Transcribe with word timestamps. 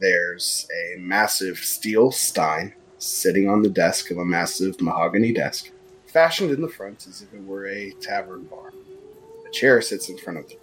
there's 0.00 0.68
a 0.72 0.98
massive 0.98 1.58
steel 1.58 2.10
stein 2.10 2.74
sitting 2.98 3.48
on 3.48 3.62
the 3.62 3.68
desk 3.68 4.10
of 4.10 4.18
a 4.18 4.24
massive 4.24 4.80
mahogany 4.80 5.32
desk, 5.32 5.70
fashioned 6.06 6.50
in 6.50 6.60
the 6.60 6.68
front 6.68 7.06
as 7.06 7.22
if 7.22 7.32
it 7.32 7.44
were 7.44 7.66
a 7.66 7.90
tavern 8.00 8.44
bar. 8.44 8.72
A 9.46 9.50
chair 9.50 9.80
sits 9.80 10.08
in 10.08 10.18
front 10.18 10.38
of 10.38 10.48
them. 10.48 10.58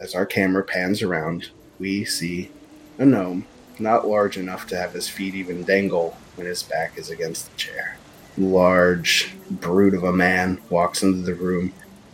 As 0.00 0.14
our 0.14 0.26
camera 0.26 0.62
pans 0.62 1.02
around, 1.02 1.50
we 1.78 2.04
see 2.04 2.50
a 2.98 3.04
gnome, 3.04 3.46
not 3.78 4.06
large 4.06 4.36
enough 4.36 4.66
to 4.68 4.76
have 4.76 4.92
his 4.92 5.08
feet 5.08 5.34
even 5.34 5.64
dangle 5.64 6.16
when 6.36 6.46
his 6.46 6.62
back 6.62 6.98
is 6.98 7.10
against 7.10 7.50
the 7.50 7.56
chair. 7.56 7.96
Large 8.38 9.34
brute 9.50 9.94
of 9.94 10.04
a 10.04 10.12
man 10.12 10.60
walks 10.68 11.02
into 11.02 11.22
the 11.22 11.34
room, 11.34 11.72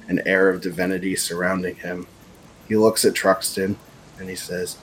an 0.09 0.23
air 0.27 0.48
of 0.48 0.60
divinity 0.60 1.16
surrounding 1.16 1.77
him. 1.77 2.06
He 2.69 2.77
looks 2.77 3.05
at 3.05 3.15
Truxton 3.15 3.77
and 4.19 4.29
he 4.29 4.37
says, 4.37 4.77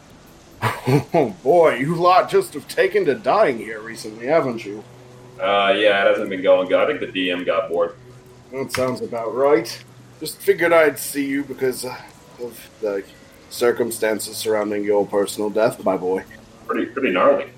Oh 1.14 1.36
boy, 1.44 1.76
you 1.76 1.96
lot 1.96 2.30
just 2.30 2.54
have 2.56 2.68
taken 2.68 3.06
to 3.06 3.16
dying 3.16 3.58
here 3.58 3.80
recently, 3.80 4.26
haven't 4.26 4.66
you? 4.66 4.84
Uh, 5.40 5.74
yeah, 5.78 6.04
it 6.04 6.08
hasn't 6.10 6.30
been 6.30 6.42
going 6.42 6.68
good. 6.68 6.80
I 6.80 6.86
think 6.88 7.00
the 7.00 7.08
DM 7.28 7.46
got 7.46 7.70
bored. 7.70 7.96
That 8.52 8.72
sounds 8.72 9.02
about 9.02 9.34
right. 9.36 9.84
Just 10.20 10.38
figured 10.42 10.74
I'd 10.74 10.98
see 10.98 11.26
you 11.26 11.44
because 11.44 11.86
uh, 11.86 11.96
of 12.42 12.70
the 12.82 13.04
circumstances 13.50 14.36
surrounding 14.38 14.84
your 14.84 15.06
personal 15.06 15.50
death, 15.50 15.84
my 15.84 15.96
boy. 15.96 16.24
Pretty, 16.68 16.88
pretty 16.88 17.12
gnarly. 17.12 17.52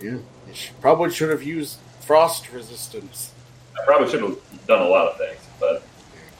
Yeah, 0.00 0.12
you 0.12 0.54
sh- 0.54 0.70
probably 0.80 1.10
should 1.10 1.30
have 1.30 1.42
used 1.42 1.78
frost 2.00 2.50
resistance. 2.52 3.32
I 3.80 3.84
probably 3.84 4.10
should 4.10 4.22
have 4.22 4.38
done 4.66 4.82
a 4.82 4.88
lot 4.88 5.08
of 5.08 5.18
things, 5.18 5.40
but 5.60 5.82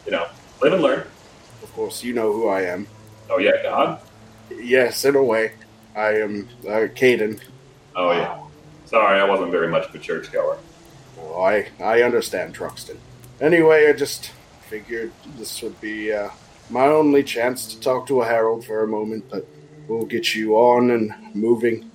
you 0.07 0.13
know, 0.13 0.27
live 0.63 0.73
and 0.73 0.83
learn. 0.83 1.07
Of 1.63 1.73
course, 1.75 2.03
you 2.03 2.15
know 2.15 2.33
who 2.33 2.49
I 2.49 2.63
am. 2.63 2.87
Oh 3.29 3.39
yeah, 3.39 3.63
God. 3.63 4.01
Yes, 4.51 5.05
in 5.05 5.15
a 5.15 5.23
way. 5.23 5.53
I 5.95 6.21
am 6.21 6.49
uh, 6.65 6.89
Caden. 6.95 7.41
Oh 7.97 8.13
yeah. 8.13 8.41
Sorry, 8.87 9.21
I 9.21 9.25
wasn't 9.25 9.53
very 9.53 9.69
much 9.69 9.89
of 9.89 9.95
a 9.95 9.99
churchgoer. 9.99 10.59
Well, 11.17 11.43
I, 11.43 11.69
I 11.81 12.03
understand, 12.03 12.55
Truxton. 12.55 12.99
Anyway, 13.41 13.89
I 13.89 13.93
just 13.93 14.33
figured 14.69 15.13
this 15.37 15.63
would 15.63 15.81
be 15.81 16.13
uh, 16.13 16.31
my 16.71 16.87
only 16.87 17.23
chance 17.23 17.73
to 17.73 17.81
talk 17.81 18.07
to 18.09 18.23
a 18.23 18.27
herald 18.27 18.65
for 18.65 18.83
a 18.83 18.89
moment, 18.89 19.25
but 19.31 19.47
we'll 19.87 20.07
get 20.07 20.35
you 20.35 20.57
on 20.57 20.91
and 20.91 21.15
moving. 21.35 21.91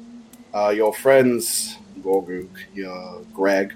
Uh, 0.53 0.69
your 0.69 0.93
friends, 0.93 1.77
Gorguk, 2.01 2.49
uh, 2.87 3.23
Greg, 3.33 3.73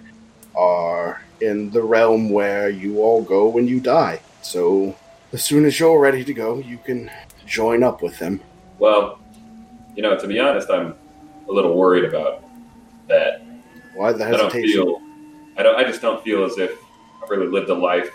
are 0.56 1.22
in 1.42 1.70
the 1.72 1.81
realm 1.81 2.30
where 2.30 2.70
you 2.70 3.00
all 3.00 3.22
go 3.22 3.48
when 3.48 3.67
you 3.67 3.80
die. 3.80 4.22
So, 4.42 4.95
as 5.33 5.44
soon 5.44 5.66
as 5.66 5.80
you're 5.80 6.00
ready 6.00 6.23
to 6.23 6.33
go, 6.33 6.59
you 6.59 6.78
can 6.78 7.11
join 7.45 7.83
up 7.83 8.02
with 8.02 8.20
them. 8.20 8.42
Well, 8.78 9.20
you 10.00 10.03
know, 10.03 10.17
to 10.17 10.28
be 10.30 10.39
honest, 10.39 10.69
I'm 10.69 10.95
a 11.50 11.52
little 11.52 11.75
worried 11.75 12.05
about 12.05 12.42
that. 13.09 13.42
Why 13.94 14.14
the 14.14 14.23
I 14.25 14.31
don't 14.31 14.45
hesitation? 14.45 14.86
feel. 14.86 15.02
I 15.58 15.64
don't. 15.64 15.75
I 15.75 15.83
just 15.83 16.02
don't 16.02 16.23
feel 16.23 16.45
as 16.45 16.58
if 16.58 16.72
I've 17.22 17.30
really 17.30 17.47
lived 17.47 17.69
a 17.69 17.73
life 17.73 18.09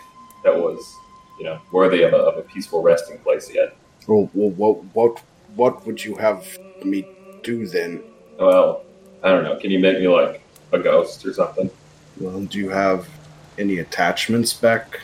that 0.45 0.57
was, 0.57 0.83
you 1.39 1.45
know, 1.45 1.61
worthy 1.73 2.03
of 2.03 2.15
a, 2.15 2.17
of 2.17 2.39
a 2.39 2.41
peaceful 2.41 2.81
resting 2.83 3.19
place 3.19 3.53
yet. 3.53 3.77
Well, 4.07 4.31
well, 4.33 4.49
what, 4.53 4.83
what, 4.95 5.23
what 5.57 5.87
would 5.87 6.03
you 6.03 6.17
have 6.17 6.47
me 6.83 7.07
do 7.43 7.67
then? 7.67 8.03
Well, 8.39 8.83
I 9.23 9.29
don't 9.29 9.45
know. 9.45 9.57
Can 9.59 9.71
you 9.71 9.79
make 9.79 9.99
me 9.99 10.09
like 10.09 10.41
a 10.73 10.79
ghost 10.79 11.27
or 11.27 11.35
something? 11.35 11.69
Well, 12.19 12.41
do 12.45 12.57
you 12.57 12.71
have 12.71 13.07
any 13.59 13.81
attachments 13.81 14.55
back 14.55 15.01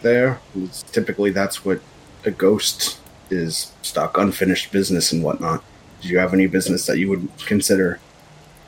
there? 0.00 0.40
It's- 0.56 0.82
typically, 0.92 1.30
that's 1.30 1.62
what 1.62 1.80
a 2.24 2.30
ghost 2.30 3.00
is 3.28 3.70
stuck, 3.82 4.16
unfinished 4.16 4.72
business 4.72 5.12
and 5.12 5.22
whatnot. 5.22 5.62
Do 6.02 6.08
you 6.08 6.18
have 6.18 6.34
any 6.34 6.48
business 6.48 6.84
that 6.86 6.98
you 6.98 7.08
would 7.08 7.28
consider 7.46 8.00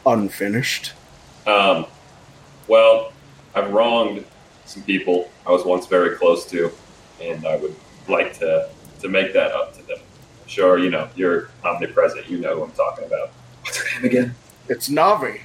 unfinished? 0.07 0.93
Um, 1.47 1.87
well, 2.69 3.13
I've 3.55 3.73
wronged 3.73 4.25
some 4.65 4.83
people 4.85 5.31
I 5.47 5.51
was 5.51 5.65
once 5.65 5.87
very 5.87 6.17
close 6.17 6.47
to, 6.51 6.73
and 7.21 7.45
I 7.45 7.57
would 7.57 7.75
like 8.09 8.39
to 8.39 8.69
to 9.01 9.09
make 9.09 9.33
that 9.35 9.51
up 9.51 9.77
to 9.77 9.83
them. 9.87 9.99
Sure, 10.47 10.79
you 10.79 10.91
know, 10.91 11.09
you're 11.17 11.51
omnipresent. 11.65 12.31
You 12.31 12.39
know 12.39 12.57
who 12.57 12.65
I'm 12.65 12.71
talking 12.71 13.05
about. 13.05 13.31
What's 13.63 13.79
her 13.79 14.01
name 14.01 14.11
again? 14.11 14.35
It's 14.69 14.89
Navi. 14.89 15.41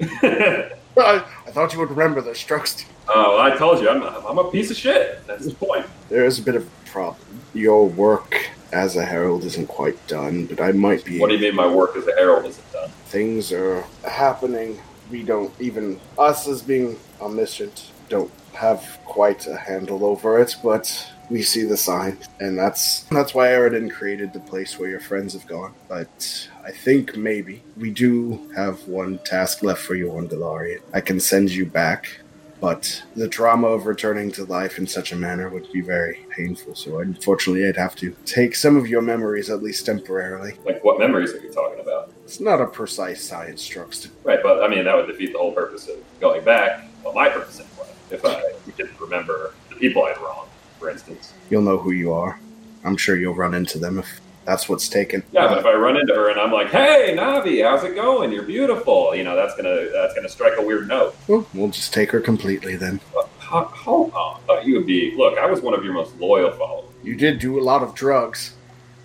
I, 0.00 1.24
I 1.46 1.50
thought 1.50 1.72
you 1.72 1.78
would 1.78 1.90
remember 1.90 2.20
the 2.20 2.30
this, 2.30 2.84
Oh, 3.08 3.40
I 3.40 3.56
told 3.56 3.80
you, 3.80 3.88
I'm, 3.88 4.02
I'm 4.02 4.38
a 4.38 4.50
piece 4.50 4.70
of 4.70 4.76
shit. 4.76 5.26
That's 5.26 5.46
the 5.46 5.54
point. 5.54 5.86
There 6.08 6.24
is 6.24 6.38
a 6.38 6.42
bit 6.42 6.54
of 6.54 6.66
a 6.66 6.90
problem. 6.90 7.40
Your 7.54 7.88
work 7.88 8.50
as 8.72 8.96
a 8.96 9.04
herald 9.04 9.44
isn't 9.44 9.68
quite 9.68 9.98
done, 10.06 10.46
but 10.46 10.60
I 10.60 10.72
might 10.72 11.04
be. 11.04 11.18
What 11.18 11.28
do 11.28 11.36
you 11.36 11.40
mean 11.40 11.54
my 11.54 11.66
work 11.66 11.96
as 11.96 12.06
a 12.06 12.12
herald 12.12 12.46
isn't 12.46 12.72
done? 12.72 12.90
things 13.10 13.52
are 13.52 13.84
happening. 14.04 14.78
We 15.10 15.24
don't 15.24 15.52
even 15.60 16.00
us 16.16 16.46
as 16.46 16.62
being 16.62 16.96
omniscient 17.20 17.90
don't 18.08 18.30
have 18.52 18.98
quite 19.04 19.46
a 19.46 19.56
handle 19.56 20.04
over 20.04 20.38
it, 20.40 20.56
but 20.62 21.10
we 21.30 21.42
see 21.42 21.62
the 21.62 21.76
sign, 21.76 22.18
and 22.40 22.58
that's 22.58 23.04
that's 23.04 23.32
why 23.34 23.48
Aradin 23.48 23.90
created 23.90 24.32
the 24.32 24.40
place 24.40 24.78
where 24.78 24.90
your 24.90 25.00
friends 25.00 25.32
have 25.32 25.46
gone. 25.46 25.72
But 25.88 26.48
I 26.64 26.72
think 26.72 27.16
maybe 27.16 27.62
we 27.76 27.90
do 27.90 28.50
have 28.56 28.86
one 28.88 29.18
task 29.24 29.62
left 29.62 29.82
for 29.82 29.94
you 29.94 30.10
on 30.16 30.28
Galarian. 30.28 30.80
I 30.92 31.00
can 31.00 31.20
send 31.20 31.50
you 31.50 31.64
back. 31.66 32.20
But 32.60 33.02
the 33.16 33.26
trauma 33.26 33.68
of 33.68 33.86
returning 33.86 34.30
to 34.32 34.44
life 34.44 34.78
in 34.78 34.86
such 34.86 35.12
a 35.12 35.16
manner 35.16 35.48
would 35.48 35.72
be 35.72 35.80
very 35.80 36.26
painful. 36.30 36.74
So 36.74 36.98
unfortunately, 36.98 37.66
I'd 37.66 37.76
have 37.76 37.96
to 37.96 38.14
take 38.26 38.54
some 38.54 38.76
of 38.76 38.86
your 38.86 39.00
memories, 39.00 39.48
at 39.48 39.62
least 39.62 39.86
temporarily. 39.86 40.54
Like, 40.64 40.84
what 40.84 40.98
memories 40.98 41.32
are 41.32 41.40
you 41.40 41.50
talking 41.50 41.80
about? 41.80 42.12
It's 42.24 42.38
not 42.38 42.60
a 42.60 42.66
precise 42.66 43.24
science, 43.24 43.66
Truxton. 43.66 44.12
Right, 44.24 44.40
but 44.42 44.62
I 44.62 44.68
mean, 44.68 44.84
that 44.84 44.94
would 44.94 45.06
defeat 45.06 45.32
the 45.32 45.38
whole 45.38 45.52
purpose 45.52 45.88
of 45.88 45.96
going 46.20 46.44
back. 46.44 46.86
Well, 47.02 47.14
my 47.14 47.28
purpose 47.30 47.60
anyway. 47.60 47.88
If 48.10 48.24
I 48.24 48.42
didn't 48.76 49.00
remember 49.00 49.54
the 49.70 49.76
people 49.76 50.04
I'd 50.04 50.18
wronged, 50.18 50.50
for 50.78 50.90
instance. 50.90 51.32
You'll 51.48 51.62
know 51.62 51.78
who 51.78 51.92
you 51.92 52.12
are. 52.12 52.38
I'm 52.84 52.96
sure 52.96 53.16
you'll 53.16 53.34
run 53.34 53.54
into 53.54 53.78
them 53.78 53.98
if 53.98 54.20
that's 54.44 54.68
what's 54.68 54.88
taken. 54.88 55.22
Yeah, 55.32 55.48
but 55.48 55.58
if 55.58 55.66
I 55.66 55.74
run 55.74 55.96
into 55.96 56.14
her 56.14 56.30
and 56.30 56.40
I'm 56.40 56.52
like, 56.52 56.68
"Hey, 56.70 57.14
Navi, 57.16 57.62
how's 57.62 57.84
it 57.84 57.94
going? 57.94 58.32
You're 58.32 58.42
beautiful," 58.44 59.14
you 59.14 59.22
know, 59.24 59.36
that's 59.36 59.54
gonna 59.56 59.88
that's 59.92 60.14
gonna 60.14 60.28
strike 60.28 60.54
a 60.58 60.62
weird 60.62 60.88
note. 60.88 61.14
Well, 61.28 61.46
we'll 61.54 61.68
just 61.70 61.92
take 61.92 62.10
her 62.10 62.20
completely 62.20 62.76
then. 62.76 63.00
Ho- 63.14 63.64
Hold 63.64 64.12
on, 64.12 64.36
I 64.40 64.46
thought 64.46 64.64
you 64.66 64.76
would 64.76 64.86
be. 64.86 65.14
Look, 65.16 65.38
I 65.38 65.46
was 65.46 65.60
one 65.60 65.74
of 65.74 65.84
your 65.84 65.92
most 65.92 66.16
loyal 66.18 66.52
followers. 66.52 66.88
You 67.02 67.16
did 67.16 67.38
do 67.38 67.58
a 67.58 67.62
lot 67.62 67.82
of 67.82 67.94
drugs. 67.94 68.54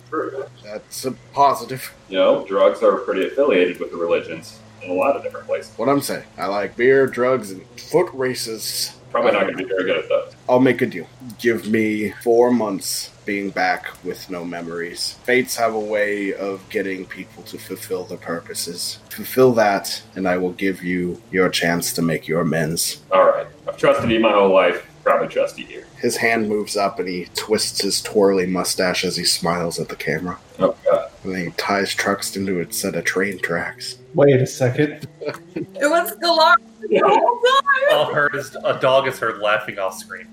True. 0.08 0.44
That's 0.64 1.04
a 1.04 1.12
positive. 1.32 1.92
You 2.08 2.18
know, 2.18 2.44
drugs 2.46 2.82
are 2.82 2.96
pretty 2.98 3.26
affiliated 3.26 3.80
with 3.80 3.90
the 3.90 3.96
religions 3.96 4.58
in 4.82 4.90
a 4.90 4.94
lot 4.94 5.16
of 5.16 5.22
different 5.24 5.46
places. 5.46 5.72
What 5.76 5.88
I'm 5.88 6.00
saying. 6.00 6.22
I 6.38 6.46
like 6.46 6.76
beer, 6.76 7.06
drugs, 7.06 7.50
and 7.50 7.64
foot 7.76 8.08
races. 8.12 8.95
Probably 9.16 9.32
not 9.32 9.44
going 9.44 9.56
to 9.56 9.64
be 9.64 9.68
very 9.68 9.84
good 9.84 9.96
at 9.96 10.08
those. 10.10 10.34
I'll 10.46 10.60
make 10.60 10.82
a 10.82 10.86
deal. 10.86 11.06
Give 11.38 11.66
me 11.70 12.10
four 12.22 12.50
months 12.50 13.10
being 13.24 13.48
back 13.48 13.86
with 14.04 14.28
no 14.28 14.44
memories. 14.44 15.14
Fates 15.24 15.56
have 15.56 15.74
a 15.74 15.80
way 15.80 16.34
of 16.34 16.68
getting 16.68 17.06
people 17.06 17.42
to 17.44 17.56
fulfill 17.56 18.04
their 18.04 18.18
purposes. 18.18 18.98
Fulfill 19.08 19.52
that, 19.54 20.02
and 20.14 20.28
I 20.28 20.36
will 20.36 20.52
give 20.52 20.82
you 20.82 21.20
your 21.30 21.48
chance 21.48 21.94
to 21.94 22.02
make 22.02 22.28
your 22.28 22.42
amends. 22.42 23.02
All 23.10 23.24
right, 23.24 23.46
I've 23.66 23.78
trusted 23.78 24.10
you 24.10 24.20
my 24.20 24.32
whole 24.32 24.52
life. 24.52 24.86
Probably 25.02 25.28
trust 25.28 25.58
you 25.58 25.64
here. 25.64 25.86
His 25.98 26.16
hand 26.16 26.48
moves 26.48 26.76
up 26.76 26.98
and 26.98 27.08
he 27.08 27.28
twists 27.34 27.80
his 27.80 28.02
twirly 28.02 28.44
mustache 28.44 29.04
as 29.04 29.16
he 29.16 29.24
smiles 29.24 29.78
at 29.78 29.88
the 29.88 29.96
camera. 29.96 30.38
Oh 30.58 30.76
God. 30.84 30.85
And 31.26 31.34
then 31.34 31.44
he 31.46 31.50
ties 31.56 31.92
trucks 31.92 32.36
into 32.36 32.60
a 32.60 32.72
set 32.72 32.94
of 32.94 33.04
train 33.04 33.38
tracks. 33.40 33.98
Wait 34.14 34.40
a 34.40 34.46
second. 34.46 35.08
It 35.56 35.90
was 35.90 36.14
Galar 36.16 36.54
the 36.88 37.00
whole 37.04 37.40
time. 37.90 37.98
All 37.98 38.14
heard 38.14 38.34
is 38.36 38.56
a 38.64 38.78
dog 38.78 39.08
is 39.08 39.18
heard 39.18 39.40
laughing 39.40 39.78
off 39.80 39.98
screen. 39.98 40.28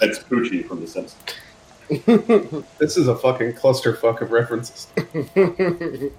That's 0.00 0.18
Poochie 0.18 0.66
from 0.68 0.80
The 0.82 0.86
Simpsons. 0.86 2.64
This 2.78 2.98
is 2.98 3.08
a 3.08 3.16
fucking 3.16 3.54
clusterfuck 3.54 4.20
of 4.20 4.30
references. 4.30 4.88
We 5.34 6.10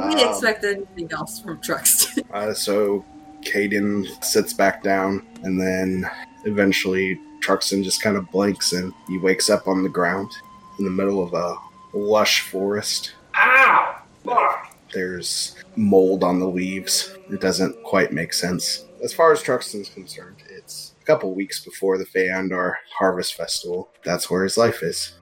Um, 0.00 0.18
expected 0.18 0.76
anything 0.78 1.12
else 1.12 1.38
from 1.40 1.60
Truxton. 1.60 2.24
Uh, 2.32 2.54
so 2.54 3.04
Caden 3.42 4.06
sits 4.24 4.54
back 4.54 4.82
down, 4.82 5.26
and 5.42 5.60
then 5.60 6.08
eventually 6.46 7.20
Truxton 7.42 7.82
just 7.84 8.00
kind 8.00 8.16
of 8.16 8.30
blinks 8.30 8.72
and 8.72 8.94
he 9.06 9.18
wakes 9.18 9.50
up 9.50 9.68
on 9.68 9.82
the 9.82 9.88
ground 9.90 10.30
in 10.78 10.86
the 10.86 10.90
middle 10.90 11.22
of 11.22 11.34
a 11.34 11.56
lush 11.92 12.42
forest. 12.42 13.14
Ow! 13.34 13.98
Fuck! 14.24 14.74
There's 14.92 15.56
mold 15.76 16.24
on 16.24 16.38
the 16.38 16.48
leaves. 16.48 17.14
It 17.30 17.40
doesn't 17.40 17.82
quite 17.82 18.12
make 18.12 18.32
sense. 18.32 18.86
As 19.02 19.12
far 19.12 19.32
as 19.32 19.42
Truxton's 19.42 19.90
concerned, 19.90 20.42
it's 20.48 20.94
a 21.00 21.04
couple 21.04 21.34
weeks 21.34 21.64
before 21.64 21.98
the 21.98 22.06
Feyandar 22.06 22.74
Harvest 22.96 23.34
Festival. 23.34 23.90
That's 24.04 24.30
where 24.30 24.42
his 24.42 24.56
life 24.56 24.82
is. 24.82 25.18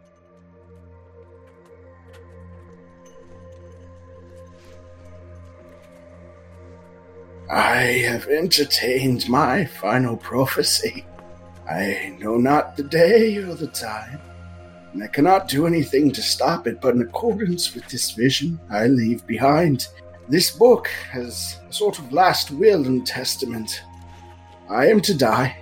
I 7.51 8.03
have 8.09 8.27
entertained 8.27 9.29
my 9.29 9.65
final 9.65 10.17
prophecy. 10.17 11.07
I 11.69 12.17
know 12.21 12.37
not 12.39 12.77
the 12.77 12.83
day 12.83 13.37
or 13.37 13.55
the 13.55 13.69
time, 13.69 14.21
and 14.97 15.05
I 15.05 15.09
cannot 15.09 15.47
do 15.47 15.67
anything 15.67 16.11
to 16.13 16.23
stop 16.23 16.67
it, 16.67 16.81
but 16.81 16.95
in 16.95 17.03
accordance 17.03 17.75
with 17.75 17.87
this 17.89 18.13
vision, 18.13 18.59
I 18.71 18.87
leave 18.87 19.27
behind 19.27 19.89
This 20.27 20.51
book 20.51 20.89
has 21.11 21.61
a 21.69 21.73
sort 21.73 21.99
of 21.99 22.15
last 22.15 22.51
will 22.51 22.87
and 22.87 23.07
testament. 23.07 23.83
I 24.71 24.87
am 24.87 25.03
to 25.03 25.15
die, 25.15 25.59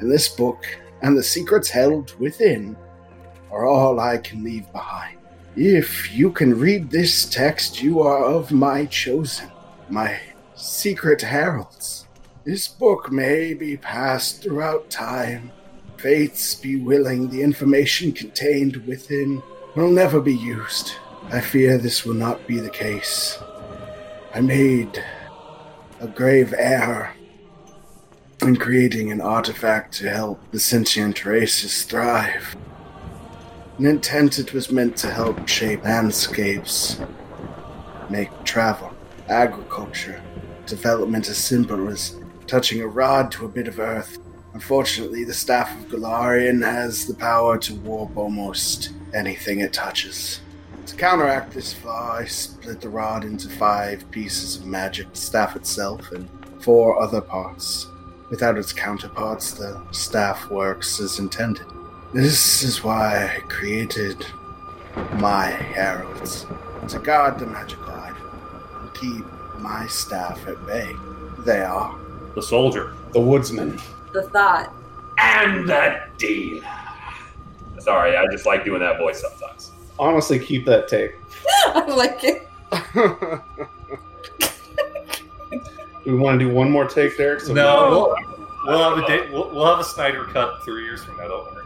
and 0.00 0.10
this 0.10 0.30
book 0.30 0.64
and 1.02 1.14
the 1.14 1.22
secrets 1.22 1.68
held 1.68 2.18
within 2.18 2.74
are 3.50 3.66
all 3.66 4.00
I 4.00 4.16
can 4.16 4.42
leave 4.42 4.72
behind. 4.72 5.18
If 5.54 6.10
you 6.10 6.32
can 6.32 6.58
read 6.58 6.90
this 6.90 7.28
text, 7.28 7.82
you 7.82 8.00
are 8.00 8.24
of 8.24 8.50
my 8.50 8.86
chosen, 8.86 9.50
my 9.90 10.18
secret 10.54 11.20
heralds. 11.20 12.08
This 12.44 12.66
book 12.66 13.12
may 13.12 13.52
be 13.52 13.76
passed 13.76 14.42
throughout 14.42 14.88
time. 14.88 15.52
Fates 15.98 16.54
be 16.54 16.76
willing, 16.76 17.28
the 17.28 17.42
information 17.42 18.12
contained 18.12 18.76
within 18.86 19.42
will 19.74 19.90
never 19.90 20.20
be 20.20 20.34
used. 20.34 20.92
I 21.32 21.40
fear 21.40 21.76
this 21.76 22.04
will 22.04 22.14
not 22.14 22.46
be 22.46 22.60
the 22.60 22.70
case. 22.70 23.36
I 24.32 24.40
made 24.40 25.02
a 26.00 26.06
grave 26.06 26.54
error 26.56 27.10
in 28.42 28.54
creating 28.54 29.10
an 29.10 29.20
artifact 29.20 29.92
to 29.94 30.08
help 30.08 30.40
the 30.52 30.60
sentient 30.60 31.24
races 31.24 31.82
thrive. 31.82 32.56
An 33.78 33.86
intent 33.86 34.38
it 34.38 34.52
was 34.52 34.70
meant 34.70 34.96
to 34.98 35.10
help 35.10 35.48
shape 35.48 35.82
landscapes, 35.82 37.00
make 38.08 38.30
travel, 38.44 38.92
agriculture, 39.28 40.22
development 40.64 41.28
as 41.28 41.38
simple 41.38 41.88
as 41.88 42.16
touching 42.46 42.82
a 42.82 42.86
rod 42.86 43.32
to 43.32 43.44
a 43.44 43.48
bit 43.48 43.66
of 43.66 43.80
earth. 43.80 44.18
Unfortunately, 44.58 45.22
the 45.22 45.32
staff 45.32 45.70
of 45.78 45.86
Galarian 45.86 46.64
has 46.64 47.06
the 47.06 47.14
power 47.14 47.58
to 47.58 47.76
warp 47.76 48.16
almost 48.16 48.90
anything 49.14 49.60
it 49.60 49.72
touches. 49.72 50.40
To 50.86 50.96
counteract 50.96 51.52
this 51.52 51.72
flaw, 51.72 52.16
I 52.16 52.24
split 52.24 52.80
the 52.80 52.88
rod 52.88 53.22
into 53.22 53.48
five 53.48 54.10
pieces 54.10 54.56
of 54.56 54.66
magic, 54.66 55.12
the 55.12 55.16
staff 55.16 55.54
itself, 55.54 56.10
and 56.10 56.28
four 56.60 57.00
other 57.00 57.20
parts. 57.20 57.86
Without 58.30 58.58
its 58.58 58.72
counterparts, 58.72 59.52
the 59.52 59.80
staff 59.92 60.50
works 60.50 60.98
as 60.98 61.20
intended. 61.20 61.64
This 62.12 62.64
is 62.64 62.82
why 62.82 63.36
I 63.36 63.40
created 63.42 64.26
my 65.20 65.46
heralds 65.46 66.46
to 66.88 66.98
guard 66.98 67.38
the 67.38 67.46
magical 67.46 67.92
item 67.92 68.28
and 68.80 68.92
keep 68.94 69.24
my 69.60 69.86
staff 69.86 70.48
at 70.48 70.66
bay. 70.66 70.92
They 71.46 71.60
are 71.60 71.96
The 72.34 72.42
soldier. 72.42 72.92
The 73.12 73.20
woodsman. 73.20 73.78
The 74.12 74.22
thought. 74.24 74.72
And 75.18 75.68
the 75.68 76.00
dealer. 76.16 76.66
Sorry, 77.78 78.16
I 78.16 78.26
just 78.30 78.46
like 78.46 78.64
doing 78.64 78.80
that 78.80 78.98
voice 78.98 79.20
sometimes. 79.20 79.72
Honestly, 79.98 80.38
keep 80.38 80.64
that 80.66 80.88
tape. 80.88 81.12
I 81.66 81.84
like 81.86 82.24
it. 82.24 82.48
Do 86.04 86.14
we 86.14 86.20
want 86.20 86.38
to 86.38 86.46
do 86.46 86.52
one 86.52 86.70
more 86.70 86.86
take, 86.86 87.16
Derek? 87.18 87.40
So 87.40 87.52
no, 87.52 87.90
we'll, 87.90 88.16
we'll 88.64 88.96
have 88.96 89.04
a 89.04 89.06
day, 89.06 89.30
we'll, 89.30 89.50
we'll 89.50 89.66
have 89.66 89.78
a 89.78 89.84
Snyder 89.84 90.24
cut 90.24 90.62
three 90.64 90.84
years 90.84 91.04
from 91.04 91.18
now. 91.18 91.28
Don't 91.28 91.52
worry. 91.52 91.64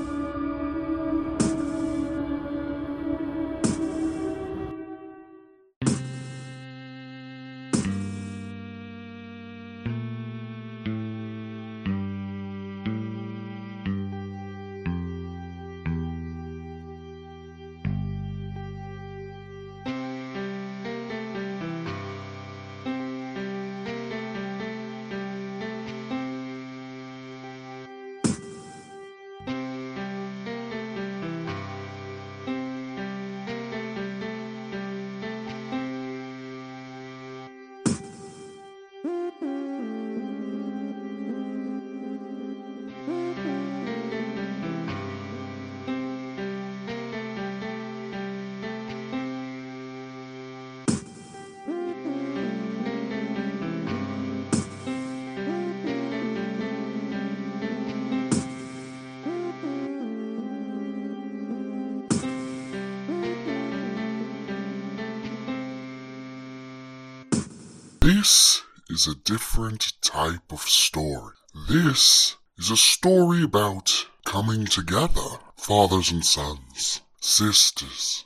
This 68.23 68.61
is 68.89 69.05
a 69.05 69.15
different 69.15 70.01
type 70.01 70.53
of 70.53 70.61
story. 70.61 71.33
This 71.67 72.37
is 72.57 72.71
a 72.71 72.77
story 72.77 73.43
about 73.43 74.07
coming 74.23 74.65
together, 74.65 75.39
fathers 75.57 76.09
and 76.09 76.25
sons, 76.25 77.01
sisters, 77.19 78.25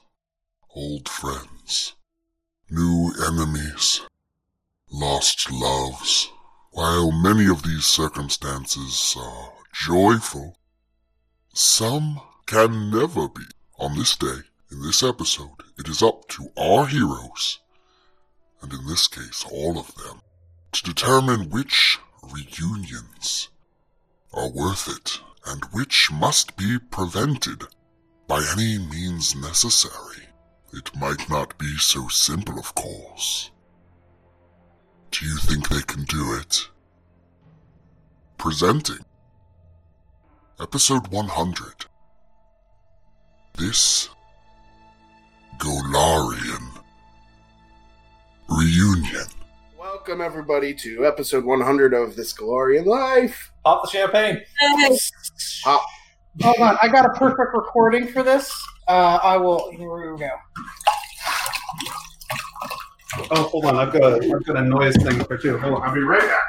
old 0.76 1.10
friends, 1.10 1.96
new 2.70 3.12
enemies, 3.28 4.02
lost 4.92 5.52
loves. 5.52 6.30
While 6.74 7.12
many 7.12 7.48
of 7.48 7.64
these 7.64 7.88
circumstances 7.88 9.16
are 9.20 9.54
joyful, 9.74 10.60
some 11.56 12.22
can 12.46 12.92
never 12.92 13.28
be. 13.28 13.46
On 13.80 13.98
this 13.98 14.16
day, 14.16 14.42
in 14.70 14.84
this 14.84 15.02
episode, 15.02 15.64
it 15.80 15.88
is 15.88 16.04
up 16.04 16.28
to 16.28 16.52
our 16.56 16.86
heroes 16.86 17.62
and 18.62 18.74
in 18.74 18.86
this 18.88 19.08
case 19.08 19.46
all 19.52 19.78
of 19.78 19.94
them, 19.96 20.22
to 20.72 20.84
determine 20.84 21.50
which 21.50 22.00
reunions 22.24 23.50
are 24.34 24.50
worth 24.50 24.88
it 24.88 25.20
and 25.46 25.64
which 25.72 26.12
must 26.12 26.58
be 26.58 26.78
prevented 26.78 27.64
by 28.28 28.46
any 28.52 28.78
means 28.78 29.36
necessary. 29.36 30.28
It 30.74 30.96
might 30.96 31.30
not 31.30 31.58
be 31.58 31.78
so 31.78 32.10
simple, 32.10 32.60
of 32.60 32.76
course. 32.76 33.52
Do 35.12 35.26
you 35.26 35.38
think 35.38 35.70
they 35.70 35.82
can 35.82 36.04
do 36.04 36.34
it? 36.34 36.68
Presenting 38.38 39.06
Episode 40.60 41.08
100 41.08 41.86
This 43.58 44.10
Golarian 45.58 46.67
Reunion. 48.50 49.26
Welcome, 49.78 50.22
everybody, 50.22 50.74
to 50.76 51.06
episode 51.06 51.44
100 51.46 51.94
of 51.94 52.16
This 52.16 52.34
Galorian 52.34 52.86
Life. 52.86 53.52
Pop 53.64 53.84
the 53.84 53.90
champagne. 53.90 54.42
Hey, 54.60 54.98
Hop. 55.66 55.82
Hold 56.42 56.60
on, 56.60 56.78
I 56.82 56.88
got 56.88 57.06
a 57.06 57.10
perfect 57.10 57.54
recording 57.54 58.08
for 58.08 58.24
this. 58.24 58.52
Uh, 58.88 59.20
I 59.22 59.38
will. 59.38 59.70
Here 59.72 60.14
we 60.14 60.20
go. 60.20 60.30
Oh, 63.32 63.44
hold 63.44 63.66
on. 63.66 63.76
I've 63.76 63.92
got 63.92 64.04
a, 64.04 64.16
I've 64.34 64.46
got 64.46 64.58
a 64.58 64.62
noise 64.62 64.96
thing 64.98 65.24
for 65.24 65.38
too. 65.38 65.58
Hold 65.58 65.76
on. 65.76 65.82
I'll 65.84 65.94
be 65.96 66.02
right 66.02 66.22
back. 66.22 66.40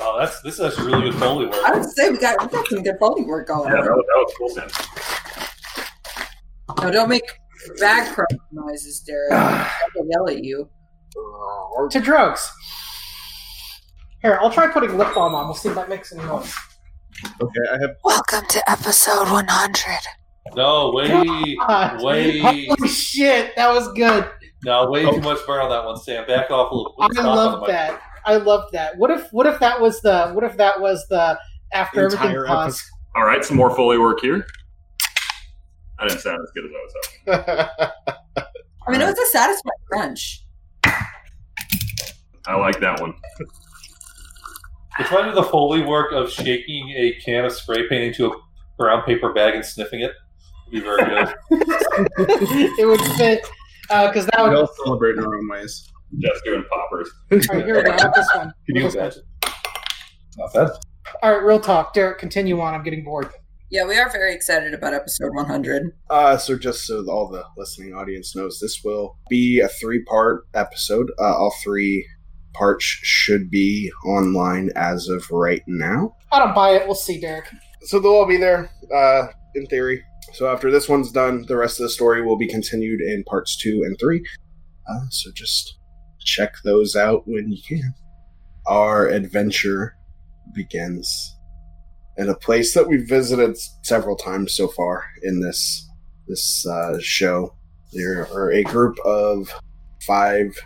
Oh, 0.00 0.16
that's 0.18 0.40
this 0.42 0.54
is 0.54 0.60
actually 0.60 0.92
really 0.92 1.10
good 1.10 1.20
foley 1.20 1.46
work. 1.46 1.54
I 1.64 1.78
would 1.78 1.88
say 1.88 2.10
we 2.10 2.18
got, 2.18 2.40
we 2.42 2.48
got 2.48 2.66
some 2.66 2.82
good 2.82 2.96
Foley 2.98 3.24
work 3.24 3.46
going 3.46 3.72
Yeah, 3.72 3.78
on. 3.78 3.84
that 3.84 3.92
was, 3.92 4.04
that 4.08 4.18
was 4.18 4.34
cool, 4.36 4.54
man. 4.56 4.68
No, 6.82 6.90
don't 6.90 7.08
make 7.08 7.22
bag 7.78 8.12
crush 8.12 8.26
noises, 8.50 8.98
Derek. 9.00 9.30
I 9.32 9.70
will 9.94 10.08
yell 10.10 10.28
at 10.28 10.42
you. 10.44 10.68
Uh, 11.16 11.88
to 11.88 12.00
drugs. 12.00 12.50
Here, 14.22 14.38
I'll 14.40 14.50
try 14.50 14.68
putting 14.68 14.96
lip 14.96 15.14
balm 15.14 15.34
on. 15.34 15.46
We'll 15.46 15.54
see 15.54 15.68
if 15.68 15.74
that 15.74 15.88
makes 15.88 16.12
any 16.12 16.22
noise. 16.24 16.54
Okay, 17.40 17.60
I 17.72 17.78
have. 17.80 17.96
Welcome 18.04 18.46
to 18.48 18.70
episode 18.70 19.30
100. 19.30 19.98
No, 20.54 20.92
way, 20.92 21.08
God. 21.56 22.02
way, 22.02 22.38
Holy 22.38 22.88
shit, 22.88 23.56
that 23.56 23.72
was 23.72 23.92
good. 23.92 24.28
no, 24.64 24.90
way 24.90 25.02
too 25.02 25.20
much 25.20 25.38
burn 25.46 25.60
on 25.60 25.70
that 25.70 25.84
one, 25.84 25.96
Sam. 25.96 26.26
Back 26.26 26.50
off 26.50 26.70
a 26.70 26.74
little. 26.74 26.94
Bit. 26.98 27.10
I 27.10 27.12
Stop 27.12 27.36
love 27.36 27.66
that. 27.66 28.00
I 28.26 28.36
love 28.36 28.70
that. 28.72 28.96
What 28.96 29.10
if 29.10 29.32
what 29.32 29.46
if 29.46 29.58
that 29.60 29.80
was 29.80 30.00
the 30.02 30.30
what 30.32 30.44
if 30.44 30.56
that 30.56 30.80
was 30.80 31.06
the 31.08 31.38
after 31.72 32.06
everything 32.06 32.28
Entire 32.30 32.46
paused? 32.46 32.82
All 33.16 33.24
right, 33.24 33.44
some 33.44 33.56
more 33.56 33.74
Foley 33.74 33.98
work 33.98 34.20
here. 34.20 34.46
I 35.98 36.08
didn't 36.08 36.20
sound 36.20 36.38
as 36.42 36.50
good 36.52 36.64
as 36.66 36.70
I 36.70 37.34
was 37.34 37.66
hoping. 37.66 38.44
I 38.86 38.92
mean, 38.92 39.00
it 39.00 39.06
was 39.06 39.18
a 39.18 39.26
satisfying 39.26 39.72
crunch. 39.90 40.45
I 42.48 42.56
like 42.56 42.80
that 42.80 43.00
one. 43.00 43.12
mic. 43.38 43.48
It's 44.98 45.08
kind 45.10 45.28
of 45.28 45.34
the 45.34 45.42
foley 45.42 45.82
work 45.82 46.12
of 46.12 46.30
shaking 46.30 46.88
a 46.96 47.12
can 47.24 47.44
of 47.44 47.52
spray 47.52 47.86
paint 47.88 48.04
into 48.04 48.26
a 48.26 48.36
brown 48.78 49.02
paper 49.02 49.32
bag 49.32 49.54
and 49.54 49.64
sniffing 49.64 50.00
it. 50.00 50.12
Would 50.66 50.72
be 50.72 50.80
very 50.80 51.04
good. 51.04 51.34
it 52.78 52.86
would 52.86 53.00
fit 53.16 53.46
Because 53.88 54.26
that 54.26 54.42
We 54.42 54.48
would. 54.50 54.56
all 54.58 54.70
celebrate 54.84 55.12
in 55.16 55.20
our 55.24 55.34
own 55.36 55.48
ways. 55.50 55.90
Just 56.18 56.44
doing 56.44 56.64
poppers. 56.72 57.10
All 57.30 57.38
right, 57.56 57.64
here 57.66 57.76
we 57.76 57.82
go. 57.82 58.10
This 58.14 58.28
one. 58.34 58.52
Can 58.66 58.76
you 58.76 58.84
With 58.84 58.92
this 58.94 59.16
imagine? 59.16 59.22
Not 60.38 60.52
bad. 60.54 60.70
All 61.22 61.32
right, 61.32 61.42
real 61.44 61.60
talk. 61.60 61.92
Derek, 61.92 62.18
continue 62.18 62.60
on. 62.60 62.74
I'm 62.74 62.82
getting 62.82 63.04
bored. 63.04 63.28
Yeah, 63.70 63.84
we 63.84 63.98
are 63.98 64.08
very 64.10 64.32
excited 64.32 64.72
about 64.74 64.94
episode 64.94 65.34
100. 65.34 65.90
Uh, 66.08 66.36
so 66.36 66.56
just 66.56 66.86
so 66.86 67.04
all 67.10 67.28
the 67.28 67.44
listening 67.56 67.92
audience 67.94 68.34
knows, 68.36 68.60
this 68.60 68.80
will 68.84 69.18
be 69.28 69.58
a 69.60 69.68
three-part 69.68 70.42
episode. 70.54 71.10
Uh, 71.18 71.24
all 71.36 71.52
three 71.64 72.06
parts 72.56 72.84
should 72.84 73.50
be 73.50 73.90
online 74.06 74.70
as 74.76 75.08
of 75.08 75.30
right 75.30 75.62
now. 75.66 76.16
I 76.32 76.38
don't 76.38 76.54
buy 76.54 76.70
it. 76.70 76.86
We'll 76.86 76.94
see, 76.94 77.20
Derek. 77.20 77.48
So 77.82 77.98
they'll 77.98 78.12
all 78.12 78.26
be 78.26 78.36
there, 78.36 78.70
uh, 78.94 79.28
in 79.54 79.66
theory. 79.66 80.02
So 80.32 80.48
after 80.48 80.70
this 80.70 80.88
one's 80.88 81.12
done, 81.12 81.44
the 81.46 81.56
rest 81.56 81.78
of 81.78 81.84
the 81.84 81.90
story 81.90 82.22
will 82.22 82.36
be 82.36 82.48
continued 82.48 83.00
in 83.00 83.24
parts 83.24 83.56
two 83.56 83.82
and 83.84 83.96
three. 83.98 84.24
Uh, 84.88 85.06
so 85.10 85.30
just 85.32 85.78
check 86.20 86.54
those 86.64 86.96
out 86.96 87.22
when 87.26 87.50
you 87.50 87.62
can. 87.66 87.94
Our 88.66 89.08
adventure 89.08 89.96
begins 90.54 91.36
in 92.16 92.28
a 92.28 92.34
place 92.34 92.74
that 92.74 92.88
we've 92.88 93.08
visited 93.08 93.56
several 93.82 94.16
times 94.16 94.54
so 94.54 94.68
far 94.68 95.04
in 95.22 95.40
this 95.40 95.88
this 96.26 96.66
uh, 96.66 96.98
show. 97.00 97.54
There 97.92 98.26
are 98.32 98.50
a 98.50 98.64
group 98.64 98.98
of 99.04 99.54
five 100.06 100.56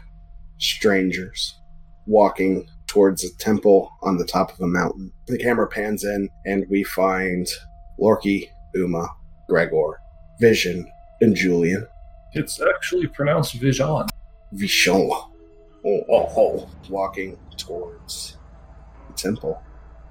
strangers 0.58 1.59
walking 2.06 2.68
towards 2.86 3.22
a 3.24 3.32
temple 3.36 3.90
on 4.02 4.16
the 4.16 4.24
top 4.24 4.52
of 4.52 4.60
a 4.60 4.66
mountain. 4.66 5.12
The 5.26 5.38
camera 5.38 5.68
pans 5.68 6.04
in, 6.04 6.28
and 6.44 6.66
we 6.68 6.82
find 6.82 7.46
Lorky, 7.98 8.50
Uma, 8.74 9.08
Gregor, 9.48 10.00
Vision, 10.40 10.90
and 11.20 11.34
Julian. 11.34 11.86
It's 12.32 12.60
actually 12.60 13.06
pronounced 13.06 13.54
Vision. 13.54 14.06
Vichon. 14.54 15.10
Oh, 15.86 16.00
oh, 16.10 16.32
oh. 16.36 16.70
Walking 16.88 17.38
towards 17.56 18.36
the 19.08 19.14
temple. 19.14 19.62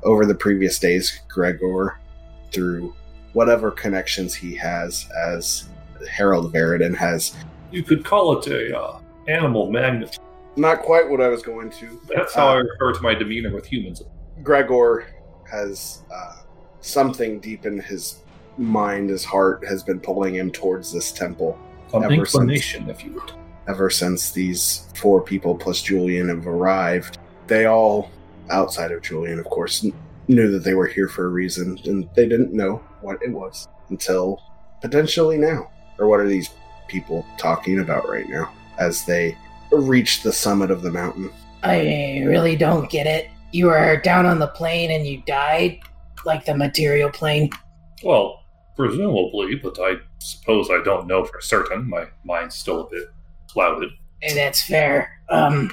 Over 0.03 0.25
the 0.25 0.35
previous 0.35 0.79
days, 0.79 1.19
Gregor, 1.27 1.99
through 2.51 2.95
whatever 3.33 3.71
connections 3.71 4.33
he 4.33 4.55
has 4.55 5.07
as 5.17 5.67
Harold 6.09 6.53
Veridon, 6.53 6.95
has 6.95 7.35
You 7.71 7.83
could 7.83 8.05
call 8.05 8.39
it 8.39 8.47
a 8.47 8.79
uh, 8.79 8.99
animal 9.27 9.69
magnet. 9.69 10.17
Not 10.59 10.81
quite 10.81 11.09
what 11.09 11.21
I 11.21 11.29
was 11.29 11.41
going 11.41 11.69
to. 11.71 11.99
That's 12.13 12.33
how 12.33 12.47
I 12.49 12.59
Uh, 12.59 12.63
refer 12.63 12.93
to 12.93 13.01
my 13.01 13.13
demeanor 13.15 13.53
with 13.53 13.65
humans. 13.65 14.01
Gregor 14.43 15.07
has 15.49 16.03
uh, 16.13 16.35
something 16.81 17.39
deep 17.39 17.65
in 17.65 17.79
his 17.79 18.21
mind, 18.57 19.09
his 19.09 19.23
heart, 19.25 19.65
has 19.67 19.83
been 19.83 19.99
pulling 19.99 20.35
him 20.35 20.51
towards 20.51 20.91
this 20.93 21.11
temple 21.11 21.57
An 21.93 22.03
ever 22.03 22.13
since- 22.25 22.35
inclination, 22.35 22.89
if 22.89 23.03
you 23.03 23.13
would. 23.13 23.31
ever 23.67 23.89
since 23.89 24.31
these 24.31 24.87
four 24.95 25.21
people 25.21 25.55
plus 25.55 25.81
Julian 25.81 26.29
have 26.29 26.45
arrived. 26.47 27.17
They 27.47 27.65
all, 27.65 28.11
outside 28.49 28.91
of 28.91 29.01
Julian, 29.01 29.39
of 29.39 29.45
course, 29.45 29.85
knew 30.27 30.51
that 30.51 30.63
they 30.63 30.73
were 30.75 30.87
here 30.87 31.07
for 31.07 31.25
a 31.25 31.29
reason, 31.29 31.79
and 31.85 32.07
they 32.15 32.27
didn't 32.27 32.53
know 32.53 32.81
what 33.01 33.21
it 33.23 33.31
was 33.31 33.67
until 33.89 34.41
potentially 34.81 35.37
now. 35.37 35.71
Or 35.97 36.07
what 36.07 36.19
are 36.19 36.27
these 36.27 36.49
people 36.87 37.25
talking 37.37 37.79
about 37.79 38.07
right 38.09 38.27
now 38.29 38.51
as 38.77 39.03
they 39.05 39.35
reach 39.71 40.23
the 40.23 40.33
summit 40.33 40.71
of 40.71 40.81
the 40.81 40.91
mountain? 40.91 41.31
I 41.63 42.23
really 42.25 42.55
don't 42.55 42.89
get 42.89 43.05
it. 43.07 43.29
You 43.51 43.67
were 43.67 43.97
down 43.97 44.25
on 44.25 44.39
the 44.39 44.47
plane 44.47 44.91
and 44.91 45.05
you 45.05 45.21
died? 45.25 45.79
Like 46.25 46.45
the 46.45 46.55
material 46.55 47.09
plane? 47.09 47.49
Well, 48.03 48.43
presumably, 48.75 49.55
but 49.55 49.77
I 49.79 49.95
suppose 50.19 50.69
I 50.69 50.81
don't 50.83 51.07
know 51.07 51.23
for 51.25 51.41
certain. 51.41 51.89
My 51.89 52.07
mind's 52.25 52.55
still 52.55 52.81
a 52.87 52.89
bit 52.89 53.03
clouded. 53.49 53.89
Eh, 54.21 54.33
That's 54.33 54.61
fair. 54.61 55.19
Um, 55.29 55.71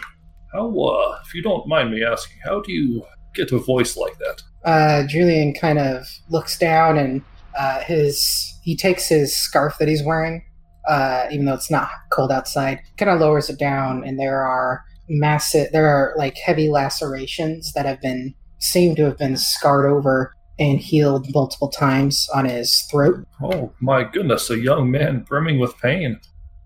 How, 0.53 0.69
uh, 0.79 1.19
if 1.25 1.35
you 1.35 1.43
don't 1.43 1.67
mind 1.69 1.91
me 1.91 2.05
asking, 2.05 2.39
how 2.45 2.61
do 2.61 2.73
you 2.73 3.05
get 3.35 3.53
a 3.53 3.59
voice 3.59 3.97
like 3.97 4.17
that? 4.19 4.43
Uh, 4.65 5.07
Julian 5.07 5.53
kind 5.55 5.79
of 5.79 6.07
looks 6.31 6.59
down 6.59 6.97
and 6.99 7.23
uh, 7.59 7.81
his 7.81 8.55
he 8.63 8.77
takes 8.77 9.09
his 9.09 9.37
scarf 9.37 9.77
that 9.79 9.89
he's 9.89 10.03
wearing, 10.03 10.45
uh, 10.87 11.27
even 11.31 11.47
though 11.47 11.55
it's 11.55 11.71
not 11.71 11.89
cold 12.11 12.33
outside, 12.33 12.81
kind 12.97 13.11
of 13.11 13.21
lowers 13.21 13.51
it 13.51 13.59
down, 13.59 14.05
and 14.05 14.19
there 14.19 14.45
are 14.45 14.85
massive, 15.09 15.71
there 15.73 15.87
are 15.87 16.15
like 16.17 16.37
heavy 16.37 16.69
lacerations 16.69 17.73
that 17.73 17.87
have 17.87 18.01
been 18.01 18.35
seem 18.59 18.97
to 18.97 19.05
have 19.05 19.19
been 19.19 19.37
scarred 19.37 19.87
over 19.87 20.35
and 20.59 20.81
healed 20.81 21.27
multiple 21.35 21.69
times 21.69 22.29
on 22.35 22.47
his 22.47 22.83
throat. 22.91 23.27
Oh, 23.43 23.73
my 23.81 24.05
goodness, 24.05 24.49
a 24.51 24.59
young 24.59 24.91
man 24.91 25.21
brimming 25.21 25.59
with 25.59 25.77
pain. 25.79 26.19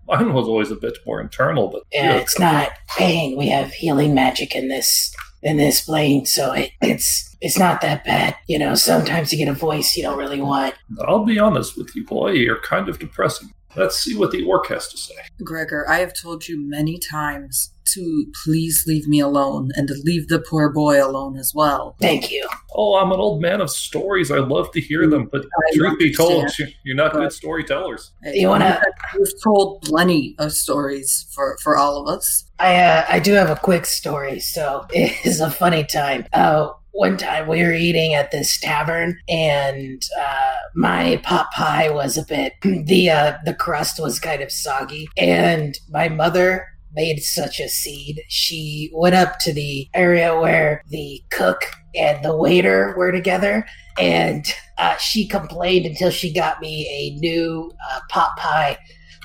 Mine 0.07 0.33
was 0.33 0.47
always 0.47 0.71
a 0.71 0.75
bit 0.75 0.97
more 1.05 1.21
internal, 1.21 1.69
but 1.69 1.83
yeah, 1.91 2.15
it's 2.15 2.39
not 2.39 2.71
pain. 2.97 3.37
We 3.37 3.47
have 3.49 3.71
healing 3.71 4.13
magic 4.13 4.55
in 4.55 4.67
this 4.67 5.13
in 5.43 5.57
this 5.57 5.81
plane, 5.81 6.25
so 6.25 6.51
it, 6.53 6.71
it's 6.81 7.35
it's 7.39 7.57
not 7.57 7.81
that 7.81 8.03
bad. 8.03 8.35
You 8.47 8.59
know, 8.59 8.75
sometimes 8.75 9.31
you 9.31 9.37
get 9.37 9.47
a 9.47 9.53
voice 9.53 9.95
you 9.95 10.03
don't 10.03 10.17
really 10.17 10.41
want. 10.41 10.75
I'll 11.07 11.23
be 11.23 11.39
honest 11.39 11.77
with 11.77 11.95
you, 11.95 12.05
boy, 12.05 12.31
you're 12.31 12.61
kind 12.61 12.89
of 12.89 12.99
depressing. 12.99 13.53
Let's 13.75 13.97
see 13.99 14.17
what 14.17 14.31
the 14.31 14.43
orc 14.43 14.67
has 14.67 14.87
to 14.89 14.97
say. 14.97 15.15
Gregor, 15.43 15.89
I 15.89 15.99
have 15.99 16.13
told 16.13 16.47
you 16.47 16.57
many 16.59 16.99
times 16.99 17.73
to 17.93 18.25
please 18.45 18.85
leave 18.87 19.07
me 19.07 19.19
alone 19.19 19.69
and 19.75 19.87
to 19.87 19.93
leave 20.05 20.27
the 20.29 20.39
poor 20.39 20.71
boy 20.71 21.03
alone 21.05 21.35
as 21.37 21.51
well. 21.53 21.95
Thank 21.99 22.31
you. 22.31 22.47
Oh, 22.73 22.95
I'm 22.95 23.11
an 23.11 23.19
old 23.19 23.41
man 23.41 23.59
of 23.59 23.69
stories. 23.69 24.31
I 24.31 24.37
love 24.37 24.71
to 24.71 24.79
hear 24.81 25.07
them, 25.09 25.27
but 25.29 25.41
I 25.45 25.75
truth 25.75 25.99
be 25.99 26.13
told, 26.13 26.49
you're 26.85 26.95
not 26.95 27.11
good 27.13 27.33
storytellers. 27.33 28.11
You 28.33 28.47
wanna- 28.47 28.81
You've 29.17 29.43
told 29.43 29.81
plenty 29.81 30.35
of 30.39 30.53
stories 30.53 31.27
for, 31.35 31.57
for 31.61 31.75
all 31.77 31.97
of 32.01 32.07
us. 32.17 32.45
I 32.59 32.75
uh, 32.77 33.05
I 33.09 33.19
do 33.19 33.33
have 33.33 33.49
a 33.49 33.55
quick 33.57 33.85
story, 33.85 34.39
so 34.39 34.85
it 34.93 35.25
is 35.25 35.41
a 35.41 35.49
funny 35.51 35.83
time. 35.83 36.25
Uh, 36.31 36.69
one 36.91 37.17
time 37.17 37.47
we 37.47 37.63
were 37.63 37.73
eating 37.73 38.13
at 38.13 38.31
this 38.31 38.59
tavern, 38.59 39.17
and 39.29 40.03
uh, 40.19 40.53
my 40.75 41.21
pot 41.23 41.47
pie 41.51 41.89
was 41.89 42.17
a 42.17 42.25
bit 42.25 42.53
the 42.85 43.09
uh, 43.09 43.37
the 43.45 43.53
crust 43.53 43.99
was 43.99 44.19
kind 44.19 44.41
of 44.41 44.51
soggy, 44.51 45.07
and 45.17 45.77
my 45.89 46.09
mother 46.09 46.65
made 46.93 47.21
such 47.21 47.59
a 47.59 47.69
seed. 47.69 48.21
She 48.27 48.91
went 48.93 49.15
up 49.15 49.39
to 49.39 49.53
the 49.53 49.87
area 49.93 50.37
where 50.37 50.83
the 50.89 51.23
cook 51.31 51.63
and 51.95 52.23
the 52.23 52.35
waiter 52.35 52.93
were 52.97 53.11
together, 53.11 53.65
and 53.97 54.45
uh, 54.77 54.97
she 54.97 55.27
complained 55.27 55.85
until 55.85 56.09
she 56.09 56.33
got 56.33 56.61
me 56.61 56.87
a 56.89 57.19
new 57.19 57.71
uh, 57.91 57.99
pot 58.09 58.31
pie. 58.37 58.77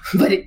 But 0.14 0.32
it, 0.32 0.46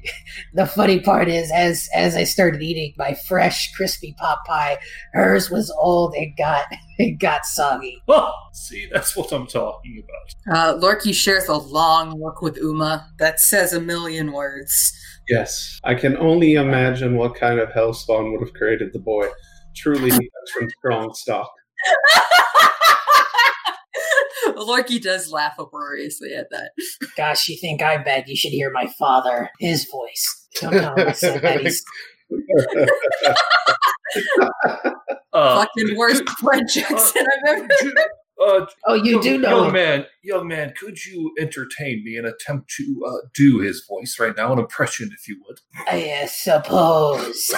the 0.54 0.66
funny 0.66 1.00
part 1.00 1.28
is, 1.28 1.52
as 1.52 1.90
as 1.94 2.16
I 2.16 2.24
started 2.24 2.62
eating 2.62 2.94
my 2.98 3.14
fresh, 3.14 3.72
crispy 3.74 4.14
pot 4.18 4.40
pie, 4.46 4.78
hers 5.14 5.50
was 5.50 5.70
old 5.72 6.14
and 6.16 6.36
got 6.38 6.66
it 6.98 7.20
got 7.20 7.46
soggy. 7.46 8.02
Oh, 8.08 8.34
see, 8.54 8.88
that's 8.92 9.16
what 9.16 9.32
I'm 9.32 9.48
talking 9.48 10.04
about. 10.04 10.58
Uh, 10.58 10.78
Lorky 10.78 11.14
shares 11.14 11.48
a 11.48 11.56
long 11.56 12.20
look 12.20 12.42
with 12.42 12.58
Uma 12.58 13.08
that 13.20 13.40
says 13.40 13.72
a 13.72 13.80
million 13.80 14.32
words. 14.32 14.94
Yes. 15.30 15.80
I 15.84 15.94
can 15.94 16.18
only 16.18 16.56
imagine 16.56 17.16
what 17.16 17.36
kind 17.36 17.60
of 17.60 17.70
hellspawn 17.70 18.32
would 18.32 18.42
have 18.42 18.54
created 18.54 18.94
the 18.94 19.00
boy. 19.00 19.28
Truly 19.76 20.10
from 20.10 20.70
strong 20.80 21.14
stock. 21.14 21.52
Lorky 24.66 25.00
does 25.00 25.32
laugh 25.32 25.54
uproariously 25.60 26.34
at 26.34 26.50
that. 26.52 26.72
Gosh, 27.18 27.48
you 27.50 27.58
think 27.58 27.82
I'm 27.82 28.04
bad? 28.04 28.28
You 28.28 28.36
should 28.36 28.52
hear 28.52 28.72
my 28.72 28.88
father, 28.88 29.50
his 29.60 29.86
voice. 29.90 30.48
Don't 30.62 30.74
tell 30.74 30.96
him 30.96 31.08
I 31.10 31.12
said 31.14 31.42
that. 31.42 31.62
He's, 31.62 31.84
Uh, 35.32 35.64
Fucking 35.64 35.96
worst 35.96 36.24
Fred 36.40 36.64
Jackson 36.74 37.24
I've 37.48 37.58
ever 37.60 37.68
Ju- 37.82 37.94
uh, 38.44 38.66
oh, 38.88 38.94
you 38.96 39.12
young- 39.14 39.22
do 39.22 39.38
know 39.38 39.50
young 39.58 39.68
him. 39.68 39.74
man, 39.74 40.06
young 40.24 40.48
man. 40.48 40.74
Could 40.80 41.06
you 41.06 41.32
entertain 41.40 42.04
me 42.04 42.18
and 42.18 42.26
attempt 42.26 42.72
to 42.78 43.04
uh, 43.08 43.28
do 43.36 43.60
his 43.60 43.86
voice 43.88 44.18
right 44.20 44.36
now, 44.36 44.52
an 44.52 44.58
impression, 44.60 45.12
if 45.14 45.28
you 45.28 45.40
would? 45.48 45.60
I 45.88 46.24
uh, 46.24 46.28
suppose. 46.28 47.52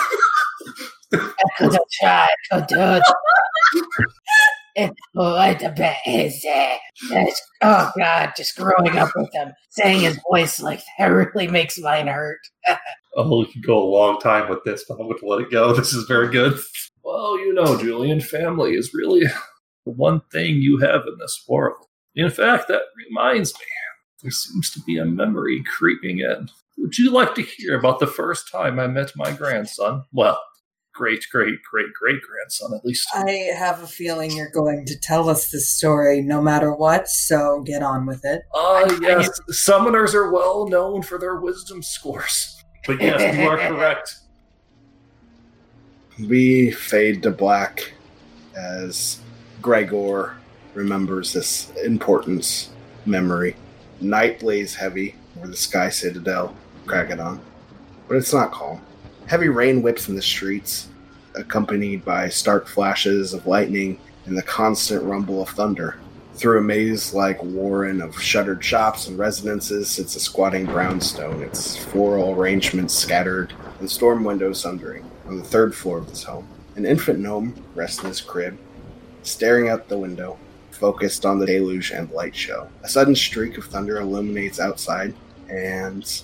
I 1.14 1.32
could 1.58 1.72
have 1.74 1.82
tried. 2.02 2.28
Could 2.52 2.68
do. 2.68 3.02
It's 4.76 5.00
quite 5.16 5.62
a 5.62 5.72
bit 5.72 5.96
easy. 6.08 6.48
It's, 7.12 7.42
oh 7.62 7.92
God, 7.98 8.32
just 8.38 8.56
growing 8.56 8.98
up 8.98 9.10
with 9.16 9.30
him, 9.34 9.52
saying 9.70 10.02
his 10.02 10.20
voice 10.30 10.60
like 10.62 10.82
that 10.98 11.06
really 11.08 11.48
makes 11.48 11.80
mine 11.80 12.08
hurt. 12.08 12.40
Oh, 13.14 13.40
we 13.40 13.52
could 13.52 13.66
go 13.66 13.78
a 13.78 13.92
long 13.94 14.22
time 14.22 14.50
with 14.50 14.64
this, 14.64 14.86
but 14.88 14.94
I'm 14.94 15.08
going 15.08 15.20
to 15.20 15.26
let 15.26 15.42
it 15.42 15.52
go. 15.52 15.74
This 15.76 15.92
is 15.92 16.06
very 16.06 16.30
good. 16.30 16.58
Well, 17.04 17.38
you 17.40 17.54
know, 17.54 17.78
Julian, 17.78 18.22
family 18.22 18.72
is 18.76 18.94
really 18.94 19.26
the 19.86 19.92
one 19.92 20.22
thing 20.32 20.56
you 20.56 20.78
have 20.78 21.02
in 21.06 21.18
this 21.20 21.44
world. 21.46 21.86
In 22.16 22.30
fact, 22.30 22.70
that 22.70 22.84
reminds 23.10 23.54
me, 23.54 23.66
there 24.22 24.32
seems 24.32 24.72
to 24.72 24.80
be 24.88 24.98
a 24.98 25.04
memory 25.04 25.62
creeping 25.78 26.20
in. 26.20 26.48
Would 26.78 26.98
you 26.98 27.12
like 27.12 27.36
to 27.36 27.42
hear 27.42 27.78
about 27.78 28.00
the 28.00 28.08
first 28.08 28.50
time 28.50 28.80
I 28.80 28.88
met 28.88 29.12
my 29.18 29.34
grandson? 29.34 30.06
Well, 30.14 30.42
great, 30.94 31.26
great, 31.32 31.62
great, 31.64 31.94
great 31.94 32.22
grandson, 32.22 32.74
at 32.74 32.86
least. 32.86 33.08
I 33.14 33.30
have 33.58 33.82
a 33.82 33.88
feeling 33.88 34.32
you're 34.32 34.52
going 34.52 34.86
to 34.86 35.00
tell 35.00 35.30
us 35.30 35.50
this 35.50 35.70
story 35.70 36.22
no 36.22 36.42
matter 36.42 36.74
what, 36.74 37.08
so 37.08 37.62
get 37.62 37.82
on 37.82 38.06
with 38.06 38.24
it. 38.26 38.44
Ah, 38.54 38.86
yes, 39.02 39.40
summoners 39.52 40.14
are 40.14 40.32
well 40.32 40.68
known 40.68 41.02
for 41.02 41.18
their 41.18 41.36
wisdom 41.38 41.82
scores. 41.82 42.64
But 42.86 43.02
yes, 43.02 43.38
you 43.38 43.48
are 43.48 43.58
correct. 43.58 44.20
We 46.20 46.72
fade 46.72 47.24
to 47.24 47.32
black 47.32 47.94
as 48.56 49.20
Gregor 49.62 50.36
remembers 50.74 51.34
this 51.34 51.72
importance 51.84 52.70
memory. 53.06 53.56
Night 54.00 54.44
lays 54.44 54.76
heavy 54.76 55.16
over 55.38 55.48
the 55.48 55.56
Sky 55.56 55.90
Citadel, 55.90 56.56
Kragadon, 56.86 57.40
but 58.08 58.18
it's 58.18 58.34
not 58.34 58.52
calm. 58.52 58.82
Heavy 59.32 59.48
rain 59.48 59.82
whips 59.82 60.10
in 60.10 60.16
the 60.18 60.22
streets, 60.22 60.90
accompanied 61.36 62.04
by 62.04 62.28
stark 62.28 62.68
flashes 62.68 63.34
of 63.34 63.48
lightning 63.48 63.98
and 64.26 64.38
the 64.38 64.42
constant 64.42 65.06
rumble 65.06 65.42
of 65.42 65.48
thunder. 65.48 65.96
Through 66.34 66.58
a 66.58 66.62
maze 66.62 67.14
like 67.14 67.42
warren 67.42 68.02
of 68.02 68.22
shuttered 68.22 68.62
shops 68.62 69.08
and 69.08 69.18
residences 69.18 69.90
sits 69.90 70.18
a 70.18 70.20
squatting 70.20 70.66
brownstone, 70.66 71.42
its 71.42 71.78
floral 71.78 72.34
arrangements 72.34 72.94
scattered 72.94 73.54
and 73.80 73.90
storm 73.90 74.26
windows 74.26 74.60
sundering. 74.60 75.10
On 75.26 75.38
the 75.38 75.46
third 75.46 75.74
floor 75.74 76.00
of 76.00 76.10
this 76.10 76.24
home, 76.24 76.46
an 76.76 76.86
infant 76.86 77.20
gnome 77.20 77.56
rests 77.74 78.02
in 78.02 78.10
his 78.10 78.20
crib, 78.20 78.58
staring 79.24 79.70
out 79.70 79.88
the 79.88 79.98
window, 79.98 80.38
focused 80.72 81.26
on 81.26 81.40
the 81.40 81.46
deluge 81.46 81.92
and 81.92 82.12
light 82.12 82.36
show. 82.36 82.68
A 82.84 82.90
sudden 82.90 83.16
streak 83.16 83.58
of 83.58 83.64
thunder 83.64 84.02
illuminates 84.02 84.60
outside, 84.60 85.14
and 85.50 86.22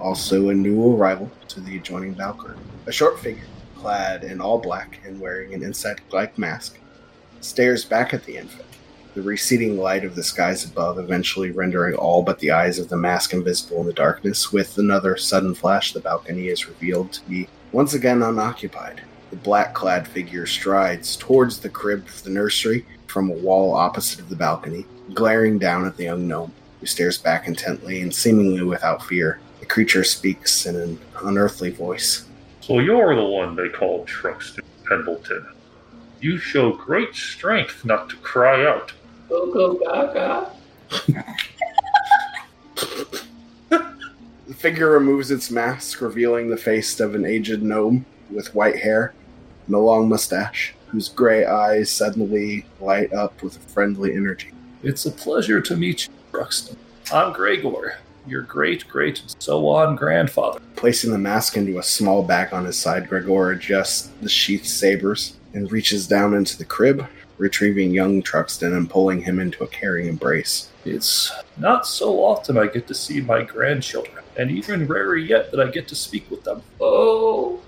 also 0.00 0.48
a 0.48 0.54
new 0.54 0.94
arrival 0.96 1.30
to 1.48 1.60
the 1.60 1.76
adjoining 1.76 2.14
Valkyrie. 2.14 2.56
A 2.86 2.92
short 2.92 3.20
figure, 3.20 3.44
clad 3.76 4.24
in 4.24 4.40
all 4.40 4.58
black 4.58 5.00
and 5.04 5.20
wearing 5.20 5.54
an 5.54 5.62
insect 5.62 6.12
like 6.12 6.38
mask, 6.38 6.78
stares 7.40 7.84
back 7.84 8.12
at 8.12 8.24
the 8.24 8.36
infant, 8.36 8.64
the 9.14 9.22
receding 9.22 9.78
light 9.78 10.04
of 10.04 10.14
the 10.14 10.22
skies 10.22 10.64
above 10.64 10.98
eventually 10.98 11.50
rendering 11.50 11.94
all 11.94 12.22
but 12.22 12.38
the 12.38 12.50
eyes 12.50 12.78
of 12.78 12.88
the 12.88 12.96
mask 12.96 13.32
invisible 13.32 13.80
in 13.80 13.86
the 13.86 13.92
darkness. 13.92 14.52
With 14.52 14.78
another 14.78 15.16
sudden 15.16 15.54
flash, 15.54 15.92
the 15.92 16.00
balcony 16.00 16.48
is 16.48 16.68
revealed 16.68 17.12
to 17.12 17.28
be 17.28 17.48
once 17.72 17.94
again 17.94 18.22
unoccupied. 18.22 19.02
The 19.30 19.36
black 19.36 19.74
clad 19.74 20.08
figure 20.08 20.46
strides 20.46 21.16
towards 21.16 21.60
the 21.60 21.68
crib 21.68 22.06
of 22.06 22.22
the 22.22 22.30
nursery 22.30 22.84
from 23.06 23.30
a 23.30 23.34
wall 23.34 23.74
opposite 23.74 24.20
of 24.20 24.28
the 24.28 24.36
balcony, 24.36 24.86
glaring 25.14 25.58
down 25.58 25.86
at 25.86 25.96
the 25.96 26.04
young 26.04 26.26
gnome, 26.28 26.52
who 26.80 26.86
stares 26.86 27.18
back 27.18 27.46
intently 27.46 28.02
and 28.02 28.14
seemingly 28.14 28.62
without 28.62 29.04
fear. 29.04 29.40
The 29.70 29.74
creature 29.74 30.02
speaks 30.02 30.66
in 30.66 30.74
an 30.74 30.98
unearthly 31.22 31.70
voice. 31.70 32.24
So 32.60 32.80
you're 32.80 33.14
the 33.14 33.22
one 33.22 33.54
they 33.54 33.68
call 33.68 34.04
Truxton 34.04 34.64
Pendleton. 34.84 35.46
You 36.20 36.38
show 36.38 36.72
great 36.72 37.14
strength 37.14 37.84
not 37.84 38.10
to 38.10 38.16
cry 38.16 38.66
out. 38.66 38.92
Go 39.28 39.52
go 39.52 39.74
gaga. 39.74 40.50
The 44.48 44.54
figure 44.56 44.90
removes 44.90 45.30
its 45.30 45.52
mask, 45.52 46.00
revealing 46.00 46.50
the 46.50 46.56
face 46.56 46.98
of 46.98 47.14
an 47.14 47.24
aged 47.24 47.62
gnome 47.62 48.04
with 48.28 48.52
white 48.56 48.80
hair 48.80 49.14
and 49.66 49.76
a 49.76 49.78
long 49.78 50.08
mustache, 50.08 50.74
whose 50.88 51.08
gray 51.08 51.44
eyes 51.44 51.92
suddenly 51.92 52.66
light 52.80 53.12
up 53.12 53.40
with 53.40 53.56
a 53.56 53.60
friendly 53.60 54.16
energy. 54.16 54.50
It's 54.82 55.06
a 55.06 55.12
pleasure 55.12 55.60
to 55.60 55.76
meet 55.76 56.08
you, 56.08 56.12
Truxton. 56.32 56.76
I'm 57.12 57.32
Gregor, 57.32 57.98
your 58.30 58.42
great 58.42 58.86
great 58.88 59.20
and 59.20 59.34
so 59.38 59.68
on 59.68 59.96
grandfather. 59.96 60.60
Placing 60.76 61.10
the 61.10 61.18
mask 61.18 61.56
into 61.56 61.78
a 61.78 61.82
small 61.82 62.22
bag 62.22 62.52
on 62.52 62.64
his 62.64 62.78
side, 62.78 63.08
Gregor 63.08 63.50
adjusts 63.50 64.10
the 64.22 64.28
sheath 64.28 64.64
sabers 64.64 65.36
and 65.52 65.70
reaches 65.70 66.06
down 66.06 66.34
into 66.34 66.56
the 66.56 66.64
crib, 66.64 67.06
retrieving 67.38 67.90
young 67.90 68.22
Truxton 68.22 68.74
and 68.74 68.88
pulling 68.88 69.22
him 69.22 69.40
into 69.40 69.64
a 69.64 69.68
caring 69.68 70.06
embrace. 70.06 70.70
It's 70.84 71.32
not 71.56 71.86
so 71.86 72.22
often 72.22 72.56
I 72.56 72.66
get 72.66 72.86
to 72.86 72.94
see 72.94 73.20
my 73.20 73.42
grandchildren, 73.42 74.24
and 74.36 74.50
even 74.50 74.86
rarer 74.86 75.16
yet 75.16 75.50
that 75.50 75.60
I 75.60 75.70
get 75.70 75.88
to 75.88 75.94
speak 75.94 76.30
with 76.30 76.44
them. 76.44 76.62
Oh. 76.80 77.60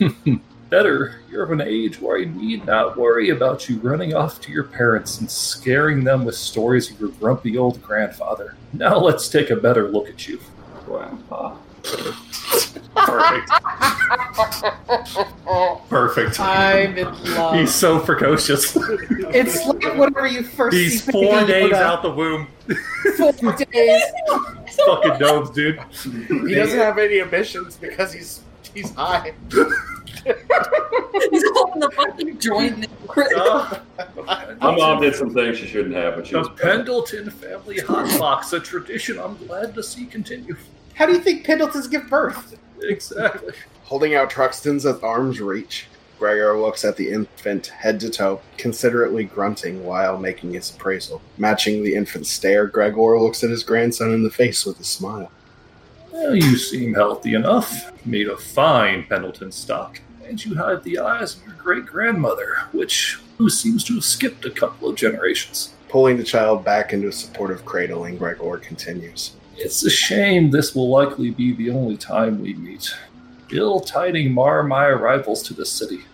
Better, 0.70 1.16
you're 1.30 1.44
of 1.44 1.50
an 1.52 1.60
age 1.60 2.00
where 2.00 2.18
I 2.20 2.24
need 2.24 2.64
not 2.66 2.96
worry 2.96 3.30
about 3.30 3.68
you 3.68 3.78
running 3.78 4.14
off 4.14 4.40
to 4.42 4.52
your 4.52 4.64
parents 4.64 5.20
and 5.20 5.30
scaring 5.30 6.02
them 6.04 6.24
with 6.24 6.34
stories 6.36 6.90
of 6.90 6.98
your 6.98 7.10
grumpy 7.10 7.56
old 7.58 7.80
grandfather. 7.82 8.56
Now 8.72 8.96
let's 8.98 9.28
take 9.28 9.50
a 9.50 9.56
better 9.56 9.88
look 9.88 10.08
at 10.08 10.26
you. 10.26 10.40
Grandpa. 10.86 11.56
Perfect. 12.94 13.50
Perfect. 15.88 16.40
I'm 16.40 16.96
in 16.96 17.34
love. 17.34 17.54
He's 17.56 17.74
so 17.74 17.98
precocious. 18.00 18.76
It's 18.76 19.64
like 19.66 19.82
whenever 19.96 20.26
you 20.26 20.42
first 20.42 20.76
He's 20.76 21.04
see 21.04 21.12
four 21.12 21.40
Baby 21.40 21.46
days 21.52 21.72
Yoda. 21.72 21.82
out 21.82 22.02
the 22.02 22.10
womb. 22.10 22.48
Four 23.16 23.52
days. 23.52 24.02
Fucking 24.86 25.18
gnomes, 25.20 25.50
dude. 25.50 25.78
He 26.02 26.54
doesn't 26.54 26.78
have 26.78 26.98
any 26.98 27.20
ambitions 27.20 27.76
because 27.76 28.12
he's 28.12 28.40
he's 28.74 28.92
high. 28.94 29.32
He's 30.24 31.44
holding 31.52 31.80
the 31.80 31.90
fucking 31.94 32.38
joint 32.38 32.84
in. 32.84 32.90
Uh, 33.36 33.78
My 34.60 34.74
mom 34.76 35.00
did 35.00 35.14
some 35.14 35.32
things 35.32 35.58
she 35.58 35.66
shouldn't 35.66 35.94
have, 35.94 36.16
but 36.16 36.26
she 36.26 36.32
the 36.32 36.38
was 36.40 36.48
Pendleton 36.60 37.30
family 37.30 37.76
hotbox, 37.76 38.52
a 38.52 38.60
tradition 38.60 39.18
I'm 39.18 39.36
glad 39.46 39.74
to 39.74 39.82
see 39.82 40.06
continue. 40.06 40.56
How 40.94 41.06
do 41.06 41.12
you 41.12 41.20
think 41.20 41.44
Pendletons 41.44 41.88
give 41.88 42.08
birth? 42.08 42.58
Exactly. 42.82 43.52
Holding 43.84 44.14
out 44.14 44.30
Truxton's 44.30 44.86
at 44.86 45.02
arm's 45.02 45.40
reach, 45.40 45.86
Gregor 46.18 46.58
looks 46.58 46.84
at 46.84 46.96
the 46.96 47.10
infant 47.10 47.66
head 47.66 48.00
to 48.00 48.10
toe, 48.10 48.40
considerately 48.56 49.24
grunting 49.24 49.84
while 49.84 50.18
making 50.18 50.52
his 50.54 50.70
appraisal. 50.74 51.20
Matching 51.38 51.82
the 51.84 51.94
infant's 51.94 52.30
stare, 52.30 52.66
Gregor 52.66 53.18
looks 53.20 53.44
at 53.44 53.50
his 53.50 53.62
grandson 53.64 54.12
in 54.12 54.22
the 54.22 54.30
face 54.30 54.64
with 54.64 54.80
a 54.80 54.84
smile. 54.84 55.30
Well, 56.14 56.36
you 56.36 56.56
seem 56.56 56.94
healthy 56.94 57.34
enough, 57.34 57.90
made 58.06 58.28
of 58.28 58.40
fine 58.40 59.04
Pendleton 59.08 59.50
stock, 59.50 60.00
and 60.24 60.42
you 60.44 60.54
have 60.54 60.84
the 60.84 61.00
eyes 61.00 61.34
of 61.34 61.44
your 61.44 61.56
great 61.56 61.86
grandmother, 61.86 62.56
which 62.70 63.18
who 63.36 63.50
seems 63.50 63.82
to 63.82 63.94
have 63.94 64.04
skipped 64.04 64.44
a 64.44 64.50
couple 64.50 64.88
of 64.88 64.94
generations. 64.94 65.74
Pulling 65.88 66.16
the 66.16 66.22
child 66.22 66.64
back 66.64 66.92
into 66.92 67.08
a 67.08 67.12
supportive 67.12 67.64
cradle, 67.64 68.02
cradling, 68.02 68.18
Gregor 68.18 68.58
continues. 68.58 69.32
It's 69.56 69.84
a 69.84 69.90
shame 69.90 70.52
this 70.52 70.72
will 70.72 70.88
likely 70.88 71.32
be 71.32 71.52
the 71.52 71.70
only 71.70 71.96
time 71.96 72.40
we 72.40 72.54
meet. 72.54 72.94
Ill 73.50 73.80
tiding 73.80 74.32
mar 74.32 74.62
my 74.62 74.86
arrivals 74.86 75.42
to 75.42 75.54
the 75.54 75.66
city, 75.66 76.04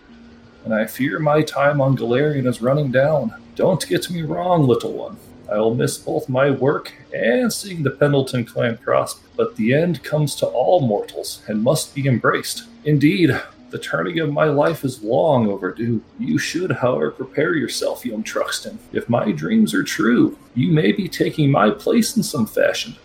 and 0.64 0.72
I 0.72 0.86
fear 0.86 1.18
my 1.18 1.42
time 1.42 1.78
on 1.78 1.94
Galarian 1.94 2.46
is 2.46 2.62
running 2.62 2.90
down. 2.90 3.34
Don't 3.54 3.86
get 3.86 4.08
me 4.08 4.22
wrong, 4.22 4.66
little 4.66 4.94
one. 4.94 5.18
I 5.50 5.58
will 5.58 5.74
miss 5.74 5.98
both 5.98 6.28
my 6.28 6.50
work 6.50 6.92
and 7.12 7.52
seeing 7.52 7.82
the 7.82 7.90
Pendleton 7.90 8.44
clan 8.44 8.78
prosper, 8.78 9.28
but 9.36 9.56
the 9.56 9.74
end 9.74 10.04
comes 10.04 10.36
to 10.36 10.46
all 10.46 10.80
mortals 10.80 11.42
and 11.48 11.62
must 11.62 11.94
be 11.94 12.06
embraced. 12.06 12.64
Indeed, 12.84 13.40
the 13.70 13.78
turning 13.78 14.20
of 14.20 14.32
my 14.32 14.44
life 14.44 14.84
is 14.84 15.02
long 15.02 15.48
overdue. 15.48 16.02
You 16.18 16.38
should, 16.38 16.70
however, 16.70 17.10
prepare 17.10 17.54
yourself, 17.54 18.04
young 18.04 18.22
Truxton. 18.22 18.78
If 18.92 19.08
my 19.08 19.32
dreams 19.32 19.74
are 19.74 19.82
true, 19.82 20.38
you 20.54 20.72
may 20.72 20.92
be 20.92 21.08
taking 21.08 21.50
my 21.50 21.70
place 21.70 22.16
in 22.16 22.22
some 22.22 22.46
fashion, 22.46 22.96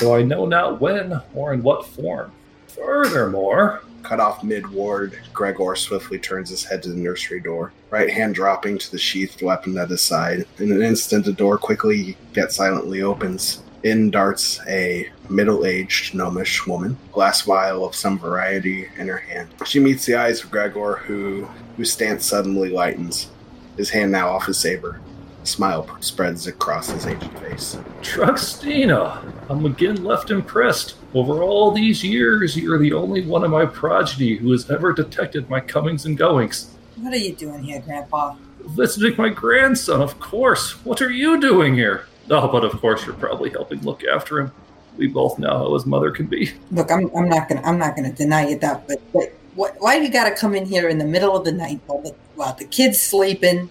though 0.00 0.14
I 0.14 0.22
know 0.22 0.46
not 0.46 0.80
when 0.80 1.20
or 1.34 1.52
in 1.52 1.62
what 1.62 1.86
form. 1.86 2.32
Furthermore, 2.68 3.82
Cut 4.02 4.20
off 4.20 4.44
mid 4.44 4.66
ward, 4.70 5.18
Gregor 5.32 5.74
swiftly 5.76 6.18
turns 6.18 6.50
his 6.50 6.64
head 6.64 6.82
to 6.82 6.90
the 6.90 6.96
nursery 6.96 7.40
door, 7.40 7.72
right 7.90 8.10
hand 8.10 8.34
dropping 8.34 8.78
to 8.78 8.90
the 8.90 8.98
sheathed 8.98 9.42
weapon 9.42 9.76
at 9.78 9.90
his 9.90 10.02
side. 10.02 10.46
In 10.58 10.72
an 10.72 10.82
instant, 10.82 11.24
the 11.24 11.32
door 11.32 11.58
quickly 11.58 12.16
yet 12.34 12.52
silently 12.52 13.02
opens. 13.02 13.62
In 13.82 14.10
darts 14.10 14.60
a 14.66 15.08
middle 15.28 15.64
aged 15.64 16.14
gnomish 16.14 16.66
woman, 16.66 16.98
glass 17.12 17.42
vial 17.42 17.84
of 17.84 17.94
some 17.94 18.18
variety 18.18 18.88
in 18.96 19.06
her 19.08 19.18
hand. 19.18 19.48
She 19.64 19.78
meets 19.78 20.06
the 20.06 20.16
eyes 20.16 20.42
of 20.42 20.50
Gregor, 20.50 20.96
who, 21.04 21.48
whose 21.76 21.92
stance 21.92 22.24
suddenly 22.26 22.70
lightens, 22.70 23.30
his 23.76 23.90
hand 23.90 24.10
now 24.10 24.30
off 24.30 24.46
his 24.46 24.58
saber. 24.58 25.00
A 25.46 25.48
smile 25.48 25.96
spreads 26.00 26.48
across 26.48 26.90
his 26.90 27.06
aged 27.06 27.30
face. 27.38 27.78
Truxtina, 28.02 29.32
I'm 29.48 29.64
again 29.64 30.02
left 30.02 30.32
impressed. 30.32 30.96
Over 31.14 31.44
all 31.44 31.70
these 31.70 32.02
years, 32.02 32.56
you're 32.56 32.80
the 32.80 32.92
only 32.92 33.24
one 33.24 33.44
of 33.44 33.52
my 33.52 33.64
progeny 33.64 34.34
who 34.34 34.50
has 34.50 34.68
ever 34.68 34.92
detected 34.92 35.48
my 35.48 35.60
comings 35.60 36.04
and 36.04 36.18
goings. 36.18 36.74
What 36.96 37.14
are 37.14 37.18
you 37.18 37.32
doing 37.32 37.62
here, 37.62 37.80
Grandpa? 37.80 38.34
Visiting 38.58 39.16
my 39.16 39.28
grandson, 39.28 40.02
of 40.02 40.18
course. 40.18 40.84
What 40.84 41.00
are 41.00 41.12
you 41.12 41.40
doing 41.40 41.76
here? 41.76 42.06
Oh, 42.28 42.48
but 42.48 42.64
of 42.64 42.72
course 42.80 43.06
you're 43.06 43.14
probably 43.14 43.50
helping 43.50 43.80
look 43.82 44.02
after 44.02 44.40
him. 44.40 44.52
We 44.96 45.06
both 45.06 45.38
know 45.38 45.58
how 45.58 45.74
his 45.74 45.86
mother 45.86 46.10
can 46.10 46.26
be. 46.26 46.54
Look, 46.72 46.90
I'm, 46.90 47.08
I'm 47.16 47.28
not 47.28 47.48
gonna 47.48 47.62
I'm 47.62 47.78
not 47.78 47.94
gonna 47.94 48.12
deny 48.12 48.48
you 48.48 48.58
that, 48.58 48.88
but, 48.88 49.00
but 49.12 49.32
what, 49.54 49.76
why 49.78 50.00
do 50.00 50.06
you 50.06 50.10
gotta 50.10 50.34
come 50.34 50.56
in 50.56 50.66
here 50.66 50.88
in 50.88 50.98
the 50.98 51.04
middle 51.04 51.36
of 51.36 51.44
the 51.44 51.52
night 51.52 51.82
while 51.86 52.02
the 52.02 52.16
while 52.34 52.54
the 52.54 52.64
kid's 52.64 53.00
sleeping? 53.00 53.70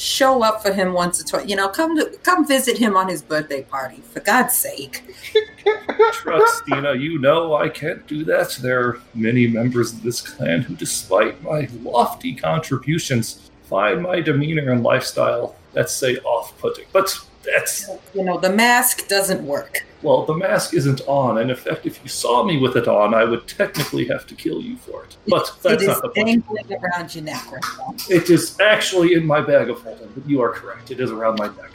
Show 0.00 0.42
up 0.42 0.62
for 0.62 0.72
him 0.72 0.94
once 0.94 1.20
or 1.20 1.26
twice. 1.26 1.46
You 1.46 1.56
know, 1.56 1.68
come 1.68 1.94
to 1.94 2.06
come 2.22 2.46
visit 2.46 2.78
him 2.78 2.96
on 2.96 3.06
his 3.06 3.20
birthday 3.20 3.64
party. 3.64 4.02
For 4.14 4.20
God's 4.20 4.56
sake. 4.56 5.02
Trust, 5.62 6.64
Truxtina, 6.64 6.98
you 6.98 7.18
know 7.18 7.54
I 7.54 7.68
can't 7.68 8.06
do 8.06 8.24
that. 8.24 8.58
There 8.62 8.80
are 8.80 9.00
many 9.12 9.46
members 9.46 9.92
of 9.92 10.02
this 10.02 10.22
clan 10.22 10.62
who, 10.62 10.74
despite 10.74 11.42
my 11.42 11.68
lofty 11.82 12.34
contributions, 12.34 13.50
find 13.64 14.02
my 14.02 14.22
demeanor 14.22 14.72
and 14.72 14.82
lifestyle, 14.82 15.54
let's 15.74 15.92
say, 15.92 16.16
off 16.20 16.56
putting. 16.58 16.86
But 16.94 17.14
that's. 17.44 17.86
You 18.14 18.24
know, 18.24 18.40
the 18.40 18.48
mask 18.48 19.06
doesn't 19.06 19.46
work. 19.46 19.84
Well, 20.02 20.24
the 20.24 20.34
mask 20.34 20.72
isn't 20.74 21.02
on, 21.06 21.38
and 21.38 21.50
in 21.50 21.56
fact, 21.56 21.84
if 21.84 22.02
you 22.02 22.08
saw 22.08 22.42
me 22.42 22.56
with 22.56 22.76
it 22.76 22.88
on, 22.88 23.12
I 23.12 23.24
would 23.24 23.46
technically 23.46 24.06
have 24.06 24.26
to 24.28 24.34
kill 24.34 24.62
you 24.62 24.76
for 24.76 25.04
it. 25.04 25.16
But 25.28 25.52
that's 25.62 25.82
it 25.82 25.88
is 25.88 25.88
not 25.88 26.02
the 26.02 26.08
point. 26.08 26.44
around 26.70 27.14
your 27.14 27.24
neck 27.24 27.52
right. 27.52 28.10
It 28.10 28.30
is 28.30 28.58
actually 28.60 29.12
in 29.14 29.26
my 29.26 29.42
bag 29.42 29.68
of 29.68 29.82
holding, 29.82 30.08
but 30.14 30.26
you 30.28 30.40
are 30.40 30.50
correct. 30.50 30.90
It 30.90 31.00
is 31.00 31.10
around 31.10 31.38
my 31.38 31.48
neck. 31.48 31.70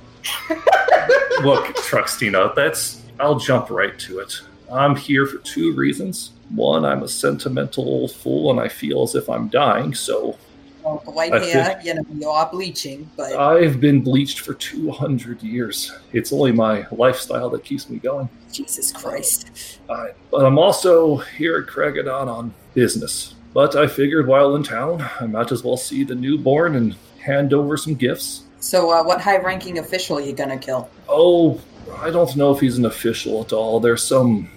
Look, 1.43 1.65
Truxtina, 1.77 2.55
that's. 2.55 3.03
I'll 3.19 3.39
jump 3.39 3.69
right 3.69 3.97
to 3.99 4.19
it. 4.19 4.41
I'm 4.71 4.95
here 4.95 5.25
for 5.25 5.37
two 5.37 5.73
reasons. 5.73 6.31
One, 6.49 6.83
I'm 6.83 7.03
a 7.03 7.07
sentimental 7.07 7.85
old 7.85 8.11
fool 8.11 8.51
and 8.51 8.59
I 8.59 8.67
feel 8.67 9.03
as 9.03 9.15
if 9.15 9.29
I'm 9.29 9.47
dying, 9.47 9.93
so 9.93 10.37
Well, 10.85 11.01
white 11.05 11.33
I 11.33 11.43
hair, 11.43 11.81
you 11.83 11.95
know, 11.95 12.05
you 12.13 12.29
are 12.29 12.47
bleaching, 12.47 13.09
but 13.17 13.35
I've 13.35 13.81
been 13.81 14.01
bleached 14.01 14.41
for 14.41 14.53
200 14.53 15.41
years. 15.41 15.91
It's 16.13 16.31
only 16.31 16.51
my 16.51 16.85
lifestyle 16.91 17.49
that 17.49 17.63
keeps 17.63 17.89
me 17.89 17.97
going. 17.97 18.29
Jesus 18.51 18.91
Christ. 18.91 19.79
I, 19.89 20.11
but 20.29 20.45
I'm 20.45 20.59
also 20.59 21.17
here 21.17 21.57
at 21.57 21.65
Kragadon 21.65 22.27
on 22.27 22.53
business. 22.75 23.33
But 23.51 23.75
I 23.75 23.87
figured 23.87 24.27
while 24.27 24.55
in 24.55 24.61
town, 24.61 25.03
I 25.19 25.25
might 25.25 25.51
as 25.51 25.63
well 25.63 25.75
see 25.75 26.03
the 26.03 26.13
newborn 26.13 26.75
and 26.75 26.95
hand 27.19 27.51
over 27.51 27.77
some 27.77 27.95
gifts. 27.95 28.43
So, 28.59 28.91
uh, 28.91 29.03
what 29.03 29.21
high-ranking 29.21 29.79
official 29.79 30.19
are 30.19 30.21
you 30.21 30.33
gonna 30.33 30.57
kill? 30.57 30.87
Oh, 31.09 31.59
I 31.97 32.11
don't 32.11 32.35
know 32.35 32.51
if 32.51 32.59
he's 32.59 32.77
an 32.77 32.85
official 32.85 33.41
at 33.41 33.53
all. 33.53 33.79
There's 33.79 34.03
some 34.03 34.49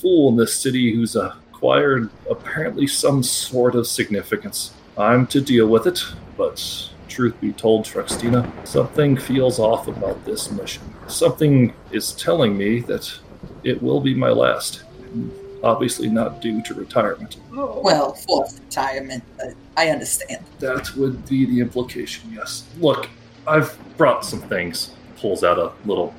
fool 0.00 0.28
in 0.28 0.36
this 0.36 0.54
city 0.54 0.94
who's 0.94 1.16
acquired 1.16 2.10
apparently 2.30 2.86
some 2.86 3.24
sort 3.24 3.74
of 3.74 3.88
significance. 3.88 4.72
I'm 4.96 5.26
to 5.28 5.40
deal 5.40 5.66
with 5.66 5.86
it, 5.86 6.00
but 6.36 6.90
truth 7.08 7.40
be 7.40 7.52
told, 7.52 7.84
Truxtina, 7.84 8.50
something 8.66 9.16
feels 9.16 9.58
off 9.58 9.88
about 9.88 10.24
this 10.24 10.50
mission. 10.50 10.82
Something 11.08 11.74
is 11.90 12.12
telling 12.12 12.56
me 12.56 12.80
that 12.80 13.12
it 13.62 13.82
will 13.82 14.00
be 14.00 14.14
my 14.14 14.30
last. 14.30 14.84
Obviously, 15.62 16.08
not 16.08 16.42
due 16.42 16.62
to 16.62 16.74
retirement. 16.74 17.36
Well, 17.50 18.14
fourth 18.14 18.60
retirement, 18.60 19.24
but 19.36 19.54
I 19.76 19.88
understand. 19.88 20.44
That 20.58 20.94
would 20.96 21.26
be 21.28 21.46
the 21.46 21.60
implication, 21.60 22.30
yes. 22.32 22.64
Look, 22.78 23.08
I've 23.46 23.76
brought 23.96 24.24
some 24.24 24.42
things. 24.42 24.90
Pulls 25.16 25.42
out 25.42 25.58
a 25.58 25.72
little 25.86 26.14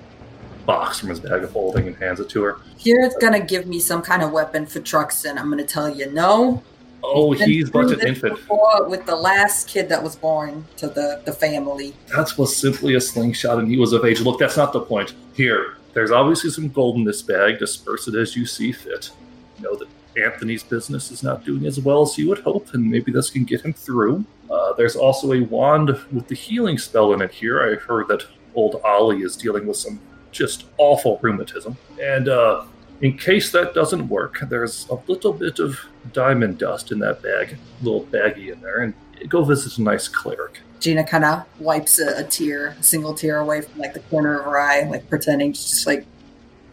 box 0.66 1.00
from 1.00 1.10
his 1.10 1.20
bag 1.20 1.44
of 1.44 1.52
holding 1.52 1.88
and 1.88 1.96
hands 1.98 2.20
it 2.20 2.30
to 2.30 2.42
her. 2.42 2.58
You're 2.80 3.12
gonna 3.22 3.40
give 3.40 3.68
me 3.68 3.80
some 3.80 4.02
kind 4.02 4.24
of 4.24 4.32
weapon 4.32 4.66
for 4.66 4.80
Truxton. 4.80 5.38
I'm 5.38 5.50
gonna 5.50 5.64
tell 5.64 5.90
you 5.90 6.12
no. 6.12 6.64
Oh, 7.04 7.32
he's 7.32 7.70
but 7.70 7.88
through 7.88 8.00
an 8.00 8.08
infant. 8.08 8.40
With 8.88 9.06
the 9.06 9.16
last 9.16 9.68
kid 9.68 9.90
that 9.90 10.02
was 10.02 10.16
born 10.16 10.66
to 10.78 10.88
the, 10.88 11.22
the 11.26 11.34
family. 11.34 11.94
That 12.16 12.38
was 12.38 12.56
simply 12.56 12.96
a 12.96 13.02
slingshot 13.02 13.60
and 13.60 13.70
he 13.70 13.78
was 13.78 13.94
of 13.94 14.06
age. 14.06 14.22
Look, 14.22 14.40
that's 14.40 14.58
not 14.58 14.74
the 14.74 14.82
point. 14.82 15.14
Here, 15.34 15.78
there's 15.94 16.12
obviously 16.12 16.50
some 16.50 16.70
gold 16.70 16.98
in 16.98 17.04
this 17.04 17.22
bag. 17.22 17.60
Disperse 17.60 18.08
it 18.08 18.16
as 18.16 18.36
you 18.36 18.46
see 18.46 18.72
fit. 18.72 19.12
Know 19.60 19.76
that 19.76 19.88
Anthony's 20.18 20.64
business 20.64 21.12
is 21.12 21.24
not 21.24 21.46
doing 21.46 21.66
as 21.66 21.80
well 21.80 22.02
as 22.02 22.18
you 22.18 22.30
would 22.30 22.40
hope, 22.40 22.74
and 22.74 22.90
maybe 22.90 23.12
this 23.12 23.30
can 23.30 23.44
get 23.44 23.62
him 23.62 23.74
through. 23.74 24.26
Uh, 24.50 24.74
there's 24.74 24.96
also 24.96 25.34
a 25.34 25.42
wand 25.42 25.90
with 26.12 26.28
the 26.28 26.36
healing 26.36 26.78
spell 26.78 27.14
in 27.14 27.22
it 27.22 27.32
here. 27.32 27.62
I 27.62 27.76
heard 27.76 28.08
that 28.08 28.26
old 28.54 28.82
Ollie 28.84 29.22
is 29.22 29.36
dealing 29.36 29.68
with 29.68 29.78
some 29.78 30.00
just 30.32 30.66
awful 30.78 31.20
rheumatism. 31.22 31.78
And 32.02 32.30
uh, 32.30 32.66
in 33.02 33.18
case 33.18 33.52
that 33.52 33.74
doesn't 33.74 34.08
work, 34.08 34.40
there's 34.50 34.88
a 34.90 34.96
little 35.08 35.34
bit 35.34 35.60
of 35.60 35.80
diamond 36.14 36.58
dust 36.58 36.92
in 36.92 37.00
that 37.00 37.22
bag, 37.22 37.58
little 37.82 38.06
baggie 38.06 38.52
in 38.54 38.62
there, 38.62 38.82
and 38.82 38.94
go 39.30 39.44
visit 39.44 39.78
a 39.78 39.82
nice 39.82 40.08
cleric. 40.08 40.60
Gina 40.80 41.04
kind 41.04 41.26
of 41.26 41.46
wipes 41.60 42.00
a, 42.00 42.20
a 42.20 42.24
tear, 42.24 42.76
a 42.80 42.84
single 42.84 43.14
tear 43.14 43.40
away 43.40 43.62
from 43.62 43.80
like 43.80 43.94
the 43.94 44.00
corner 44.02 44.38
of 44.40 44.46
her 44.46 44.60
eye, 44.60 44.82
like 44.90 45.10
pretending 45.10 45.54
she's 45.54 45.70
just 45.70 45.88
like 45.88 46.06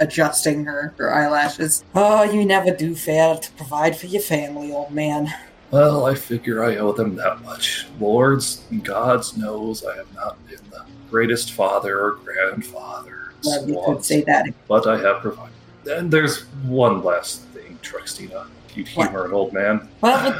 adjusting 0.00 0.64
her, 0.64 0.94
her 0.98 1.12
eyelashes. 1.14 1.84
Oh, 1.94 2.22
you 2.24 2.44
never 2.44 2.70
do 2.72 2.94
fail 2.94 3.38
to 3.38 3.52
provide 3.52 3.96
for 3.96 4.06
your 4.06 4.22
family, 4.22 4.72
old 4.72 4.90
man. 4.90 5.28
Well, 5.70 6.04
I 6.04 6.14
figure 6.14 6.62
I 6.62 6.76
owe 6.76 6.92
them 6.92 7.16
that 7.16 7.42
much. 7.42 7.86
Lords 7.98 8.64
and 8.70 8.84
gods 8.84 9.36
knows 9.36 9.84
I 9.84 9.96
have 9.96 10.12
not 10.14 10.36
been 10.46 10.58
the 10.70 10.84
greatest 11.10 11.52
father 11.52 11.98
or 11.98 12.12
grandfather, 12.24 13.32
Well, 13.44 13.66
you 13.68 13.82
could 13.86 14.04
say 14.04 14.22
that. 14.22 14.46
but 14.68 14.86
I 14.86 14.98
have 14.98 15.22
provided. 15.22 15.54
And 15.90 16.10
there's 16.10 16.42
one 16.64 17.02
last 17.02 17.42
thing, 17.48 17.78
Truxtina. 17.82 18.46
You'd 18.74 18.88
What? 18.90 19.08
humor 19.08 19.26
an 19.26 19.32
old 19.32 19.52
man. 19.52 19.88
Well, 20.00 20.34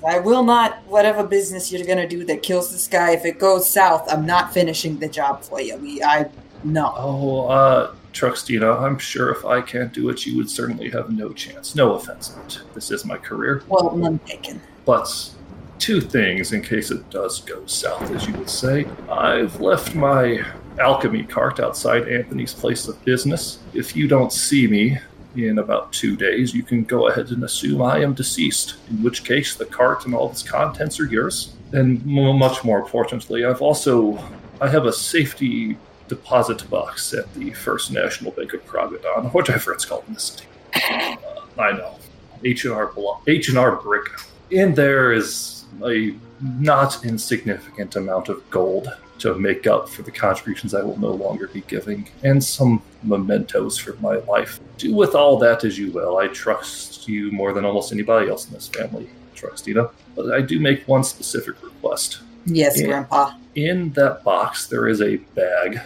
I 0.06 0.18
will 0.18 0.42
not, 0.42 0.82
whatever 0.86 1.24
business 1.24 1.72
you're 1.72 1.86
gonna 1.86 2.08
do 2.08 2.24
that 2.24 2.42
kills 2.42 2.70
this 2.70 2.86
guy, 2.86 3.12
if 3.12 3.24
it 3.24 3.38
goes 3.38 3.68
south, 3.68 4.12
I'm 4.12 4.26
not 4.26 4.52
finishing 4.52 4.98
the 4.98 5.08
job 5.08 5.42
for 5.42 5.60
you. 5.60 5.76
We, 5.76 6.02
I, 6.02 6.28
no. 6.64 6.92
Oh, 6.96 7.46
uh, 7.48 7.94
Truxtina, 8.12 8.80
I'm 8.82 8.98
sure 8.98 9.30
if 9.30 9.44
I 9.44 9.60
can't 9.60 9.92
do 9.92 10.08
it, 10.10 10.26
you 10.26 10.36
would 10.36 10.50
certainly 10.50 10.90
have 10.90 11.10
no 11.10 11.30
chance. 11.30 11.74
No 11.74 11.94
offense, 11.94 12.30
but 12.30 12.60
this 12.74 12.90
is 12.90 13.04
my 13.04 13.16
career. 13.16 13.62
Well, 13.68 13.96
none 13.96 14.18
taken. 14.20 14.60
But 14.84 15.30
two 15.78 16.00
things 16.00 16.52
in 16.52 16.62
case 16.62 16.90
it 16.90 17.08
does 17.10 17.40
go 17.40 17.64
south, 17.66 18.10
as 18.10 18.26
you 18.26 18.34
would 18.34 18.50
say. 18.50 18.86
I've 19.10 19.60
left 19.60 19.94
my 19.94 20.44
alchemy 20.78 21.24
cart 21.24 21.60
outside 21.60 22.08
Anthony's 22.08 22.54
place 22.54 22.86
of 22.88 23.02
business. 23.04 23.58
If 23.74 23.96
you 23.96 24.06
don't 24.08 24.32
see 24.32 24.66
me 24.66 24.98
in 25.36 25.58
about 25.58 25.92
two 25.92 26.16
days, 26.16 26.54
you 26.54 26.62
can 26.62 26.84
go 26.84 27.08
ahead 27.08 27.30
and 27.30 27.42
assume 27.44 27.82
I 27.82 27.98
am 28.00 28.14
deceased, 28.14 28.74
in 28.90 29.02
which 29.02 29.24
case 29.24 29.54
the 29.54 29.66
cart 29.66 30.06
and 30.06 30.14
all 30.14 30.30
its 30.30 30.42
contents 30.42 30.98
are 31.00 31.06
yours. 31.06 31.54
And 31.72 32.00
m- 32.02 32.38
much 32.38 32.64
more 32.64 32.78
importantly, 32.78 33.44
I've 33.44 33.62
also 33.62 34.18
I 34.60 34.68
have 34.68 34.86
a 34.86 34.92
safety 34.92 35.76
deposit 36.08 36.68
box 36.70 37.12
at 37.12 37.32
the 37.34 37.50
First 37.52 37.92
National 37.92 38.32
Bank 38.32 38.54
of 38.54 38.66
Kragadon, 38.66 39.32
whatever 39.34 39.72
it's 39.72 39.84
called 39.84 40.04
in 40.08 40.14
the 40.14 40.20
city. 40.20 40.46
Uh, 41.58 41.60
I 41.60 41.72
know. 41.72 41.96
H&R 42.44 42.86
Blo- 42.92 43.20
H&R 43.26 43.76
Brick 43.76 44.04
in 44.50 44.74
there 44.74 45.12
is 45.12 45.57
a 45.84 46.14
not 46.40 47.04
insignificant 47.04 47.96
amount 47.96 48.28
of 48.28 48.48
gold 48.50 48.88
to 49.18 49.34
make 49.34 49.66
up 49.66 49.88
for 49.88 50.02
the 50.02 50.10
contributions 50.10 50.74
I 50.74 50.82
will 50.82 50.98
no 50.98 51.10
longer 51.10 51.48
be 51.48 51.62
giving, 51.62 52.08
and 52.22 52.42
some 52.42 52.82
mementos 53.02 53.76
from 53.76 54.00
my 54.00 54.16
life. 54.16 54.60
Do 54.76 54.94
with 54.94 55.14
all 55.14 55.38
that 55.38 55.64
as 55.64 55.78
you 55.78 55.90
will. 55.90 56.18
I 56.18 56.28
trust 56.28 57.08
you 57.08 57.32
more 57.32 57.52
than 57.52 57.64
almost 57.64 57.92
anybody 57.92 58.30
else 58.30 58.46
in 58.46 58.54
this 58.54 58.68
family, 58.68 59.08
Truxtina. 59.34 59.90
But 60.14 60.32
I 60.32 60.40
do 60.40 60.60
make 60.60 60.86
one 60.86 61.02
specific 61.04 61.62
request. 61.62 62.20
Yes, 62.46 62.80
Yeah. 62.80 62.86
Grandpa. 62.86 63.32
In 63.54 63.90
that 63.92 64.22
box, 64.22 64.66
there 64.66 64.86
is 64.86 65.02
a 65.02 65.16
bag. 65.16 65.80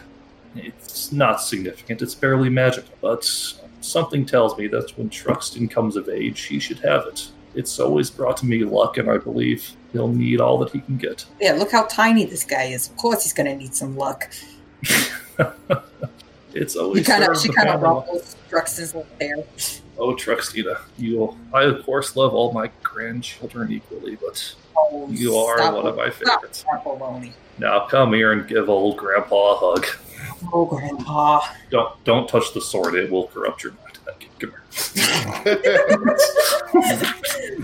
It's 0.55 1.11
not 1.11 1.41
significant, 1.41 2.03
it's 2.03 2.15
barely 2.15 2.51
magical, 2.51 2.95
but 3.01 3.25
something 3.81 4.27
tells 4.27 4.57
me 4.59 4.67
that 4.69 4.97
when 4.99 5.09
Truxton 5.09 5.69
comes 5.69 5.97
of 5.97 6.11
age, 6.11 6.43
he 6.43 6.59
should 6.59 6.81
have 6.81 7.07
it. 7.07 7.29
It's 7.55 7.81
always 7.81 8.11
brought 8.11 8.43
me 8.43 8.65
luck, 8.65 8.99
and 8.99 9.11
I 9.11 9.17
believe 9.17 9.75
he'll 9.93 10.09
need 10.09 10.41
all 10.41 10.59
that 10.59 10.71
he 10.71 10.81
can 10.81 10.97
get. 10.97 11.25
Yeah, 11.41 11.53
look 11.53 11.73
how 11.73 11.85
tiny 11.85 12.25
this 12.25 12.45
guy 12.45 12.65
is. 12.65 12.89
Of 12.89 12.97
course, 12.97 13.23
he's 13.23 13.33
gonna 13.33 13.57
need 13.57 13.75
some 13.75 13.97
luck. 13.97 14.31
It's 16.55 16.77
always 16.77 17.07
kind 17.07 17.25
of, 17.25 17.39
she 17.39 17.49
kind 17.49 17.71
of 17.71 17.81
ruffles 17.81 18.37
Truxton's 18.51 18.93
hair. 19.21 19.37
Oh, 19.99 20.15
Truxtina, 20.15 20.81
you. 20.99 21.37
I 21.53 21.63
of 21.65 21.85
course 21.85 22.15
love 22.17 22.35
all 22.35 22.53
my 22.53 22.71
grandchildren 22.83 23.73
equally, 23.73 24.17
but 24.17 24.55
Oh, 24.77 25.09
you 25.11 25.37
are 25.37 25.73
one 25.73 25.87
of 25.87 25.97
my 25.97 26.11
favorites. 26.11 26.65
Now 27.59 27.87
come 27.87 28.13
here 28.13 28.33
and 28.33 28.47
give 28.47 28.69
old 28.69 28.97
Grandpa 28.97 29.53
a 29.53 29.57
hug. 29.57 29.87
Oh, 30.53 30.67
Grandpa. 30.67 31.41
Don't 31.71 32.05
don't 32.05 32.29
touch 32.29 32.53
the 32.53 32.61
sword; 32.61 32.95
it 32.95 33.11
will 33.11 33.29
corrupt 33.29 33.63
your 33.63 33.73
mind. 33.73 33.92
Come 34.05 34.15
here. 34.38 34.62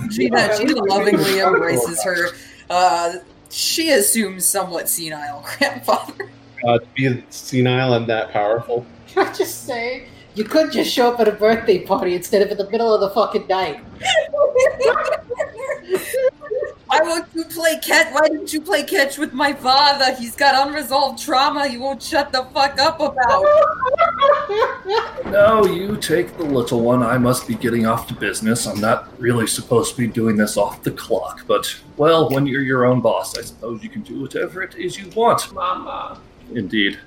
Gina, 0.09 0.57
Gina 0.57 0.85
lovingly 0.85 1.41
embraces 1.41 2.03
her. 2.03 2.29
Uh, 2.71 3.17
she 3.51 3.91
assumes 3.91 4.47
somewhat 4.47 4.89
senile 4.89 5.45
grandfather. 5.59 6.31
Uh, 6.67 6.79
to 6.79 6.87
be 6.95 7.23
senile 7.31 7.95
and 7.95 8.07
that 8.07 8.33
powerful. 8.33 8.87
Can 9.07 9.27
I 9.27 9.33
just 9.33 9.65
say, 9.65 10.07
you 10.35 10.45
could 10.45 10.73
just 10.73 10.93
show 10.93 11.13
up 11.13 11.21
at 11.21 11.29
a 11.29 11.33
birthday 11.33 11.79
party 11.79 12.15
instead 12.15 12.43
of 12.43 12.51
in 12.51 12.59
the 12.59 12.71
middle 12.71 12.95
of 12.95 13.01
the 13.01 13.11
fucking 13.11 13.47
night. 13.49 13.81
Why 16.89 17.01
won't 17.03 17.27
you 17.35 17.45
play 17.45 17.79
catch? 17.83 18.13
Why 18.15 18.29
didn't 18.29 18.53
you 18.53 18.63
play 18.63 18.83
catch 18.83 19.19
with 19.19 19.35
my 19.35 19.53
father? 19.53 20.15
He's 20.15 20.35
got 20.35 20.67
unresolved 20.67 21.23
trauma. 21.23 21.69
He 21.69 21.77
won't 21.77 22.03
shut 22.03 22.33
the 22.33 22.45
fuck 22.55 22.81
up 22.81 23.01
about. 23.01 23.45
No, 25.27 25.67
you 25.67 25.99
take 25.99 26.37
the 26.39 26.45
little 26.45 26.81
one. 26.81 27.03
I 27.03 27.19
must 27.19 27.47
be 27.47 27.55
getting 27.55 27.85
off 27.85 28.07
to 28.09 28.15
business. 28.15 28.67
I'm 28.67 28.81
not 28.81 29.13
really 29.21 29.47
supposed 29.47 29.95
to 29.95 29.99
be 29.99 30.07
doing 30.07 30.37
this 30.37 30.57
off 30.57 30.83
the 30.83 30.91
clock, 30.91 31.45
but, 31.47 31.77
well, 31.99 32.31
when 32.31 32.47
you're 32.47 32.63
your 32.63 32.87
own 32.87 33.03
boss, 33.03 33.37
I 33.37 33.43
suppose 33.43 33.83
you 33.83 33.91
can 33.91 34.01
do 34.01 34.21
whatever 34.23 34.63
it 34.63 34.75
is 34.77 34.99
you 34.99 35.11
want. 35.11 35.53
Mama. 35.53 36.19
Indeed. 36.55 36.99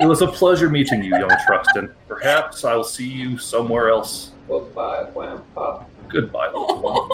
It 0.00 0.06
was 0.06 0.20
a 0.22 0.26
pleasure 0.26 0.68
meeting 0.68 1.04
you, 1.04 1.10
young 1.10 1.30
Truxton. 1.46 1.94
Perhaps 2.08 2.64
I'll 2.64 2.82
see 2.82 3.08
you 3.08 3.38
somewhere 3.38 3.88
else. 3.88 4.32
Goodbye, 4.48 5.08
Grandpa. 5.14 5.84
Goodbye, 6.08 6.46
little 6.46 6.80
one. 6.80 6.94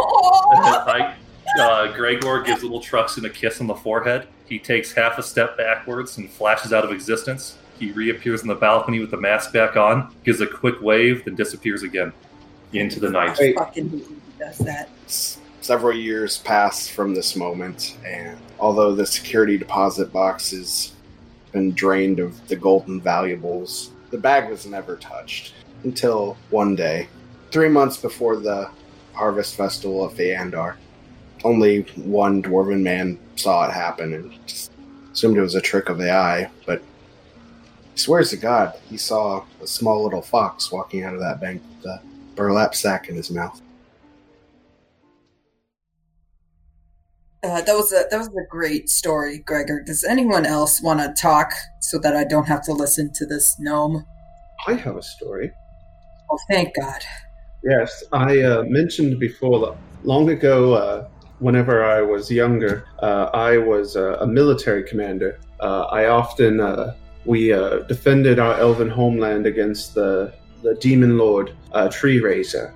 I, 0.88 1.14
uh, 1.58 1.92
Gregor 1.92 2.42
gives 2.42 2.62
little 2.62 2.80
Truxton 2.80 3.24
a 3.24 3.30
kiss 3.30 3.60
on 3.60 3.66
the 3.66 3.74
forehead. 3.74 4.26
He 4.46 4.58
takes 4.58 4.92
half 4.92 5.18
a 5.18 5.22
step 5.22 5.56
backwards 5.56 6.18
and 6.18 6.30
flashes 6.30 6.72
out 6.72 6.84
of 6.84 6.92
existence. 6.92 7.56
He 7.78 7.92
reappears 7.92 8.42
on 8.42 8.48
the 8.48 8.54
balcony 8.54 8.98
with 9.00 9.10
the 9.10 9.16
mask 9.16 9.52
back 9.52 9.76
on, 9.76 10.14
gives 10.24 10.40
a 10.40 10.46
quick 10.46 10.80
wave, 10.82 11.24
then 11.24 11.34
disappears 11.34 11.82
again 11.82 12.12
into 12.72 13.00
the 13.00 13.08
night. 13.10 13.36
Wait. 13.40 13.56
Fucking 13.56 14.02
does 14.38 14.58
that? 14.58 14.88
S- 15.06 15.38
Several 15.62 15.94
years 15.96 16.38
pass 16.38 16.88
from 16.88 17.14
this 17.14 17.36
moment, 17.36 17.96
and 18.06 18.38
although 18.58 18.94
the 18.94 19.04
security 19.04 19.58
deposit 19.58 20.10
box 20.10 20.50
has 20.52 20.92
been 21.52 21.72
drained 21.72 22.18
of 22.18 22.48
the 22.48 22.56
golden 22.56 22.98
valuables, 23.00 23.90
the 24.10 24.16
bag 24.16 24.48
was 24.50 24.64
never 24.66 24.96
touched 24.96 25.52
until 25.84 26.36
one 26.48 26.74
day, 26.74 27.08
three 27.50 27.68
months 27.68 27.98
before 27.98 28.36
the 28.36 28.70
harvest 29.12 29.54
festival 29.54 30.02
of 30.04 30.14
Feandar. 30.14 30.76
Only 31.44 31.82
one 31.96 32.42
dwarven 32.42 32.82
man 32.82 33.18
saw 33.36 33.68
it 33.68 33.72
happen 33.72 34.12
and 34.12 34.32
just 34.46 34.72
assumed 35.12 35.36
it 35.36 35.42
was 35.42 35.54
a 35.54 35.60
trick 35.60 35.88
of 35.88 35.98
the 35.98 36.12
eye, 36.12 36.50
but 36.66 36.82
he 37.94 37.98
swears 37.98 38.30
to 38.30 38.36
God 38.36 38.74
he 38.88 38.96
saw 38.96 39.44
a 39.62 39.66
small 39.66 40.04
little 40.04 40.22
fox 40.22 40.70
walking 40.70 41.02
out 41.04 41.14
of 41.14 41.20
that 41.20 41.40
bank 41.40 41.62
with 41.76 41.86
a 41.86 42.02
burlap 42.36 42.74
sack 42.74 43.08
in 43.08 43.16
his 43.16 43.30
mouth. 43.30 43.60
Uh, 47.42 47.62
that 47.62 47.74
was 47.74 47.90
a 47.90 48.04
that 48.10 48.18
was 48.18 48.28
a 48.28 48.46
great 48.50 48.90
story, 48.90 49.38
Gregor. 49.38 49.82
Does 49.82 50.04
anyone 50.04 50.44
else 50.44 50.82
want 50.82 51.00
to 51.00 51.14
talk 51.20 51.54
so 51.80 51.98
that 51.98 52.14
I 52.14 52.24
don't 52.24 52.46
have 52.46 52.62
to 52.64 52.72
listen 52.72 53.10
to 53.14 53.24
this 53.24 53.56
gnome? 53.58 54.04
I 54.66 54.74
have 54.74 54.96
a 54.96 55.02
story. 55.02 55.50
Oh, 56.30 56.38
thank 56.50 56.74
God. 56.78 57.00
Yes, 57.64 58.04
I 58.12 58.42
uh, 58.42 58.64
mentioned 58.64 59.18
before 59.18 59.58
that 59.60 59.76
long 60.04 60.28
ago, 60.28 60.74
uh, 60.74 61.08
whenever 61.40 61.84
I 61.84 62.02
was 62.02 62.30
younger, 62.30 62.86
uh, 63.00 63.30
I 63.34 63.58
was 63.58 63.96
uh, 63.96 64.18
a 64.20 64.26
military 64.26 64.84
commander. 64.84 65.40
Uh, 65.58 65.82
I 65.90 66.06
often 66.06 66.60
uh, 66.60 66.94
we 67.24 67.52
uh, 67.52 67.80
defended 67.80 68.38
our 68.38 68.54
elven 68.54 68.88
homeland 68.88 69.46
against 69.46 69.94
the 69.94 70.32
the 70.62 70.74
demon 70.74 71.16
lord 71.16 71.56
uh, 71.72 71.88
Tree 71.88 72.20
Razor. 72.20 72.74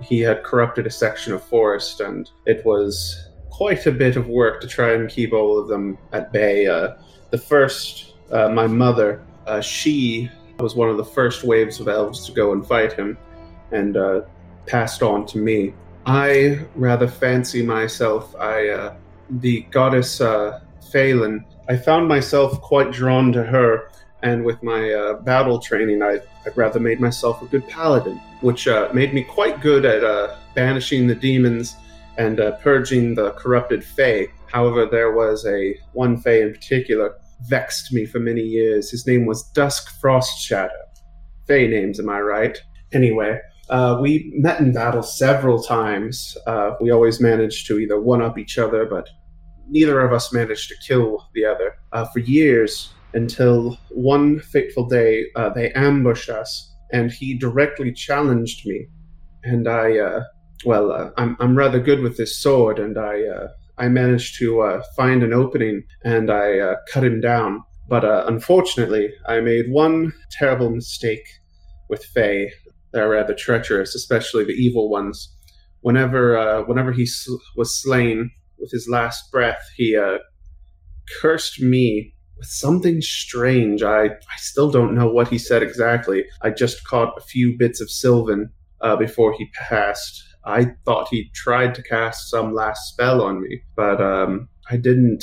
He 0.00 0.20
had 0.20 0.44
corrupted 0.44 0.86
a 0.86 0.90
section 0.90 1.32
of 1.32 1.42
forest, 1.42 2.00
and 2.00 2.30
it 2.46 2.64
was 2.64 3.28
quite 3.50 3.86
a 3.86 3.92
bit 3.92 4.16
of 4.16 4.28
work 4.28 4.60
to 4.60 4.68
try 4.68 4.92
and 4.92 5.10
keep 5.10 5.32
all 5.32 5.58
of 5.58 5.68
them 5.68 5.98
at 6.12 6.32
bay. 6.32 6.66
Uh, 6.68 6.94
the 7.30 7.38
first, 7.38 8.14
my 8.30 8.66
mother, 8.66 9.22
she 9.60 10.30
was 10.58 10.74
one 10.74 10.88
of 10.88 10.96
the 10.96 11.04
first 11.04 11.44
waves 11.44 11.80
of 11.80 11.88
elves 11.88 12.24
to 12.26 12.32
go 12.32 12.52
and 12.52 12.66
fight 12.66 12.92
him, 12.92 13.18
and 13.72 13.98
passed 14.66 15.02
on 15.02 15.26
to 15.26 15.38
me. 15.38 15.74
I 16.06 16.60
rather 16.74 17.08
fancy 17.08 17.62
myself. 17.62 18.34
I, 18.36 18.68
uh, 18.68 18.94
the 19.28 19.62
goddess 19.70 20.20
uh, 20.20 20.60
Phelan. 20.90 21.44
I 21.68 21.76
found 21.76 22.08
myself 22.08 22.60
quite 22.62 22.90
drawn 22.90 23.32
to 23.32 23.44
her, 23.44 23.90
and 24.22 24.44
with 24.44 24.62
my 24.62 24.92
uh, 24.92 25.14
battle 25.22 25.60
training, 25.60 26.02
I, 26.02 26.16
I 26.16 26.50
rather 26.54 26.80
made 26.80 27.00
myself 27.00 27.42
a 27.42 27.46
good 27.46 27.66
paladin, 27.68 28.20
which 28.40 28.66
uh, 28.66 28.88
made 28.92 29.14
me 29.14 29.22
quite 29.22 29.60
good 29.60 29.84
at 29.84 30.02
uh, 30.02 30.36
banishing 30.54 31.06
the 31.06 31.14
demons 31.14 31.76
and 32.18 32.40
uh, 32.40 32.52
purging 32.56 33.14
the 33.14 33.30
corrupted 33.32 33.84
Fae. 33.84 34.26
However, 34.52 34.86
there 34.86 35.12
was 35.12 35.46
a 35.46 35.78
one 35.92 36.16
Fae 36.16 36.42
in 36.42 36.52
particular 36.52 37.14
vexed 37.42 37.92
me 37.92 38.04
for 38.04 38.18
many 38.18 38.42
years. 38.42 38.90
His 38.90 39.06
name 39.06 39.26
was 39.26 39.44
Dusk 39.52 39.98
Frost 40.00 40.40
Shadow. 40.40 40.72
Fae 41.46 41.66
names, 41.66 42.00
am 42.00 42.10
I 42.10 42.20
right? 42.20 42.58
Anyway, 42.92 43.38
uh, 43.70 43.96
we 44.00 44.32
met 44.34 44.60
in 44.60 44.72
battle 44.72 45.02
several 45.02 45.62
times. 45.62 46.36
Uh, 46.46 46.72
we 46.80 46.90
always 46.90 47.20
managed 47.20 47.68
to 47.68 47.78
either 47.78 48.00
one 48.00 48.20
up 48.20 48.36
each 48.36 48.58
other, 48.58 48.84
but 48.84 49.08
neither 49.68 50.00
of 50.00 50.12
us 50.12 50.32
managed 50.32 50.68
to 50.68 50.74
kill 50.86 51.28
the 51.34 51.44
other 51.44 51.76
uh, 51.92 52.04
for 52.06 52.18
years 52.18 52.92
until 53.14 53.78
one 53.90 54.40
fateful 54.40 54.88
day 54.88 55.26
uh, 55.36 55.48
they 55.50 55.70
ambushed 55.72 56.28
us 56.28 56.74
and 56.92 57.12
he 57.12 57.38
directly 57.38 57.92
challenged 57.92 58.66
me. 58.66 58.88
And 59.44 59.68
I, 59.68 59.98
uh, 59.98 60.24
well, 60.64 60.90
uh, 60.90 61.10
I'm, 61.16 61.36
I'm 61.38 61.56
rather 61.56 61.78
good 61.78 62.00
with 62.00 62.16
this 62.16 62.36
sword, 62.36 62.80
and 62.80 62.98
I, 62.98 63.22
I 63.78 63.88
managed 63.88 64.36
to 64.40 64.82
find 64.96 65.22
an 65.22 65.32
opening 65.32 65.84
and 66.04 66.30
I 66.30 66.74
cut 66.92 67.04
him 67.04 67.20
down. 67.20 67.62
But 67.88 68.04
unfortunately, 68.04 69.12
I 69.26 69.40
made 69.40 69.70
one 69.70 70.12
terrible 70.32 70.70
mistake 70.70 71.26
with 71.88 72.04
Fae. 72.92 72.98
They're 72.98 73.08
rather 73.08 73.34
treacherous, 73.34 73.94
especially 73.94 74.44
the 74.44 74.52
evil 74.52 74.90
ones. 74.90 75.34
Whenever, 75.80 76.36
uh, 76.36 76.62
whenever 76.62 76.92
he 76.92 77.06
sl- 77.06 77.36
was 77.56 77.74
slain 77.74 78.30
with 78.58 78.70
his 78.70 78.88
last 78.88 79.30
breath, 79.32 79.62
he 79.76 79.96
uh, 79.96 80.18
cursed 81.20 81.60
me 81.60 82.14
with 82.36 82.48
something 82.48 83.00
strange. 83.00 83.82
I, 83.82 84.04
I 84.06 84.36
still 84.38 84.70
don't 84.70 84.94
know 84.94 85.10
what 85.10 85.28
he 85.28 85.38
said 85.38 85.62
exactly. 85.62 86.24
I 86.42 86.50
just 86.50 86.86
caught 86.86 87.16
a 87.16 87.22
few 87.22 87.56
bits 87.56 87.80
of 87.80 87.90
Sylvan 87.90 88.50
uh, 88.80 88.96
before 88.96 89.32
he 89.32 89.48
passed. 89.52 90.22
I 90.44 90.72
thought 90.84 91.08
he 91.10 91.30
tried 91.34 91.74
to 91.74 91.82
cast 91.82 92.30
some 92.30 92.54
last 92.54 92.88
spell 92.88 93.22
on 93.22 93.42
me, 93.42 93.60
but 93.76 94.00
um, 94.00 94.48
I 94.70 94.76
didn't 94.76 95.22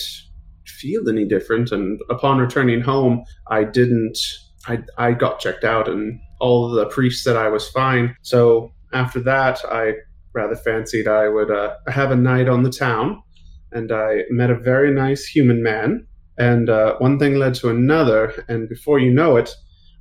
feel 0.66 1.10
any 1.10 1.26
different. 1.26 1.72
And 1.72 2.00
upon 2.10 2.38
returning 2.38 2.82
home, 2.82 3.24
I 3.50 3.64
didn't. 3.64 4.18
I, 4.68 4.84
I 4.98 5.14
got 5.14 5.40
checked 5.40 5.64
out, 5.64 5.88
and 5.88 6.20
all 6.40 6.70
the 6.70 6.86
priests 6.88 7.24
said 7.24 7.36
I 7.36 7.50
was 7.50 7.70
fine. 7.70 8.16
So 8.22 8.72
after 8.94 9.20
that, 9.22 9.60
I 9.66 9.94
rather 10.34 10.56
fancied 10.56 11.08
I 11.08 11.28
would 11.30 11.52
uh, 11.52 11.76
have 11.88 12.12
a 12.12 12.16
night 12.16 12.48
on 12.48 12.64
the 12.64 12.70
town, 12.70 13.22
and 13.72 13.92
I 13.92 14.24
met 14.30 14.50
a 14.50 14.56
very 14.56 14.94
nice 14.94 15.26
human 15.26 15.64
man. 15.64 16.08
And 16.38 16.70
uh, 16.70 16.98
one 17.00 17.18
thing 17.18 17.36
led 17.36 17.56
to 17.56 17.70
another, 17.70 18.46
and 18.48 18.70
before 18.70 19.00
you 19.00 19.12
know 19.12 19.38
it, 19.38 19.50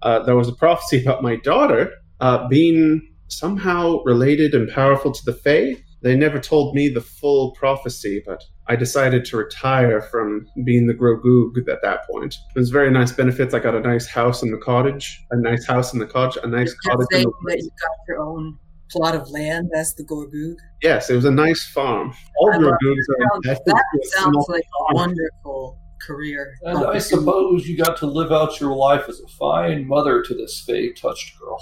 uh, 0.02 0.20
there 0.24 0.36
was 0.36 0.48
a 0.48 0.54
prophecy 0.54 1.02
about 1.02 1.22
my 1.22 1.36
daughter 1.36 1.90
uh, 2.20 2.46
being 2.48 3.00
somehow 3.28 4.02
related 4.04 4.54
and 4.54 4.72
powerful 4.72 5.12
to 5.12 5.24
the 5.24 5.32
Fae. 5.32 5.82
They 6.02 6.14
never 6.14 6.38
told 6.38 6.74
me 6.74 6.88
the 6.88 7.00
full 7.00 7.52
prophecy, 7.52 8.22
but 8.24 8.44
I 8.68 8.74
decided 8.76 9.24
to 9.26 9.36
retire 9.36 10.00
from 10.00 10.46
being 10.64 10.86
the 10.86 10.94
Grogoog 10.94 11.56
at 11.72 11.82
that 11.82 12.06
point. 12.10 12.34
It 12.54 12.58
was 12.58 12.70
very 12.70 12.90
nice 12.90 13.12
benefits. 13.12 13.54
I 13.54 13.60
got 13.60 13.74
a 13.76 13.80
nice 13.80 14.06
house 14.06 14.42
in 14.42 14.50
the 14.50 14.58
cottage, 14.58 15.24
a 15.30 15.36
nice 15.36 15.64
house 15.66 15.92
in 15.92 16.00
the 16.00 16.06
cottage, 16.06 16.42
a 16.42 16.48
nice 16.48 16.74
You're 16.84 16.94
cottage. 16.94 17.06
In 17.12 17.16
saying 17.18 17.32
the 17.44 17.50
that 17.52 17.58
you 17.62 17.70
got 17.70 17.98
your 18.08 18.18
own 18.20 18.58
plot 18.90 19.14
of 19.14 19.28
land 19.30 19.70
as 19.76 19.94
the 19.94 20.04
Gorgoog. 20.04 20.56
yes, 20.82 21.10
it 21.10 21.14
was 21.16 21.24
a 21.24 21.30
nice 21.30 21.64
farm. 21.72 22.12
All 22.40 22.52
I 22.54 22.56
love 22.56 22.72
Grogoogs 22.82 22.96
are 23.08 23.42
Sounds- 23.44 23.60
that 23.66 23.78
sounds 24.04 24.32
small 24.32 24.46
like 24.48 24.64
a 24.90 24.94
wonderful 24.94 25.78
career. 26.06 26.54
And 26.62 26.78
I 26.86 26.98
suppose 26.98 27.66
you 27.68 27.76
got 27.76 27.96
to 27.98 28.06
live 28.06 28.30
out 28.32 28.60
your 28.60 28.74
life 28.76 29.08
as 29.08 29.20
a 29.20 29.26
fine 29.38 29.86
mother 29.88 30.22
to 30.22 30.34
this 30.34 30.62
Fae 30.66 30.90
touched 31.00 31.38
girl. 31.38 31.58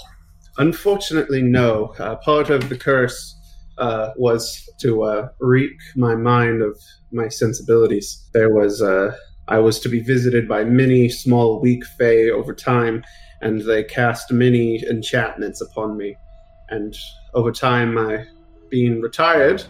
Unfortunately, 0.59 1.43
no. 1.43 1.95
Uh, 1.99 2.17
part 2.17 2.51
of 2.51 2.69
the 2.69 2.77
curse 2.77 3.34
uh, 3.79 4.11
was 4.17 4.69
to 4.81 5.03
uh, 5.03 5.29
wreak 5.41 5.77
my 5.97 6.15
mind 6.15 6.63
of 6.63 6.81
my 7.13 7.29
sensibilities. 7.29 8.29
There 8.33 8.53
was, 8.53 8.83
uh, 8.83 9.17
I 9.49 9.59
was 9.59 9.81
to 9.81 9.89
be 9.89 10.01
visited 10.01 10.49
by 10.49 10.65
many 10.65 11.09
small, 11.09 11.61
weak 11.61 11.85
fae 11.99 12.31
over 12.31 12.55
time, 12.55 13.05
and 13.41 13.61
they 13.61 13.85
cast 13.85 14.33
many 14.33 14.85
enchantments 14.89 15.61
upon 15.61 15.97
me. 15.97 16.17
And 16.71 16.97
over 17.35 17.53
time, 17.53 17.99
I, 17.99 18.27
being 18.71 19.01
retired 19.01 19.65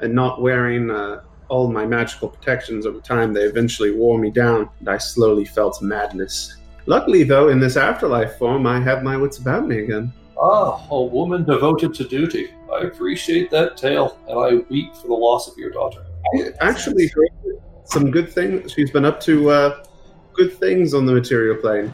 and 0.00 0.14
not 0.14 0.42
wearing 0.42 0.90
uh, 0.90 1.22
all 1.48 1.70
my 1.70 1.86
magical 1.86 2.28
protections 2.28 2.86
over 2.86 3.00
time, 3.00 3.32
they 3.32 3.42
eventually 3.42 3.92
wore 3.92 4.18
me 4.18 4.30
down, 4.30 4.68
and 4.78 4.88
I 4.88 4.98
slowly 4.98 5.44
felt 5.44 5.82
madness. 5.82 6.56
Luckily, 6.86 7.22
though, 7.22 7.48
in 7.48 7.60
this 7.60 7.76
afterlife 7.76 8.36
form, 8.36 8.66
I 8.66 8.80
have 8.80 9.02
my 9.02 9.16
wits 9.16 9.38
about 9.38 9.68
me 9.68 9.80
again. 9.80 10.12
Ah, 10.40 10.80
a 10.90 11.02
woman 11.02 11.44
devoted 11.44 11.92
to 11.94 12.04
duty. 12.04 12.50
I 12.72 12.84
appreciate 12.84 13.50
that 13.50 13.76
tale, 13.76 14.18
and 14.26 14.38
I 14.38 14.64
weep 14.70 14.94
for 14.94 15.08
the 15.08 15.14
loss 15.14 15.48
of 15.48 15.58
your 15.58 15.70
daughter. 15.70 16.06
I 16.34 16.50
actually 16.60 17.08
heard 17.08 17.60
some 17.84 18.10
good 18.10 18.32
things. 18.32 18.72
She's 18.72 18.90
been 18.90 19.04
up 19.04 19.20
to 19.20 19.50
uh, 19.50 19.84
good 20.32 20.58
things 20.58 20.94
on 20.94 21.04
the 21.04 21.12
material 21.12 21.56
plane. 21.56 21.92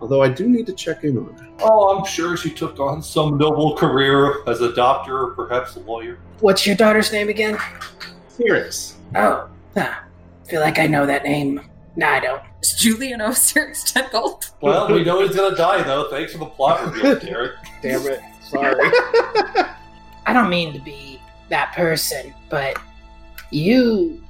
Although 0.00 0.22
I 0.22 0.28
do 0.28 0.48
need 0.48 0.66
to 0.66 0.72
check 0.72 1.02
in 1.02 1.18
on 1.18 1.36
her. 1.36 1.48
Oh, 1.60 1.96
I'm 1.96 2.04
sure 2.04 2.36
she 2.36 2.50
took 2.50 2.78
on 2.78 3.02
some 3.02 3.36
noble 3.36 3.76
career 3.76 4.48
as 4.48 4.60
a 4.60 4.72
doctor 4.74 5.18
or 5.18 5.30
perhaps 5.30 5.76
a 5.76 5.80
lawyer. 5.80 6.18
What's 6.40 6.66
your 6.66 6.76
daughter's 6.76 7.12
name 7.12 7.28
again? 7.28 7.56
Sirius. 8.28 8.96
Oh, 9.16 9.48
ah, 9.76 10.04
feel 10.48 10.60
like 10.60 10.78
I 10.78 10.86
know 10.86 11.06
that 11.06 11.24
name. 11.24 11.60
Nah, 11.96 12.08
I 12.08 12.20
don't. 12.20 12.42
Is 12.62 12.72
Julian 12.72 13.20
Osiris 13.20 13.84
Tengold? 13.92 14.50
Well, 14.60 14.92
we 14.92 15.04
know 15.04 15.22
he's 15.26 15.36
gonna 15.36 15.56
die, 15.56 15.82
though. 15.82 16.08
Thanks 16.10 16.32
for 16.32 16.38
the 16.38 16.46
plot 16.46 16.84
reveal, 16.86 17.18
Derek. 17.20 17.52
Damn 17.82 18.06
it. 18.06 18.20
Sorry. 18.42 18.74
I 20.26 20.32
don't 20.32 20.48
mean 20.48 20.72
to 20.72 20.78
be 20.80 21.20
that 21.48 21.72
person, 21.74 22.34
but 22.48 22.78
you 23.50 24.22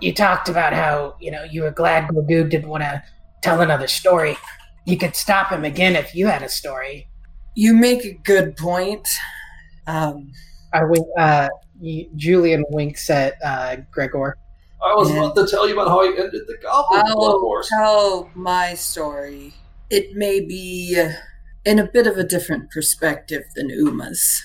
you 0.00 0.12
talked 0.12 0.48
about 0.48 0.72
how 0.72 1.16
you 1.20 1.30
know 1.30 1.44
you 1.44 1.62
were 1.62 1.70
glad 1.70 2.08
Glagoo 2.08 2.48
didn't 2.48 2.68
want 2.68 2.82
to 2.82 3.02
tell 3.42 3.60
another 3.60 3.86
story. 3.86 4.36
You 4.84 4.98
could 4.98 5.14
stop 5.14 5.50
him 5.50 5.64
again 5.64 5.96
if 5.96 6.14
you 6.14 6.26
had 6.26 6.42
a 6.42 6.48
story. 6.48 7.08
You 7.54 7.74
make 7.74 8.04
a 8.04 8.14
good 8.24 8.56
point. 8.56 9.06
Um, 9.86 10.32
I 10.72 10.84
wink. 10.84 11.06
Uh, 11.16 11.48
Julian 12.16 12.64
winks 12.70 13.10
at 13.10 13.34
uh, 13.44 13.76
Gregor. 13.90 14.38
I 14.84 14.94
was 14.94 15.10
about 15.10 15.34
to 15.36 15.46
tell 15.46 15.66
you 15.66 15.74
about 15.74 15.88
how 15.88 16.00
I 16.02 16.08
ended 16.08 16.42
the 16.46 16.56
goblin 16.62 17.02
blood 17.14 17.34
I'll 17.34 17.40
horse. 17.40 17.68
tell 17.68 18.30
my 18.34 18.74
story 18.74 19.54
It 19.90 20.14
may 20.14 20.40
be 20.40 21.00
uh, 21.00 21.12
in 21.64 21.78
a 21.78 21.86
bit 21.86 22.06
of 22.06 22.18
a 22.18 22.24
different 22.24 22.70
perspective 22.70 23.44
than 23.54 23.70
Uma's. 23.70 24.42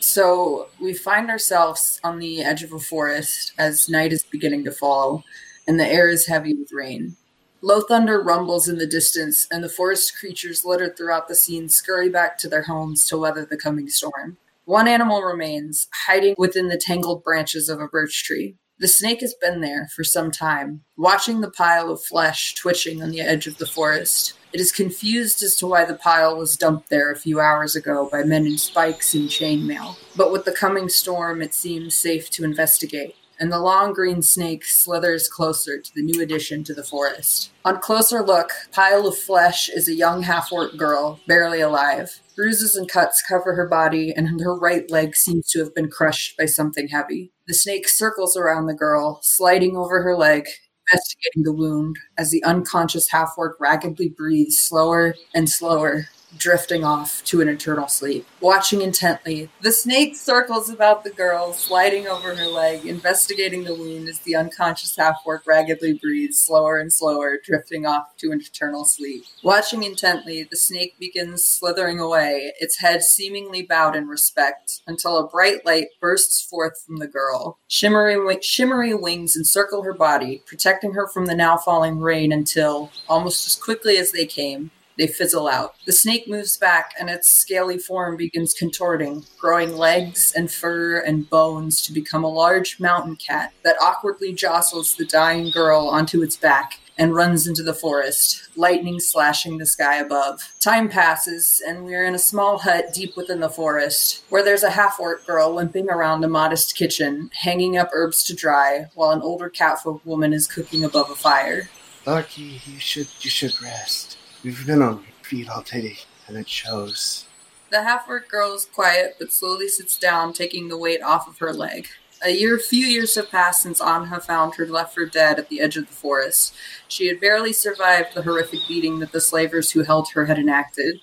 So 0.00 0.68
we 0.80 0.92
find 0.94 1.30
ourselves 1.30 2.00
on 2.04 2.18
the 2.18 2.42
edge 2.42 2.62
of 2.62 2.72
a 2.72 2.78
forest 2.78 3.52
as 3.58 3.88
night 3.88 4.12
is 4.12 4.22
beginning 4.22 4.64
to 4.64 4.72
fall 4.72 5.24
and 5.66 5.80
the 5.80 5.86
air 5.86 6.08
is 6.08 6.26
heavy 6.26 6.54
with 6.54 6.72
rain. 6.72 7.16
Low 7.62 7.80
thunder 7.80 8.20
rumbles 8.22 8.68
in 8.68 8.76
the 8.76 8.86
distance, 8.86 9.46
and 9.50 9.64
the 9.64 9.70
forest 9.70 10.18
creatures 10.18 10.66
littered 10.66 10.98
throughout 10.98 11.28
the 11.28 11.34
scene 11.34 11.70
scurry 11.70 12.10
back 12.10 12.36
to 12.38 12.48
their 12.48 12.64
homes 12.64 13.06
to 13.08 13.16
weather 13.16 13.46
the 13.46 13.56
coming 13.56 13.88
storm. 13.88 14.36
One 14.66 14.88
animal 14.88 15.22
remains, 15.22 15.88
hiding 16.06 16.34
within 16.38 16.68
the 16.68 16.78
tangled 16.78 17.22
branches 17.22 17.68
of 17.68 17.80
a 17.80 17.86
birch 17.86 18.24
tree. 18.24 18.56
The 18.78 18.88
snake 18.88 19.20
has 19.20 19.34
been 19.34 19.60
there 19.60 19.88
for 19.94 20.04
some 20.04 20.30
time, 20.30 20.84
watching 20.96 21.42
the 21.42 21.50
pile 21.50 21.90
of 21.90 22.02
flesh 22.02 22.54
twitching 22.54 23.02
on 23.02 23.10
the 23.10 23.20
edge 23.20 23.46
of 23.46 23.58
the 23.58 23.66
forest. 23.66 24.32
It 24.54 24.60
is 24.60 24.72
confused 24.72 25.42
as 25.42 25.54
to 25.56 25.66
why 25.66 25.84
the 25.84 25.94
pile 25.94 26.38
was 26.38 26.56
dumped 26.56 26.88
there 26.88 27.12
a 27.12 27.16
few 27.16 27.40
hours 27.40 27.76
ago 27.76 28.08
by 28.10 28.22
men 28.22 28.46
in 28.46 28.56
spikes 28.56 29.14
and 29.14 29.28
chainmail. 29.28 29.96
But 30.16 30.32
with 30.32 30.46
the 30.46 30.52
coming 30.52 30.88
storm, 30.88 31.42
it 31.42 31.52
seems 31.52 31.94
safe 31.94 32.30
to 32.30 32.44
investigate 32.44 33.16
and 33.38 33.52
the 33.52 33.58
long 33.58 33.92
green 33.92 34.22
snake 34.22 34.64
slithers 34.64 35.28
closer 35.28 35.80
to 35.80 35.90
the 35.94 36.02
new 36.02 36.22
addition 36.22 36.64
to 36.64 36.74
the 36.74 36.84
forest. 36.84 37.50
On 37.64 37.78
closer 37.80 38.22
look, 38.22 38.50
pile 38.72 39.06
of 39.06 39.16
flesh 39.16 39.68
is 39.68 39.88
a 39.88 39.94
young 39.94 40.22
half-orc 40.22 40.76
girl, 40.76 41.20
barely 41.26 41.60
alive. 41.60 42.20
Bruises 42.36 42.76
and 42.76 42.88
cuts 42.88 43.22
cover 43.22 43.54
her 43.54 43.68
body, 43.68 44.12
and 44.12 44.40
her 44.40 44.58
right 44.58 44.90
leg 44.90 45.16
seems 45.16 45.48
to 45.48 45.60
have 45.60 45.74
been 45.74 45.90
crushed 45.90 46.36
by 46.36 46.46
something 46.46 46.88
heavy. 46.88 47.32
The 47.46 47.54
snake 47.54 47.88
circles 47.88 48.36
around 48.36 48.66
the 48.66 48.74
girl, 48.74 49.20
sliding 49.22 49.76
over 49.76 50.02
her 50.02 50.16
leg, 50.16 50.46
investigating 50.92 51.44
the 51.44 51.52
wound 51.52 51.96
as 52.18 52.30
the 52.30 52.44
unconscious 52.44 53.10
half-orc 53.10 53.56
raggedly 53.58 54.08
breathes 54.08 54.60
slower 54.60 55.14
and 55.34 55.48
slower 55.48 56.08
drifting 56.38 56.84
off 56.84 57.22
to 57.24 57.40
an 57.40 57.48
eternal 57.48 57.88
sleep. 57.88 58.26
Watching 58.40 58.82
intently, 58.82 59.50
the 59.60 59.72
snake 59.72 60.16
circles 60.16 60.68
about 60.68 61.04
the 61.04 61.10
girl, 61.10 61.52
sliding 61.52 62.06
over 62.06 62.34
her 62.34 62.46
leg, 62.46 62.84
investigating 62.86 63.64
the 63.64 63.74
wound 63.74 64.08
as 64.08 64.20
the 64.20 64.36
unconscious 64.36 64.96
half-orc 64.96 65.46
raggedly 65.46 65.94
breathes, 65.94 66.38
slower 66.38 66.78
and 66.78 66.92
slower, 66.92 67.38
drifting 67.42 67.86
off 67.86 68.16
to 68.18 68.30
an 68.30 68.40
eternal 68.40 68.84
sleep. 68.84 69.24
Watching 69.42 69.82
intently, 69.82 70.42
the 70.42 70.56
snake 70.56 70.94
begins 70.98 71.44
slithering 71.44 72.00
away, 72.00 72.52
its 72.60 72.80
head 72.80 73.02
seemingly 73.02 73.62
bowed 73.62 73.96
in 73.96 74.08
respect, 74.08 74.82
until 74.86 75.18
a 75.18 75.28
bright 75.28 75.64
light 75.64 75.88
bursts 76.00 76.42
forth 76.42 76.82
from 76.84 76.98
the 76.98 77.08
girl. 77.08 77.58
Shimmery, 77.68 78.38
shimmery 78.42 78.94
wings 78.94 79.36
encircle 79.36 79.82
her 79.82 79.94
body, 79.94 80.42
protecting 80.46 80.92
her 80.92 81.08
from 81.08 81.26
the 81.26 81.34
now 81.34 81.56
falling 81.56 81.98
rain 82.00 82.32
until, 82.32 82.90
almost 83.08 83.46
as 83.46 83.56
quickly 83.56 83.96
as 83.96 84.12
they 84.12 84.26
came, 84.26 84.70
they 84.98 85.06
fizzle 85.06 85.48
out. 85.48 85.74
The 85.86 85.92
snake 85.92 86.28
moves 86.28 86.56
back 86.56 86.94
and 86.98 87.10
its 87.10 87.28
scaly 87.28 87.78
form 87.78 88.16
begins 88.16 88.54
contorting, 88.54 89.24
growing 89.38 89.76
legs 89.76 90.32
and 90.36 90.50
fur 90.50 90.98
and 90.98 91.28
bones 91.28 91.82
to 91.82 91.92
become 91.92 92.24
a 92.24 92.28
large 92.28 92.80
mountain 92.80 93.16
cat 93.16 93.52
that 93.62 93.76
awkwardly 93.80 94.32
jostles 94.32 94.96
the 94.96 95.04
dying 95.04 95.50
girl 95.50 95.88
onto 95.88 96.22
its 96.22 96.36
back 96.36 96.80
and 96.96 97.14
runs 97.14 97.46
into 97.46 97.62
the 97.62 97.74
forest, 97.74 98.48
lightning 98.56 99.00
slashing 99.00 99.58
the 99.58 99.66
sky 99.66 99.96
above. 99.96 100.54
Time 100.60 100.88
passes, 100.88 101.62
and 101.66 101.84
we're 101.84 102.04
in 102.04 102.14
a 102.14 102.18
small 102.18 102.58
hut 102.58 102.92
deep 102.94 103.16
within 103.16 103.40
the 103.40 103.48
forest, 103.48 104.22
where 104.28 104.44
there's 104.44 104.62
a 104.62 104.70
half 104.70 105.00
orc 105.00 105.26
girl 105.26 105.52
limping 105.52 105.90
around 105.90 106.22
a 106.24 106.28
modest 106.28 106.76
kitchen, 106.76 107.30
hanging 107.32 107.76
up 107.76 107.90
herbs 107.92 108.22
to 108.24 108.34
dry, 108.34 108.86
while 108.94 109.10
an 109.10 109.22
older 109.22 109.48
catfolk 109.48 110.04
woman 110.04 110.32
is 110.32 110.46
cooking 110.46 110.84
above 110.84 111.10
a 111.10 111.16
fire. 111.16 111.68
Lucky, 112.06 112.60
you 112.66 112.78
should 112.78 113.08
you 113.20 113.30
should 113.30 113.60
rest. 113.62 114.18
We've 114.44 114.66
been 114.66 114.82
on 114.82 115.02
feet 115.22 115.48
all 115.48 115.62
day, 115.62 115.96
and 116.28 116.36
it 116.36 116.50
shows. 116.50 117.26
The 117.70 117.82
half 117.82 118.06
orc 118.06 118.28
girl 118.28 118.52
is 118.52 118.66
quiet, 118.66 119.16
but 119.18 119.32
slowly 119.32 119.68
sits 119.68 119.98
down, 119.98 120.34
taking 120.34 120.68
the 120.68 120.76
weight 120.76 121.02
off 121.02 121.26
of 121.26 121.38
her 121.38 121.54
leg. 121.54 121.86
A 122.22 122.28
year, 122.28 122.58
few 122.58 122.84
years 122.84 123.14
have 123.14 123.30
passed 123.30 123.62
since 123.62 123.80
Anha 123.80 124.22
found 124.22 124.56
her 124.56 124.66
left 124.66 124.92
for 124.92 125.06
dead 125.06 125.38
at 125.38 125.48
the 125.48 125.62
edge 125.62 125.78
of 125.78 125.86
the 125.86 125.94
forest. 125.94 126.54
She 126.88 127.06
had 127.06 127.20
barely 127.20 127.54
survived 127.54 128.14
the 128.14 128.22
horrific 128.22 128.60
beating 128.68 128.98
that 128.98 129.12
the 129.12 129.20
slavers 129.22 129.70
who 129.70 129.82
held 129.82 130.10
her 130.10 130.26
had 130.26 130.38
enacted. 130.38 131.00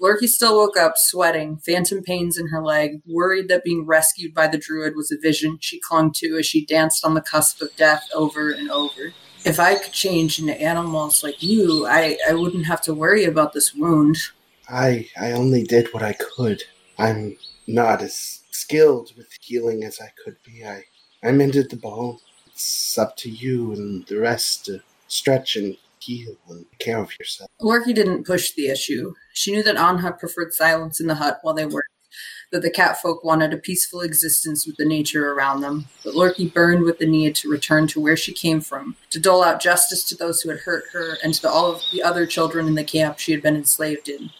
Lorky 0.00 0.28
still 0.28 0.56
woke 0.56 0.76
up, 0.76 0.92
sweating, 0.96 1.56
phantom 1.56 2.00
pains 2.00 2.38
in 2.38 2.48
her 2.48 2.62
leg, 2.62 3.02
worried 3.08 3.48
that 3.48 3.64
being 3.64 3.84
rescued 3.86 4.34
by 4.34 4.46
the 4.46 4.58
druid 4.58 4.94
was 4.94 5.10
a 5.10 5.18
vision 5.20 5.58
she 5.60 5.80
clung 5.80 6.12
to 6.12 6.38
as 6.38 6.46
she 6.46 6.64
danced 6.64 7.04
on 7.04 7.14
the 7.14 7.20
cusp 7.20 7.60
of 7.60 7.74
death 7.74 8.08
over 8.14 8.52
and 8.52 8.70
over 8.70 9.12
if 9.44 9.60
I 9.60 9.76
could 9.76 9.92
change 9.92 10.38
into 10.38 10.60
animals 10.60 11.22
like 11.22 11.42
you, 11.42 11.86
I, 11.86 12.16
I 12.28 12.34
wouldn't 12.34 12.66
have 12.66 12.80
to 12.82 12.94
worry 12.94 13.24
about 13.24 13.52
this 13.52 13.74
wound. 13.74 14.16
I 14.68 15.08
I 15.20 15.32
only 15.32 15.62
did 15.64 15.92
what 15.92 16.02
I 16.02 16.14
could. 16.14 16.62
I'm 16.98 17.36
not 17.66 18.02
as 18.02 18.40
skilled 18.50 19.12
with 19.16 19.28
healing 19.40 19.84
as 19.84 20.00
I 20.00 20.10
could 20.22 20.36
be. 20.44 20.64
I 20.64 20.84
I 21.22 21.32
mended 21.32 21.70
the 21.70 21.76
bone. 21.76 22.18
It's 22.46 22.96
up 22.96 23.16
to 23.18 23.30
you 23.30 23.72
and 23.72 24.06
the 24.06 24.18
rest 24.18 24.66
to 24.66 24.80
stretch 25.08 25.56
and 25.56 25.76
heal 25.98 26.36
and 26.48 26.64
take 26.70 26.78
care 26.78 26.98
of 26.98 27.18
yourself. 27.18 27.50
Lorky 27.60 27.92
didn't 27.92 28.26
push 28.26 28.52
the 28.52 28.68
issue. 28.68 29.14
She 29.32 29.52
knew 29.52 29.62
that 29.62 29.76
Anha 29.76 30.18
preferred 30.18 30.52
silence 30.52 31.00
in 31.00 31.06
the 31.06 31.16
hut 31.16 31.40
while 31.42 31.54
they 31.54 31.66
worked 31.66 31.88
that 32.54 32.62
the 32.62 32.70
catfolk 32.70 33.24
wanted 33.24 33.52
a 33.52 33.56
peaceful 33.56 34.00
existence 34.00 34.64
with 34.64 34.76
the 34.76 34.84
nature 34.84 35.32
around 35.32 35.60
them, 35.60 35.86
but 36.04 36.14
Lorky 36.14 36.48
burned 36.48 36.84
with 36.84 37.00
the 37.00 37.06
need 37.06 37.34
to 37.34 37.50
return 37.50 37.88
to 37.88 38.00
where 38.00 38.16
she 38.16 38.32
came 38.32 38.60
from, 38.60 38.94
to 39.10 39.18
dole 39.18 39.42
out 39.42 39.60
justice 39.60 40.04
to 40.04 40.14
those 40.14 40.40
who 40.40 40.50
had 40.50 40.60
hurt 40.60 40.84
her 40.92 41.18
and 41.24 41.34
to 41.34 41.50
all 41.50 41.72
of 41.72 41.82
the 41.90 42.00
other 42.00 42.26
children 42.26 42.68
in 42.68 42.76
the 42.76 42.84
camp 42.84 43.18
she 43.18 43.32
had 43.32 43.42
been 43.42 43.56
enslaved 43.56 44.08
in. 44.08 44.30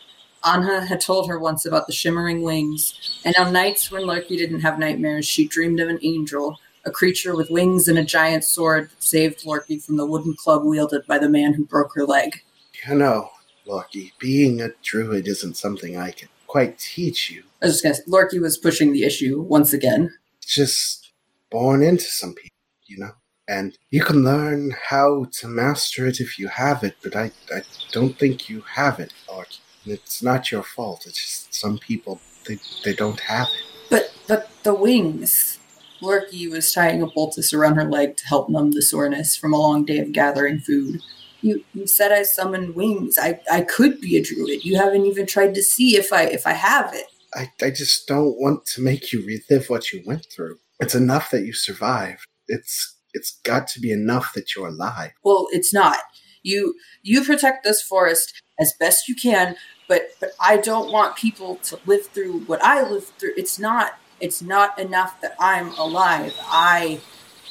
Anha 0.45 0.87
had 0.87 1.01
told 1.01 1.29
her 1.29 1.41
once 1.41 1.67
about 1.67 1.89
the 1.89 1.93
shimmering 1.93 2.43
wings, 2.43 3.21
and 3.25 3.35
on 3.35 3.53
nights 3.53 3.91
when 3.91 4.07
Lorky 4.07 4.37
didn't 4.37 4.61
have 4.61 4.79
nightmares, 4.79 5.27
she 5.27 5.49
dreamed 5.49 5.81
of 5.81 5.89
an 5.89 5.99
angel, 6.03 6.61
a 6.85 6.93
creature 6.93 7.35
with 7.35 7.51
wings 7.51 7.89
and 7.89 7.99
a 7.99 8.05
giant 8.05 8.45
sword 8.45 8.91
that 8.91 9.03
saved 9.03 9.45
Lorky 9.45 9.81
from 9.81 9.97
the 9.97 10.07
wooden 10.07 10.37
club 10.37 10.63
wielded 10.65 11.05
by 11.09 11.19
the 11.19 11.29
man 11.29 11.55
who 11.55 11.65
broke 11.65 11.97
her 11.97 12.05
leg. 12.05 12.43
You 12.87 12.95
know, 12.95 13.31
Lorky, 13.67 14.13
being 14.21 14.63
a 14.63 14.69
druid 14.85 15.27
isn't 15.27 15.57
something 15.57 15.97
I 15.97 16.13
can 16.13 16.29
quite 16.47 16.79
teach 16.79 17.31
you. 17.31 17.43
I 17.65 17.69
was 17.69 17.81
just 17.81 17.83
gonna 17.83 17.97
Lorky 18.07 18.39
was 18.39 18.59
pushing 18.59 18.93
the 18.93 19.05
issue 19.05 19.41
once 19.41 19.73
again. 19.73 20.13
Just 20.47 21.13
born 21.51 21.83
into 21.83 22.05
some 22.05 22.35
people, 22.35 22.59
you 22.87 22.99
know? 22.99 23.13
And 23.49 23.79
you 23.91 24.05
can 24.05 24.23
learn 24.23 24.75
how 24.91 25.29
to 25.39 25.49
master 25.49 26.07
it 26.07 26.21
if 26.21 26.39
you 26.39 26.49
have 26.49 26.85
it, 26.85 26.97
but 27.03 27.17
I, 27.17 27.31
I 27.55 27.63
don't 27.91 28.19
think 28.19 28.51
you 28.51 28.63
have 28.71 29.01
it, 29.01 29.15
Lorky. 29.31 29.61
It's 29.87 30.23
not 30.23 30.53
your 30.53 30.63
fault. 30.63 31.07
It's 31.07 31.17
just 31.17 31.55
some 31.55 31.79
people 31.79 32.21
they 32.47 32.59
they 32.85 32.93
don't 32.93 33.21
have 33.21 33.49
it. 33.49 33.65
But 33.89 34.15
but 34.29 34.51
the 34.63 34.75
wings. 34.75 35.59
Lorky 36.03 36.47
was 36.49 36.71
tying 36.71 37.01
a 37.01 37.07
poultice 37.09 37.55
around 37.55 37.77
her 37.77 37.91
leg 37.91 38.19
to 38.19 38.27
help 38.27 38.51
numb 38.51 38.73
the 38.73 38.83
soreness 38.83 39.37
from 39.37 39.55
a 39.55 39.59
long 39.59 39.87
day 39.87 40.01
of 40.01 40.13
gathering 40.13 40.59
food. 40.59 41.01
You, 41.41 41.65
you 41.73 41.87
said 41.87 42.13
I 42.13 42.25
summoned 42.25 42.75
wings. 42.75 43.19
I, 43.19 43.41
I 43.51 43.63
could 43.63 44.03
be 44.03 44.19
a 44.19 44.23
druid. 44.23 44.65
You 44.65 44.77
haven't 44.77 45.07
even 45.07 45.25
tried 45.25 45.55
to 45.55 45.63
see 45.63 45.97
if 45.97 46.13
I 46.13 46.25
if 46.25 46.47
I 46.47 46.53
have 46.53 46.93
it. 46.93 47.07
I, 47.35 47.51
I 47.63 47.71
just 47.71 48.07
don't 48.07 48.39
want 48.39 48.65
to 48.67 48.83
make 48.83 49.13
you 49.13 49.25
relive 49.25 49.69
what 49.69 49.93
you 49.93 50.03
went 50.07 50.27
through. 50.35 50.59
It's 50.81 50.95
enough 50.95 51.31
that 51.31 51.45
you 51.45 51.53
survived. 51.53 52.25
It's 52.49 52.97
it's 53.13 53.39
got 53.45 53.69
to 53.69 53.81
be 53.81 53.93
enough 53.93 54.33
that 54.35 54.55
you're 54.55 54.69
alive. 54.69 55.13
Well, 55.23 55.47
it's 55.53 55.73
not. 55.73 55.99
You 56.43 56.75
you 57.03 57.25
protect 57.25 57.65
this 57.65 57.81
forest 57.81 58.43
as 58.59 58.75
best 58.79 59.09
you 59.09 59.15
can, 59.15 59.57
but 59.89 60.11
but 60.21 60.31
I 60.41 60.57
don't 60.57 60.93
want 60.93 61.17
people 61.17 61.57
to 61.57 61.79
live 61.87 62.07
through 62.07 62.41
what 62.41 62.63
I 62.63 62.83
lived 62.89 63.13
through. 63.19 63.35
It's 63.37 63.59
not 63.59 63.99
it's 64.21 64.43
not 64.43 64.79
enough 64.79 65.21
that 65.21 65.35
I'm 65.39 65.73
alive. 65.79 66.35
I 66.43 67.01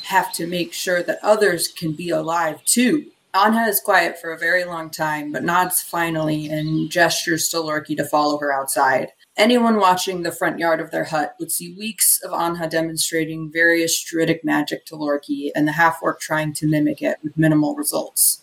have 0.03 0.33
to 0.33 0.47
make 0.47 0.73
sure 0.73 1.01
that 1.01 1.19
others 1.23 1.67
can 1.67 1.93
be 1.93 2.09
alive 2.09 2.63
too. 2.65 3.11
Anha 3.33 3.67
is 3.67 3.79
quiet 3.79 4.19
for 4.19 4.31
a 4.31 4.37
very 4.37 4.63
long 4.63 4.91
time, 4.91 5.31
but 5.31 5.43
nods 5.43 5.81
finally 5.81 6.49
and 6.49 6.91
gestures 6.91 7.49
to 7.49 7.59
Lorky 7.59 7.95
to 7.95 8.05
follow 8.05 8.37
her 8.37 8.53
outside. 8.53 9.11
Anyone 9.35 9.77
watching 9.77 10.21
the 10.21 10.31
front 10.31 10.59
yard 10.59 10.79
of 10.79 10.91
their 10.91 11.05
hut 11.05 11.35
would 11.39 11.51
see 11.51 11.73
weeks 11.73 12.21
of 12.23 12.29
Anha 12.29 12.69
demonstrating 12.69 13.51
various 13.51 13.99
druidic 14.03 14.45
magic 14.45 14.85
to 14.85 14.95
Lorky 14.95 15.51
and 15.55 15.67
the 15.67 15.71
half 15.71 15.97
orc 16.03 16.19
trying 16.19 16.53
to 16.53 16.67
mimic 16.67 17.01
it 17.01 17.17
with 17.23 17.35
minimal 17.35 17.75
results. 17.75 18.41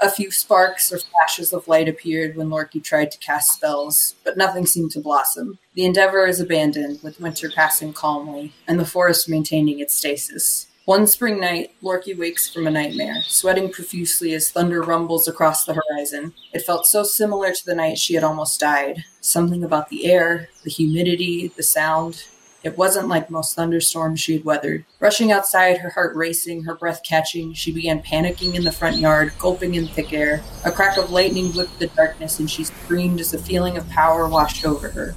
A 0.00 0.08
few 0.08 0.30
sparks 0.30 0.92
or 0.92 0.98
flashes 0.98 1.52
of 1.52 1.66
light 1.66 1.88
appeared 1.88 2.36
when 2.36 2.50
Lorky 2.50 2.78
tried 2.78 3.10
to 3.10 3.18
cast 3.18 3.50
spells, 3.54 4.14
but 4.22 4.36
nothing 4.36 4.64
seemed 4.64 4.92
to 4.92 5.00
blossom. 5.00 5.58
The 5.74 5.84
endeavor 5.84 6.24
is 6.24 6.38
abandoned, 6.38 7.02
with 7.02 7.18
winter 7.18 7.50
passing 7.50 7.92
calmly, 7.92 8.52
and 8.68 8.78
the 8.78 8.84
forest 8.84 9.28
maintaining 9.28 9.80
its 9.80 9.94
stasis. 9.94 10.67
One 10.88 11.06
spring 11.06 11.38
night, 11.38 11.72
Lorky 11.82 12.14
wakes 12.14 12.48
from 12.48 12.66
a 12.66 12.70
nightmare, 12.70 13.22
sweating 13.24 13.70
profusely 13.70 14.32
as 14.32 14.50
thunder 14.50 14.80
rumbles 14.80 15.28
across 15.28 15.66
the 15.66 15.74
horizon. 15.74 16.32
It 16.54 16.64
felt 16.64 16.86
so 16.86 17.02
similar 17.02 17.52
to 17.52 17.66
the 17.66 17.74
night 17.74 17.98
she 17.98 18.14
had 18.14 18.24
almost 18.24 18.58
died. 18.58 19.04
Something 19.20 19.62
about 19.62 19.90
the 19.90 20.10
air, 20.10 20.48
the 20.64 20.70
humidity, 20.70 21.48
the 21.54 21.62
sound. 21.62 22.24
It 22.62 22.78
wasn't 22.78 23.08
like 23.08 23.28
most 23.28 23.54
thunderstorms 23.54 24.20
she 24.20 24.32
had 24.32 24.46
weathered. 24.46 24.86
Rushing 24.98 25.30
outside, 25.30 25.76
her 25.76 25.90
heart 25.90 26.16
racing, 26.16 26.64
her 26.64 26.74
breath 26.74 27.02
catching, 27.06 27.52
she 27.52 27.70
began 27.70 28.02
panicking 28.02 28.54
in 28.54 28.64
the 28.64 28.72
front 28.72 28.96
yard, 28.96 29.32
gulping 29.38 29.74
in 29.74 29.88
thick 29.88 30.14
air. 30.14 30.42
A 30.64 30.72
crack 30.72 30.96
of 30.96 31.10
lightning 31.10 31.52
whipped 31.52 31.78
the 31.78 31.88
darkness, 31.88 32.38
and 32.38 32.50
she 32.50 32.64
screamed 32.64 33.20
as 33.20 33.34
a 33.34 33.38
feeling 33.38 33.76
of 33.76 33.86
power 33.90 34.26
washed 34.26 34.64
over 34.64 34.88
her. 34.88 35.14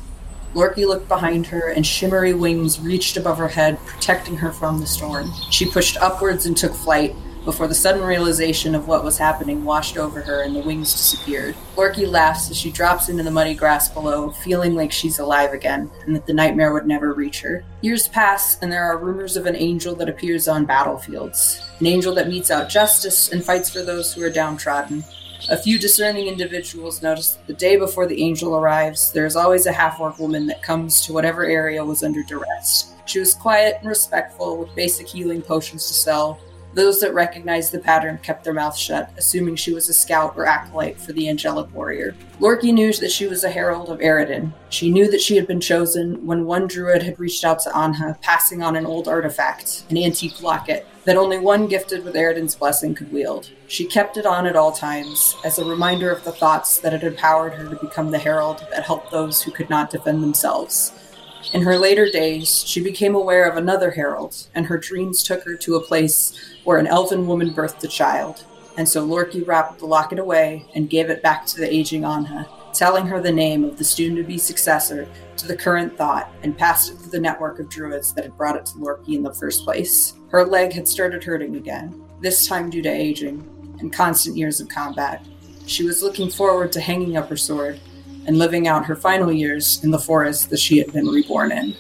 Lorky 0.54 0.86
looked 0.86 1.08
behind 1.08 1.48
her, 1.48 1.70
and 1.70 1.86
shimmery 1.86 2.34
wings 2.34 2.80
reached 2.80 3.18
above 3.18 3.38
her 3.38 3.48
head, 3.48 3.80
protecting 3.86 4.38
her 4.38 4.52
from 4.52 4.80
the 4.80 4.88
storm. 4.88 5.32
She 5.50 5.66
pushed 5.66 5.98
upwards 5.98 6.46
and 6.46 6.56
took 6.56 6.74
flight, 6.74 7.16
before 7.46 7.68
the 7.68 7.74
sudden 7.76 8.04
realization 8.04 8.76
of 8.76 8.88
what 8.88 9.04
was 9.04 9.18
happening 9.18 9.64
washed 9.64 9.98
over 9.98 10.22
her 10.22 10.44
and 10.44 10.56
the 10.56 10.62
wings 10.62 10.92
disappeared. 10.92 11.56
Lorky 11.76 12.06
laughs 12.06 12.52
as 12.52 12.58
she 12.58 12.72
drops 12.72 13.10
into 13.10 13.24
the 13.24 13.32
muddy 13.32 13.56
grass 13.56 13.90
below, 13.90 14.30
feeling 14.30 14.76
like 14.76 14.92
she's 14.92 15.20
alive 15.20 15.52
again, 15.54 15.90
and 16.06 16.16
that 16.16 16.28
the 16.28 16.34
nightmare 16.34 16.72
would 16.74 16.86
never 16.86 17.14
reach 17.14 17.42
her. 17.42 17.64
Years 17.82 18.08
pass, 18.08 18.62
and 18.62 18.72
there 18.72 18.84
are 18.84 18.98
rumors 18.98 19.38
of 19.38 19.48
an 19.48 19.56
angel 19.56 19.96
that 19.96 20.10
appears 20.10 20.48
on 20.48 20.66
battlefields. 20.66 21.62
An 21.80 21.88
angel 21.88 22.14
that 22.16 22.30
metes 22.30 22.52
out 22.52 22.70
justice 22.70 23.32
and 23.32 23.44
fights 23.44 23.70
for 23.70 23.82
those 23.82 24.14
who 24.14 24.24
are 24.24 24.30
downtrodden. 24.30 25.04
A 25.50 25.58
few 25.58 25.80
discerning 25.80 26.28
individuals 26.28 27.02
notice 27.02 27.32
that 27.32 27.48
the 27.48 27.54
day 27.54 27.76
before 27.76 28.06
the 28.06 28.22
angel 28.22 28.56
arrives, 28.56 29.12
there 29.12 29.26
is 29.26 29.36
always 29.36 29.66
a 29.66 29.72
half 29.72 30.00
orc 30.00 30.20
woman 30.20 30.46
that 30.48 30.62
comes 30.62 31.02
to 31.02 31.14
whatever 31.14 31.46
area 31.46 31.84
was 31.84 32.04
under 32.04 32.22
duress. 32.22 32.94
She 33.06 33.20
was 33.20 33.34
quiet 33.34 33.78
and 33.80 33.90
respectful, 33.90 34.58
with 34.58 34.76
basic 34.76 35.08
healing 35.08 35.42
potions 35.42 35.88
to 35.88 35.94
sell, 35.96 36.40
those 36.74 37.02
that 37.02 37.14
recognized 37.14 37.72
the 37.72 37.80
pattern 37.80 38.18
kept 38.24 38.44
their 38.44 38.54
mouths 38.54 38.80
shut, 38.80 39.12
assuming 39.18 39.56
she 39.56 39.74
was 39.74 39.90
a 39.90 39.94
scout 39.94 40.36
or 40.38 40.46
acolyte 40.46 41.00
for 41.00 41.12
the 41.12 41.28
angelic 41.28 41.74
warrior. 41.74 42.16
Lorky 42.40 42.72
knew 42.72 42.94
that 42.94 43.12
she 43.12 43.28
was 43.28 43.44
a 43.44 43.50
herald 43.50 43.90
of 43.90 44.00
Eridan. 44.00 44.54
She 44.70 44.90
knew 44.90 45.10
that 45.12 45.22
she 45.22 45.36
had 45.36 45.48
been 45.48 45.60
chosen 45.60 46.26
when 46.26 46.46
one 46.46 46.68
druid 46.68 47.04
had 47.04 47.20
reached 47.20 47.44
out 47.44 47.60
to 47.62 47.70
Anha, 47.72 48.22
passing 48.22 48.64
on 48.64 48.78
an 48.78 48.86
old 48.86 49.08
artifact, 49.10 49.84
an 49.90 49.98
antique 49.98 50.42
locket, 50.42 50.88
that 51.06 51.18
only 51.18 51.40
one 51.40 51.68
gifted 51.68 52.04
with 52.04 52.16
Eridan's 52.16 52.56
blessing 52.56 52.94
could 52.94 53.12
wield. 53.12 53.50
She 53.68 53.86
kept 53.86 54.18
it 54.18 54.26
on 54.26 54.46
at 54.46 54.56
all 54.56 54.72
times, 54.72 55.36
as 55.44 55.58
a 55.58 55.66
reminder 55.66 56.12
of 56.12 56.24
the 56.24 56.32
thoughts 56.32 56.78
that 56.80 56.94
had 56.94 57.04
empowered 57.04 57.54
her 57.54 57.68
to 57.68 57.76
become 57.76 58.12
the 58.12 58.20
herald 58.20 58.66
that 58.72 58.84
helped 58.84 59.12
those 59.12 59.42
who 59.42 59.52
could 59.52 59.70
not 59.70 59.90
defend 59.90 60.22
themselves. 60.22 60.92
In 61.54 61.64
her 61.64 61.78
later 61.78 62.08
days, 62.08 62.64
she 62.64 62.84
became 62.84 63.16
aware 63.16 63.50
of 63.50 63.58
another 63.58 63.92
herald, 63.92 64.48
and 64.54 64.68
her 64.68 64.78
dreams 64.78 65.24
took 65.24 65.44
her 65.44 65.56
to 65.58 65.76
a 65.76 65.82
place 65.82 66.38
where 66.64 66.78
an 66.78 66.88
elven 66.88 67.26
woman 67.26 67.52
birthed 67.52 67.84
a 67.84 67.88
child. 67.88 68.44
And 68.78 68.88
so 68.88 69.04
Lorky 69.04 69.42
wrapped 69.42 69.80
the 69.80 69.88
locket 69.88 70.20
away 70.20 70.66
and 70.76 70.90
gave 70.90 71.10
it 71.10 71.24
back 71.24 71.46
to 71.48 71.58
the 71.58 71.74
aging 71.74 72.04
Anha, 72.04 72.48
telling 72.74 73.06
her 73.06 73.22
the 73.22 73.32
name 73.32 73.64
of 73.64 73.78
the 73.78 73.84
soon 73.84 74.16
to 74.16 74.24
be 74.24 74.38
successor 74.38 75.08
to 75.38 75.48
the 75.48 75.56
current 75.56 75.98
thought, 75.98 76.32
and 76.44 76.58
passed 76.58 76.92
it 76.92 76.98
through 76.98 77.12
the 77.12 77.20
network 77.20 77.60
of 77.60 77.70
druids 77.70 78.14
that 78.14 78.24
had 78.24 78.38
brought 78.38 78.56
it 78.56 78.66
to 78.68 78.78
Lorky 78.78 79.16
in 79.16 79.24
the 79.24 79.34
first 79.34 79.64
place. 79.64 80.14
Her 80.30 80.46
leg 80.46 80.72
had 80.74 80.88
started 80.88 81.24
hurting 81.24 81.56
again, 81.56 82.04
this 82.22 82.48
time 82.48 82.70
due 82.70 82.82
to 82.84 82.90
aging 82.90 83.48
and 83.80 83.92
constant 83.92 84.38
years 84.38 84.62
of 84.62 84.70
combat. 84.70 85.26
She 85.66 85.84
was 85.84 86.04
looking 86.04 86.30
forward 86.30 86.72
to 86.74 86.82
hanging 86.82 87.18
up 87.18 87.30
her 87.30 87.38
sword 87.38 87.80
and 88.28 88.38
living 88.38 88.68
out 88.68 88.86
her 88.86 88.96
final 88.96 89.32
years 89.32 89.84
in 89.84 89.92
the 89.92 90.00
forest 90.00 90.50
that 90.50 90.60
she 90.60 90.78
had 90.78 90.94
been 90.94 91.08
reborn 91.08 91.52
in. 91.52 91.76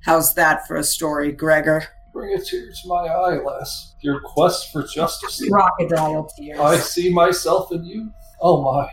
How's 0.00 0.34
that 0.34 0.66
for 0.66 0.76
a 0.76 0.84
story, 0.84 1.32
Gregor? 1.32 1.84
Bring 2.12 2.34
a 2.34 2.40
tear 2.40 2.68
to 2.68 2.88
my 2.88 3.06
eye, 3.06 3.42
lass. 3.42 3.94
Your 4.02 4.20
quest 4.20 4.72
for 4.72 4.84
justice. 4.84 5.42
Crocodile 5.48 6.30
tears. 6.38 6.60
I 6.60 6.76
see 6.76 7.12
myself 7.12 7.72
in 7.72 7.84
you. 7.84 8.10
Oh 8.40 8.62
my. 8.62 8.90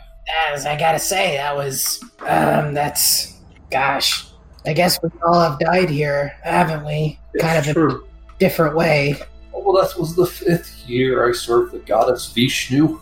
As 0.52 0.66
I 0.66 0.78
gotta 0.78 1.00
say, 1.00 1.36
that 1.36 1.56
was 1.56 2.04
um, 2.22 2.74
that's 2.74 3.39
gosh. 3.70 4.28
I 4.66 4.74
guess 4.74 5.02
we 5.04 5.10
all 5.26 5.41
have 5.41 5.60
died 5.60 5.89
here, 5.89 6.36
haven't 6.44 6.86
we? 6.86 7.20
Kind 7.39 7.58
of 7.68 7.74
true. 7.74 8.06
a 8.06 8.39
different 8.39 8.76
way. 8.76 9.16
Oh, 9.54 9.62
well, 9.62 9.84
that 9.84 10.00
was 10.00 10.16
the 10.16 10.26
fifth 10.26 10.88
year 10.88 11.28
I 11.28 11.34
served 11.34 11.74
the 11.74 11.80
goddess 11.80 12.32
Vishnu. 12.32 13.00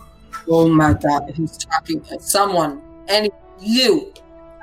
Oh 0.48 0.68
my 0.68 0.94
god, 0.94 1.32
he's 1.34 1.56
talking 1.56 2.00
to 2.02 2.20
someone. 2.20 2.82
And 3.08 3.30
you. 3.60 4.12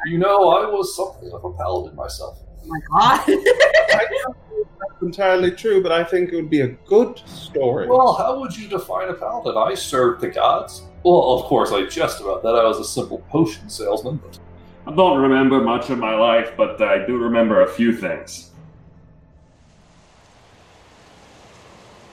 You 0.05 0.17
know, 0.17 0.49
I 0.49 0.69
was 0.69 0.95
something 0.95 1.31
of 1.31 1.43
a 1.43 1.51
paladin 1.53 1.95
myself. 1.95 2.39
Oh 2.61 2.67
my 2.67 2.79
god. 2.89 3.19
I 3.27 4.05
don't 4.09 4.27
know 4.27 4.61
if 4.61 4.67
that's 4.79 5.01
entirely 5.01 5.51
true, 5.51 5.81
but 5.81 5.91
I 5.91 6.03
think 6.03 6.31
it 6.31 6.35
would 6.35 6.49
be 6.49 6.61
a 6.61 6.67
good 6.67 7.19
story. 7.27 7.87
Well, 7.87 8.13
how 8.13 8.39
would 8.39 8.55
you 8.55 8.67
define 8.67 9.09
a 9.09 9.13
paladin? 9.13 9.55
I 9.57 9.73
served 9.73 10.21
the 10.21 10.29
gods. 10.29 10.83
Well, 11.03 11.39
of 11.39 11.45
course, 11.45 11.71
I 11.71 11.85
jest 11.85 12.19
about 12.19 12.43
that. 12.43 12.55
I 12.55 12.65
was 12.65 12.79
a 12.79 12.83
simple 12.83 13.19
potion 13.29 13.69
salesman, 13.69 14.17
but 14.17 14.37
I 14.85 14.93
don't 14.93 15.21
remember 15.21 15.61
much 15.61 15.89
of 15.89 15.97
my 15.97 16.15
life, 16.15 16.51
but 16.57 16.81
I 16.81 17.05
do 17.05 17.17
remember 17.17 17.61
a 17.61 17.69
few 17.69 17.95
things. 17.95 18.51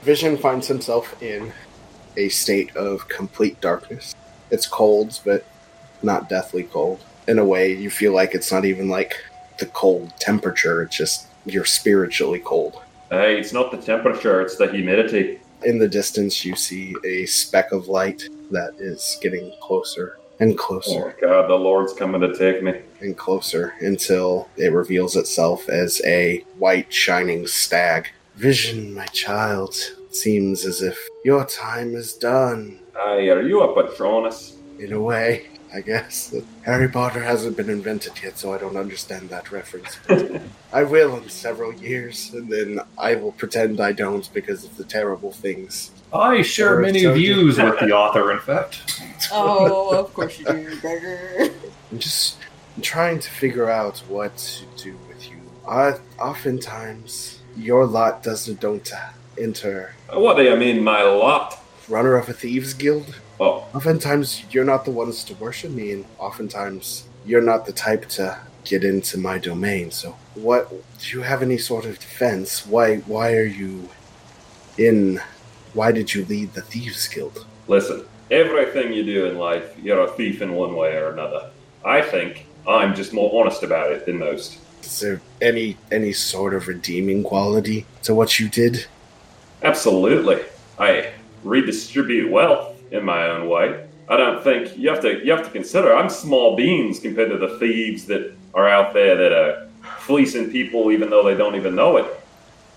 Vision 0.03 0.37
finds 0.37 0.67
himself 0.67 1.21
in 1.21 1.51
a 2.15 2.29
state 2.29 2.75
of 2.77 3.09
complete 3.09 3.59
darkness. 3.59 4.15
It's 4.51 4.65
cold, 4.65 5.19
but 5.25 5.45
not 6.01 6.29
deathly 6.29 6.63
cold. 6.63 7.03
In 7.27 7.39
a 7.39 7.45
way, 7.45 7.73
you 7.73 7.89
feel 7.89 8.13
like 8.13 8.33
it's 8.33 8.51
not 8.51 8.63
even 8.63 8.87
like 8.87 9.15
the 9.59 9.65
cold 9.65 10.13
temperature, 10.17 10.81
it's 10.83 10.95
just 10.95 11.27
you're 11.45 11.65
spiritually 11.65 12.39
cold. 12.39 12.81
Hey, 13.09 13.37
it's 13.37 13.51
not 13.51 13.71
the 13.71 13.77
temperature, 13.77 14.39
it's 14.41 14.55
the 14.55 14.71
humidity. 14.71 15.41
In 15.63 15.77
the 15.77 15.89
distance, 15.89 16.45
you 16.45 16.55
see 16.55 16.95
a 17.03 17.25
speck 17.25 17.73
of 17.73 17.87
light 17.87 18.29
that 18.51 18.75
is 18.79 19.17
getting 19.21 19.51
closer 19.61 20.17
and 20.39 20.53
Oh 20.53 20.55
closer 20.55 21.05
my 21.07 21.27
god, 21.27 21.49
the 21.49 21.55
Lord's 21.55 21.93
coming 21.93 22.21
to 22.21 22.35
take 22.37 22.61
me. 22.61 22.81
and 23.01 23.17
closer 23.17 23.73
until 23.81 24.47
it 24.57 24.71
reveals 24.71 25.15
itself 25.15 25.67
as 25.69 26.01
a 26.05 26.43
white, 26.59 26.91
shining 26.93 27.47
stag. 27.47 28.09
Vision, 28.35 28.93
my 28.93 29.05
child, 29.07 29.73
seems 30.11 30.63
as 30.65 30.81
if 30.83 30.97
your 31.25 31.43
time 31.45 31.95
is 31.95 32.13
done. 32.13 32.79
Aye, 32.95 33.29
are 33.29 33.41
you 33.41 33.61
a 33.61 33.73
Patronus? 33.73 34.57
In 34.79 34.93
a 34.93 35.01
way, 35.01 35.47
I 35.77 35.81
guess. 35.81 36.33
Harry 36.63 36.87
Potter 36.89 37.21
hasn't 37.21 37.55
been 37.55 37.69
invented 37.69 38.13
yet, 38.23 38.35
so 38.39 38.51
I 38.51 38.57
don't 38.57 38.75
understand 38.77 39.29
that 39.29 39.51
reference. 39.51 39.99
I 40.73 40.81
will 40.83 41.17
in 41.17 41.29
several 41.29 41.71
years, 41.71 42.31
and 42.33 42.51
then 42.51 42.79
I 42.97 43.13
will 43.13 43.31
pretend 43.33 43.79
I 43.79 43.91
don't 43.91 44.27
because 44.33 44.63
of 44.65 44.75
the 44.75 44.83
terrible 44.83 45.31
things. 45.31 45.91
I 46.11 46.41
share 46.41 46.77
Or 46.77 46.81
many 46.81 47.03
so 47.03 47.13
do- 47.13 47.19
views 47.19 47.59
with 47.59 47.79
the 47.79 47.91
author, 47.91 48.31
in 48.31 48.39
fact. 48.39 49.01
oh, 49.31 49.95
of 49.99 50.11
course 50.15 50.39
you 50.39 50.45
do, 50.45 50.79
Gregor. 50.81 51.49
I'm 51.91 51.99
just 51.99 52.37
trying 52.81 53.19
to 53.19 53.29
figure 53.29 53.69
out 53.69 53.99
what 54.09 54.35
to 54.37 54.83
do 54.83 54.97
with 55.07 55.29
you. 55.29 55.37
I, 55.69 55.93
oftentimes, 56.19 57.39
your 57.55 57.85
lot 57.85 58.23
doesn't 58.23 58.59
don't 58.59 58.91
enter 59.37 59.93
What 60.11 60.37
do 60.37 60.43
you 60.43 60.55
mean, 60.55 60.83
my 60.83 61.03
lot? 61.03 61.59
runner 61.87 62.15
of 62.15 62.27
a 62.29 62.33
thieves 62.33 62.73
guild. 62.73 63.15
Oh, 63.39 63.67
Oftentimes, 63.73 64.43
you're 64.51 64.65
not 64.65 64.85
the 64.85 64.91
ones 64.91 65.23
to 65.25 65.35
worship 65.35 65.71
me, 65.71 65.91
and 65.91 66.05
oftentimes, 66.17 67.07
you're 67.25 67.41
not 67.41 67.65
the 67.65 67.73
type 67.73 68.07
to 68.09 68.39
get 68.65 68.83
into 68.83 69.17
my 69.17 69.37
domain. 69.37 69.91
So, 69.91 70.17
what 70.35 70.69
do 70.99 71.17
you 71.17 71.21
have 71.21 71.41
any 71.41 71.57
sort 71.57 71.85
of 71.85 71.99
defense? 71.99 72.65
Why, 72.65 72.97
why 72.97 73.35
are 73.35 73.45
you 73.45 73.89
in? 74.77 75.21
Why 75.73 75.91
did 75.91 76.13
you 76.13 76.25
lead 76.25 76.53
the 76.53 76.61
thieves 76.61 77.07
guild? 77.07 77.45
listen. 77.67 78.05
Everything 78.29 78.91
you 78.91 79.05
do 79.05 79.27
in 79.27 79.37
life, 79.37 79.73
you're 79.81 80.03
a 80.03 80.11
thief 80.11 80.41
in 80.41 80.53
one 80.53 80.75
way 80.75 80.97
or 80.97 81.13
another. 81.13 81.49
I 81.85 82.01
think 82.01 82.45
I'm 82.67 82.93
just 82.93 83.13
more 83.13 83.39
honest 83.39 83.63
about 83.63 83.93
it 83.93 84.05
than 84.05 84.19
most. 84.19 84.57
Is 84.83 84.99
there 84.99 85.21
any 85.41 85.77
any 85.91 86.11
sort 86.11 86.53
of 86.53 86.67
redeeming 86.67 87.23
quality 87.23 87.85
to 88.03 88.13
what 88.13 88.37
you 88.37 88.49
did? 88.49 88.85
Absolutely. 89.63 90.41
I 90.77 91.11
redistribute 91.43 92.29
wealth 92.29 92.76
in 92.91 93.03
my 93.03 93.27
own 93.27 93.47
way. 93.49 93.87
I 94.09 94.17
don't 94.17 94.43
think 94.43 94.77
you 94.77 94.89
have 94.89 95.01
to 95.01 95.23
you 95.25 95.31
have 95.31 95.43
to 95.45 95.51
consider 95.51 95.93
I'm 95.93 96.09
small 96.09 96.55
beans 96.55 96.99
compared 96.99 97.29
to 97.29 97.37
the 97.37 97.57
thieves 97.59 98.05
that 98.05 98.33
are 98.53 98.67
out 98.67 98.93
there 98.93 99.15
that 99.17 99.31
are 99.33 99.67
fleecing 99.99 100.49
people 100.49 100.91
even 100.91 101.09
though 101.09 101.23
they 101.23 101.35
don't 101.35 101.55
even 101.55 101.75
know 101.75 101.97
it. 101.97 102.05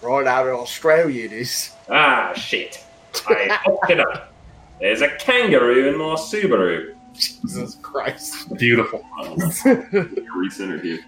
Right 0.02 0.26
out 0.26 0.46
of 0.48 0.54
Australia, 0.54 1.24
it 1.24 1.32
is. 1.32 1.70
Ah 1.88 2.32
shit. 2.34 2.84
I 3.28 3.58
fucked 3.64 3.90
it 3.90 4.00
up. 4.00 4.32
There's 4.80 5.02
a 5.02 5.08
kangaroo 5.16 5.88
in 5.88 5.98
my 5.98 6.14
Subaru. 6.14 6.94
Jesus 7.14 7.76
Christ. 7.82 8.52
Beautiful. 8.56 9.04
Recentered 9.24 10.82
here. 10.82 11.00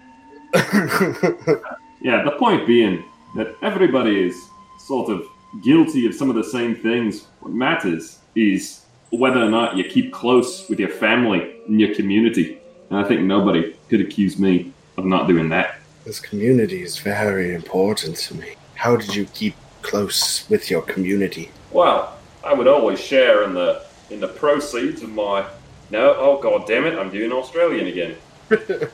Yeah, 2.01 2.23
the 2.23 2.35
point 2.37 2.67
being 2.67 3.03
that 3.35 3.55
everybody 3.61 4.27
is 4.27 4.35
sort 4.79 5.09
of 5.09 5.25
guilty 5.63 6.05
of 6.05 6.13
some 6.13 6.29
of 6.29 6.35
the 6.35 6.43
same 6.43 6.75
things. 6.75 7.27
What 7.39 7.53
matters 7.53 8.19
is 8.35 8.82
whether 9.13 9.43
or 9.43 9.49
not 9.49 9.77
you 9.77 9.83
keep 9.83 10.11
close 10.11 10.67
with 10.69 10.79
your 10.79 10.89
family 10.89 11.55
and 11.67 11.79
your 11.79 11.93
community. 11.93 12.59
And 12.89 12.97
I 12.97 13.07
think 13.07 13.21
nobody 13.21 13.75
could 13.89 14.01
accuse 14.01 14.39
me 14.39 14.71
of 14.97 15.05
not 15.05 15.27
doing 15.27 15.49
that. 15.49 15.79
this 16.03 16.19
community 16.19 16.81
is 16.81 16.97
very 16.97 17.53
important 17.53 18.17
to 18.17 18.35
me. 18.35 18.55
How 18.75 18.95
did 18.95 19.15
you 19.15 19.25
keep 19.25 19.55
close 19.81 20.49
with 20.49 20.69
your 20.69 20.81
community? 20.81 21.51
Well, 21.71 22.17
I 22.43 22.53
would 22.53 22.67
always 22.67 22.99
share 22.99 23.43
in 23.43 23.53
the 23.53 23.85
in 24.09 24.19
the 24.19 24.27
proceeds 24.27 25.01
of 25.01 25.09
my 25.09 25.45
no 25.91 26.15
oh 26.17 26.41
god 26.41 26.67
damn 26.67 26.85
it, 26.85 26.97
I'm 26.97 27.09
doing 27.09 27.31
Australian 27.31 27.87
again. 27.87 28.15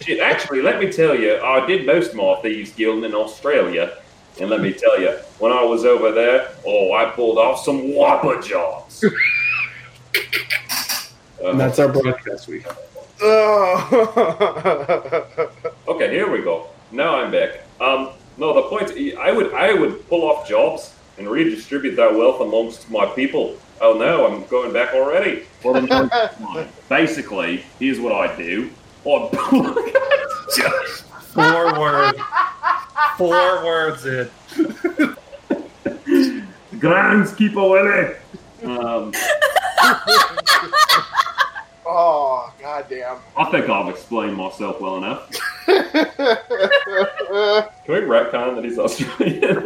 Shit, 0.00 0.20
actually, 0.20 0.62
let 0.62 0.78
me 0.78 0.92
tell 0.92 1.18
you, 1.18 1.40
I 1.40 1.66
did 1.66 1.84
most 1.86 2.10
of 2.10 2.16
my 2.16 2.36
thieves 2.42 2.72
guild 2.72 3.04
in 3.04 3.14
Australia, 3.14 3.98
and 4.40 4.48
let 4.48 4.60
me 4.60 4.72
tell 4.72 5.00
you, 5.00 5.10
when 5.38 5.50
I 5.50 5.64
was 5.64 5.84
over 5.84 6.12
there, 6.12 6.50
oh, 6.64 6.92
I 6.92 7.06
pulled 7.10 7.38
off 7.38 7.64
some 7.64 7.94
whopper 7.94 8.40
jobs. 8.40 9.04
Uh, 11.42 11.50
And 11.50 11.60
that's 11.60 11.78
our 11.78 11.88
broadcast 11.88 12.48
week. 12.48 12.64
Oh. 13.22 13.88
Okay, 15.88 16.10
here 16.10 16.28
we 16.30 16.42
go. 16.42 16.66
Now 16.92 17.16
I'm 17.16 17.30
back. 17.30 17.60
Um, 17.80 18.10
no, 18.36 18.52
the 18.52 18.62
point 18.62 18.90
I 19.18 19.30
would 19.32 19.54
I 19.54 19.72
would 19.72 20.06
pull 20.08 20.24
off 20.28 20.46
jobs 20.48 20.92
and 21.16 21.28
redistribute 21.30 21.96
that 21.96 22.12
wealth 22.14 22.40
amongst 22.40 22.90
my 22.90 23.06
people. 23.06 23.56
Oh 23.80 23.94
no, 23.96 24.26
I'm 24.26 24.44
going 24.48 24.72
back 24.72 24.92
already. 24.94 25.44
Well, 25.64 25.80
basically, 26.88 27.64
here's 27.78 27.98
what 28.00 28.12
I 28.12 28.36
do. 28.36 28.70
I 29.06 29.18
Four 31.32 31.80
words. 31.80 32.18
Four 33.16 33.64
words 33.64 34.04
in. 34.06 34.28
Groundskeeper 36.78 37.70
Willie. 37.70 38.14
Um, 38.78 39.12
oh, 41.86 42.52
goddamn. 42.60 43.18
I 43.36 43.44
think 43.50 43.68
I've 43.68 43.88
explained 43.88 44.36
myself 44.36 44.80
well 44.80 44.96
enough. 44.98 45.30
Can 45.66 45.76
we 47.88 48.00
retcon 48.00 48.54
that 48.54 48.64
he's 48.64 48.78
Australian? 48.78 49.58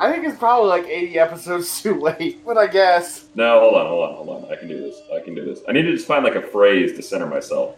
I 0.00 0.10
think 0.12 0.26
it's 0.26 0.38
probably 0.38 0.68
like 0.68 0.86
80 0.86 1.18
episodes 1.18 1.82
too 1.82 2.00
late, 2.00 2.44
but 2.44 2.56
I 2.58 2.66
guess. 2.66 3.26
no, 3.34 3.60
hold 3.60 3.74
on, 3.74 3.86
hold 3.86 4.08
on, 4.08 4.14
hold 4.16 4.44
on. 4.44 4.52
I 4.52 4.56
can 4.56 4.68
do 4.68 4.80
this. 4.80 5.00
I 5.14 5.20
can 5.20 5.34
do 5.34 5.44
this. 5.44 5.60
I 5.68 5.72
need 5.72 5.82
to 5.82 5.92
just 5.92 6.06
find 6.06 6.24
like 6.24 6.34
a 6.34 6.42
phrase 6.42 6.94
to 6.96 7.02
center 7.02 7.26
myself. 7.26 7.76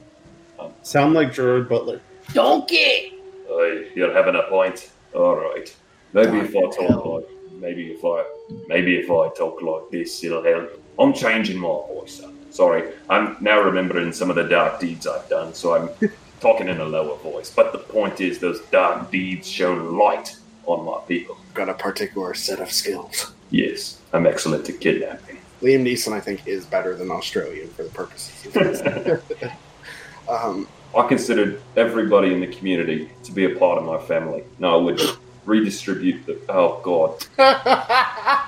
Um, 0.58 0.72
Sound 0.82 1.14
like 1.14 1.32
Gerard 1.32 1.68
Butler. 1.68 2.00
Donkey! 2.32 3.14
Aye, 3.50 3.88
you're 3.94 4.12
having 4.12 4.34
a 4.34 4.42
point. 4.44 4.90
All 5.14 5.36
right. 5.36 5.74
Maybe 6.12 6.38
if 6.38 6.56
I 6.56 6.60
talk 6.70 7.04
like, 7.04 7.28
maybe 7.60 7.92
if 7.92 8.04
I, 8.04 8.24
maybe 8.68 8.96
if 8.96 9.10
I 9.10 9.28
talk 9.36 9.62
like 9.62 9.90
this, 9.90 10.22
it'll 10.24 10.42
help. 10.42 10.82
I'm 10.98 11.12
changing 11.12 11.58
my 11.58 11.68
voice 11.68 12.22
up. 12.22 12.32
Sorry, 12.50 12.92
I'm 13.10 13.36
now 13.40 13.60
remembering 13.60 14.12
some 14.12 14.30
of 14.30 14.36
the 14.36 14.44
dark 14.44 14.80
deeds 14.80 15.06
I've 15.06 15.28
done, 15.28 15.52
so 15.52 15.74
I'm 15.74 16.10
talking 16.40 16.68
in 16.68 16.80
a 16.80 16.84
lower 16.84 17.16
voice. 17.18 17.50
But 17.50 17.72
the 17.72 17.78
point 17.78 18.20
is, 18.20 18.38
those 18.38 18.60
dark 18.66 19.10
deeds 19.10 19.48
shone 19.48 19.96
light 19.98 20.36
on 20.64 20.84
my 20.84 20.98
people. 21.06 21.36
Got 21.54 21.68
a 21.68 21.74
particular 21.74 22.34
set 22.34 22.60
of 22.60 22.72
skills. 22.72 23.32
Yes, 23.50 24.00
I'm 24.12 24.26
excellent 24.26 24.68
at 24.68 24.80
kidnapping. 24.80 25.38
Liam 25.62 25.82
Neeson, 25.82 26.12
I 26.12 26.20
think, 26.20 26.46
is 26.46 26.66
better 26.66 26.94
than 26.94 27.10
Australian 27.10 27.68
for 27.70 27.84
the 27.84 27.90
purposes 27.90 28.46
of 28.46 28.52
this. 28.52 29.20
um, 30.28 30.68
I 30.96 31.06
considered 31.06 31.60
everybody 31.76 32.32
in 32.32 32.40
the 32.40 32.46
community 32.46 33.10
to 33.24 33.32
be 33.32 33.44
a 33.44 33.58
part 33.58 33.78
of 33.78 33.84
my 33.84 33.98
family. 33.98 34.44
No, 34.58 34.78
I 34.78 34.82
would 34.82 35.00
redistribute 35.46 36.26
the. 36.26 36.38
Oh 36.48 36.80
God. 36.82 37.24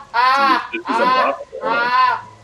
This 0.73 0.81
is 0.81 0.97
impossible. 0.97 1.47
Hold 1.63 1.73
on. 1.73 1.91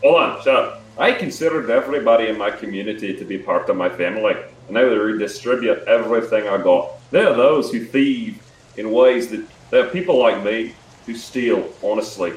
Hold 0.01 0.15
on, 0.15 0.43
shut 0.43 0.55
up. 0.55 0.81
I 0.97 1.11
considered 1.11 1.69
everybody 1.69 2.27
in 2.27 2.37
my 2.37 2.49
community 2.49 3.15
to 3.17 3.25
be 3.25 3.37
part 3.37 3.69
of 3.69 3.75
my 3.75 3.89
family, 3.89 4.35
and 4.67 4.77
I 4.77 4.83
would 4.85 4.97
redistribute 4.97 5.79
everything 5.87 6.47
I 6.47 6.57
got. 6.57 6.91
There 7.11 7.27
are 7.27 7.35
those 7.35 7.71
who 7.71 7.83
thieve 7.83 8.41
in 8.77 8.91
ways 8.91 9.29
that 9.29 9.45
there 9.71 9.85
are 9.85 9.89
people 9.89 10.17
like 10.17 10.41
me 10.43 10.73
who 11.05 11.15
steal, 11.15 11.69
honestly. 11.83 12.33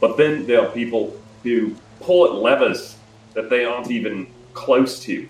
But 0.00 0.16
then 0.16 0.46
there 0.46 0.60
are 0.62 0.72
people 0.72 1.16
who 1.44 1.76
pull 2.00 2.26
at 2.26 2.34
levers 2.34 2.96
that 3.34 3.48
they 3.48 3.64
aren't 3.64 3.90
even 3.90 4.26
close 4.54 5.00
to. 5.04 5.28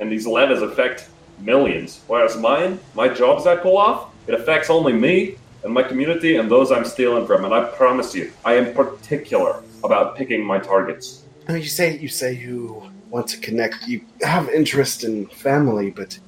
And 0.00 0.12
these 0.12 0.26
levers 0.26 0.60
affect 0.60 1.08
millions. 1.40 2.02
Whereas 2.06 2.36
mine, 2.36 2.78
my 2.94 3.08
jobs 3.08 3.46
I 3.46 3.56
pull 3.56 3.78
off, 3.78 4.12
it 4.26 4.34
affects 4.34 4.70
only 4.70 4.92
me 4.92 5.36
and 5.68 5.74
my 5.74 5.82
community 5.82 6.36
and 6.36 6.50
those 6.50 6.72
I'm 6.72 6.86
stealing 6.86 7.26
from. 7.26 7.44
And 7.44 7.52
I 7.52 7.64
promise 7.64 8.14
you, 8.14 8.32
I 8.42 8.54
am 8.54 8.72
particular 8.72 9.62
about 9.84 10.16
picking 10.16 10.42
my 10.42 10.58
targets. 10.58 11.24
now 11.46 11.56
you 11.56 11.68
say 11.68 11.98
you 11.98 12.08
say 12.08 12.32
you 12.32 12.90
want 13.10 13.26
to 13.28 13.38
connect. 13.38 13.86
You 13.86 14.00
have 14.22 14.48
interest 14.48 15.04
in 15.04 15.26
family, 15.26 15.90
but 15.90 16.18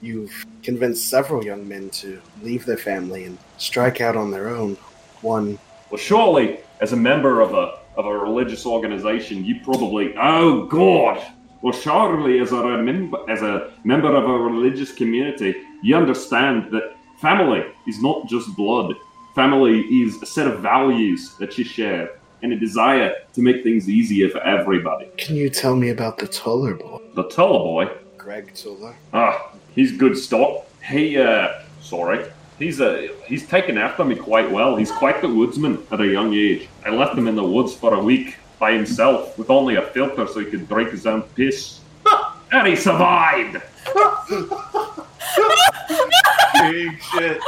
you've 0.00 0.46
convinced 0.62 1.08
several 1.08 1.44
young 1.44 1.66
men 1.66 1.90
to 2.02 2.20
leave 2.42 2.64
their 2.66 2.76
family 2.76 3.24
and 3.24 3.36
strike 3.58 4.00
out 4.00 4.16
on 4.16 4.30
their 4.30 4.48
own. 4.48 4.76
One 5.22 5.58
Well, 5.90 5.98
surely, 5.98 6.60
as 6.80 6.92
a 6.92 6.96
member 6.96 7.40
of 7.40 7.52
a 7.54 7.66
of 7.96 8.06
a 8.06 8.16
religious 8.28 8.64
organization, 8.64 9.44
you 9.44 9.54
probably 9.64 10.14
oh 10.16 10.66
god. 10.66 11.20
Well, 11.62 11.72
surely, 11.72 12.38
as 12.38 12.52
a 12.52 12.62
remember, 12.62 13.18
as 13.28 13.42
a 13.42 13.72
member 13.82 14.14
of 14.14 14.24
a 14.24 14.38
religious 14.50 14.92
community, 14.92 15.50
you 15.82 15.96
understand 15.96 16.70
that 16.72 16.94
family 17.18 17.64
is 17.86 18.02
not 18.02 18.26
just 18.28 18.54
blood. 18.56 18.94
Family 19.34 19.80
is 19.80 20.22
a 20.22 20.26
set 20.26 20.46
of 20.46 20.60
values 20.60 21.34
that 21.38 21.58
you 21.58 21.64
share 21.64 22.10
and 22.42 22.52
a 22.52 22.56
desire 22.56 23.14
to 23.32 23.40
make 23.40 23.62
things 23.62 23.88
easier 23.88 24.28
for 24.28 24.40
everybody. 24.42 25.08
Can 25.16 25.34
you 25.34 25.48
tell 25.48 25.74
me 25.74 25.88
about 25.88 26.18
the 26.18 26.28
Tuller 26.28 26.74
boy? 26.74 27.00
The 27.14 27.24
Tuller 27.28 27.58
boy, 27.58 27.92
Greg 28.18 28.54
Tuller. 28.54 28.94
Ah, 29.12 29.52
he's 29.74 29.96
good 29.96 30.16
stock. 30.16 30.66
He, 30.86 31.18
uh, 31.18 31.48
sorry, 31.80 32.26
he's 32.58 32.80
uh, 32.80 33.08
he's 33.26 33.46
taken 33.48 33.78
after 33.78 34.04
me 34.04 34.14
quite 34.14 34.50
well. 34.50 34.76
He's 34.76 34.92
quite 34.92 35.22
the 35.22 35.28
woodsman 35.28 35.84
at 35.90 36.00
a 36.00 36.06
young 36.06 36.34
age. 36.34 36.68
I 36.84 36.90
left 36.90 37.16
him 37.16 37.28
in 37.28 37.34
the 37.34 37.42
woods 37.44 37.74
for 37.74 37.94
a 37.94 38.02
week 38.02 38.36
by 38.58 38.72
himself 38.72 39.36
with 39.38 39.50
only 39.50 39.76
a 39.76 39.82
filter 39.82 40.26
so 40.26 40.40
he 40.40 40.46
could 40.46 40.68
drink 40.68 40.90
his 40.90 41.06
own 41.06 41.22
piss, 41.34 41.80
and 42.52 42.68
he 42.68 42.76
survived. 42.76 43.62
Big 46.70 47.02
shit. 47.02 47.40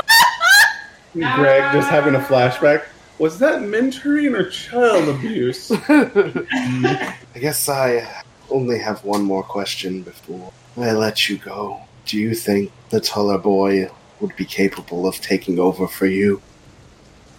Greg 1.12 1.72
just 1.72 1.89
having 1.89 2.14
a 2.14 2.20
flashback. 2.20 2.85
Was 3.18 3.39
that 3.39 3.61
mentoring 3.61 4.39
or 4.39 4.51
child 4.51 5.09
abuse? 5.09 5.70
I 5.89 7.39
guess 7.39 7.68
I 7.68 8.07
only 8.51 8.79
have 8.79 9.03
one 9.05 9.22
more 9.22 9.43
question 9.43 10.03
before 10.03 10.53
I 10.77 10.93
let 10.93 11.29
you 11.29 11.39
go. 11.39 11.81
Do 12.05 12.18
you 12.18 12.35
think 12.35 12.70
the 12.91 13.01
Tuller 13.01 13.39
boy 13.39 13.91
would 14.20 14.37
be 14.37 14.45
capable 14.45 15.07
of 15.07 15.20
taking 15.20 15.59
over 15.59 15.89
for 15.89 16.07
you 16.07 16.43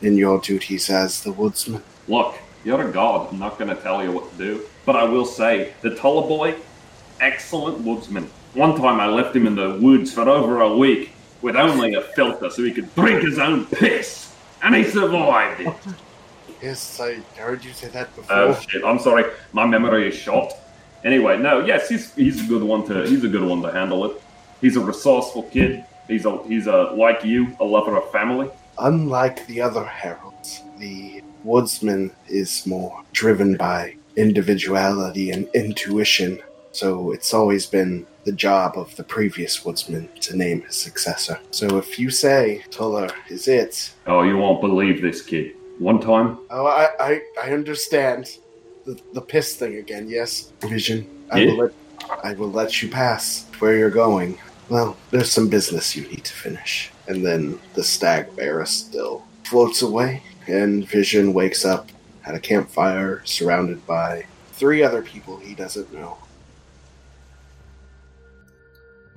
in 0.02 0.18
your 0.18 0.40
duties 0.40 0.90
as 0.90 1.22
the 1.22 1.32
woodsman? 1.32 1.84
Look, 2.08 2.38
you're 2.64 2.90
a 2.90 2.92
god. 2.92 3.32
I'm 3.32 3.40
not 3.40 3.60
going 3.60 3.74
to 3.76 3.82
tell 3.82 4.04
you 4.04 4.12
what 4.12 4.32
to 4.32 4.38
do, 4.38 4.64
but 4.86 4.96
I 4.96 5.04
will 5.04 5.26
say 5.26 5.74
the 5.82 5.96
Tuller 5.96 6.28
boy, 6.28 6.56
excellent 7.20 7.80
woodsman. 7.80 8.30
One 8.58 8.76
time 8.76 9.00
I 9.00 9.06
left 9.06 9.36
him 9.36 9.46
in 9.46 9.56
the 9.56 9.76
woods 9.76 10.12
for 10.12 10.28
over 10.28 10.62
a 10.62 10.76
week 10.76 11.12
with 11.44 11.56
only 11.56 11.94
a 11.94 12.02
filter 12.02 12.50
so 12.50 12.64
he 12.64 12.72
could 12.72 12.94
drink 12.96 13.22
his 13.22 13.38
own 13.38 13.68
piss, 13.68 14.34
and 14.64 14.74
he 14.74 14.84
survived 14.84 15.62
it. 15.62 15.76
Yes, 16.60 17.00
I 17.00 17.20
heard 17.36 17.64
you 17.64 17.72
say 17.72 17.90
that 17.90 18.16
before. 18.16 18.36
Oh 18.36 18.60
shit! 18.68 18.84
I'm 18.84 18.98
sorry, 18.98 19.26
my 19.54 19.68
memory 19.68 20.08
is 20.08 20.16
shot. 20.16 20.54
Anyway, 21.06 21.38
no, 21.38 21.64
yes, 21.64 21.88
he's 21.88 22.16
he's 22.16 22.44
a 22.44 22.48
good 22.48 22.64
one 22.64 22.84
to 22.88 23.06
he's 23.08 23.24
a 23.24 23.28
good 23.28 23.44
one 23.44 23.62
to 23.62 23.72
handle 23.72 24.04
it. 24.06 24.20
He's 24.60 24.76
a 24.76 24.82
resourceful 24.82 25.44
kid. 25.44 25.86
He's 26.08 26.26
a 26.26 26.42
he's 26.48 26.66
a 26.66 26.78
like 26.96 27.24
you, 27.24 27.56
a 27.60 27.64
lover 27.64 27.96
of 27.96 28.12
family. 28.12 28.50
Unlike 28.80 29.46
the 29.46 29.62
other 29.62 29.86
heralds, 29.86 30.64
the 30.80 31.22
woodsman 31.44 32.12
is 32.28 32.66
more 32.66 33.04
driven 33.14 33.56
by 33.56 33.98
individuality 34.16 35.30
and 35.30 35.48
intuition. 35.54 36.40
So 36.72 37.12
it's 37.12 37.36
always 37.36 37.68
been 37.68 38.08
the 38.28 38.34
job 38.34 38.78
of 38.78 38.94
the 38.98 39.04
previous 39.06 39.64
woodsman 39.64 40.10
to 40.20 40.36
name 40.36 40.62
his 40.64 40.76
successor. 40.76 41.40
So 41.52 41.78
if 41.78 41.98
you 41.98 42.10
say 42.10 42.62
Tuller 42.70 43.10
is 43.30 43.48
it, 43.48 43.94
Oh, 44.06 44.22
you 44.24 44.36
won't 44.38 44.60
believe 44.60 45.02
this 45.02 45.22
kid. 45.22 45.56
One 45.80 46.00
time, 46.02 46.38
oh, 46.50 46.66
I 46.68 46.86
I, 47.00 47.22
I 47.44 47.48
understand 47.60 48.38
the 48.86 49.00
the 49.14 49.22
piss 49.22 49.56
thing 49.56 49.78
again. 49.78 50.10
Yes, 50.10 50.52
vision. 50.62 51.08
I 51.32 51.40
Yeah. 51.40 51.46
will 51.52 51.58
let 51.64 51.72
I 52.30 52.34
will 52.34 52.52
let 52.52 52.82
you 52.82 52.90
pass 52.90 53.46
where 53.60 53.78
you're 53.78 53.98
going. 54.06 54.38
Well, 54.70 54.98
there's 55.12 55.32
some 55.32 55.48
business 55.48 55.96
you 55.96 56.04
need 56.14 56.26
to 56.26 56.34
finish, 56.34 56.92
and 57.08 57.26
then 57.26 57.42
the 57.76 57.84
stag 57.84 58.36
bearer 58.36 58.66
still 58.66 59.24
floats 59.46 59.82
away, 59.82 60.22
and 60.48 60.86
Vision 60.90 61.34
wakes 61.34 61.64
up 61.64 61.84
at 62.26 62.36
a 62.36 62.40
campfire 62.40 63.22
surrounded 63.24 63.80
by 63.88 64.26
three 64.60 64.84
other 64.84 65.02
people 65.02 65.38
he 65.38 65.56
doesn't 65.56 65.94
know. 65.94 66.18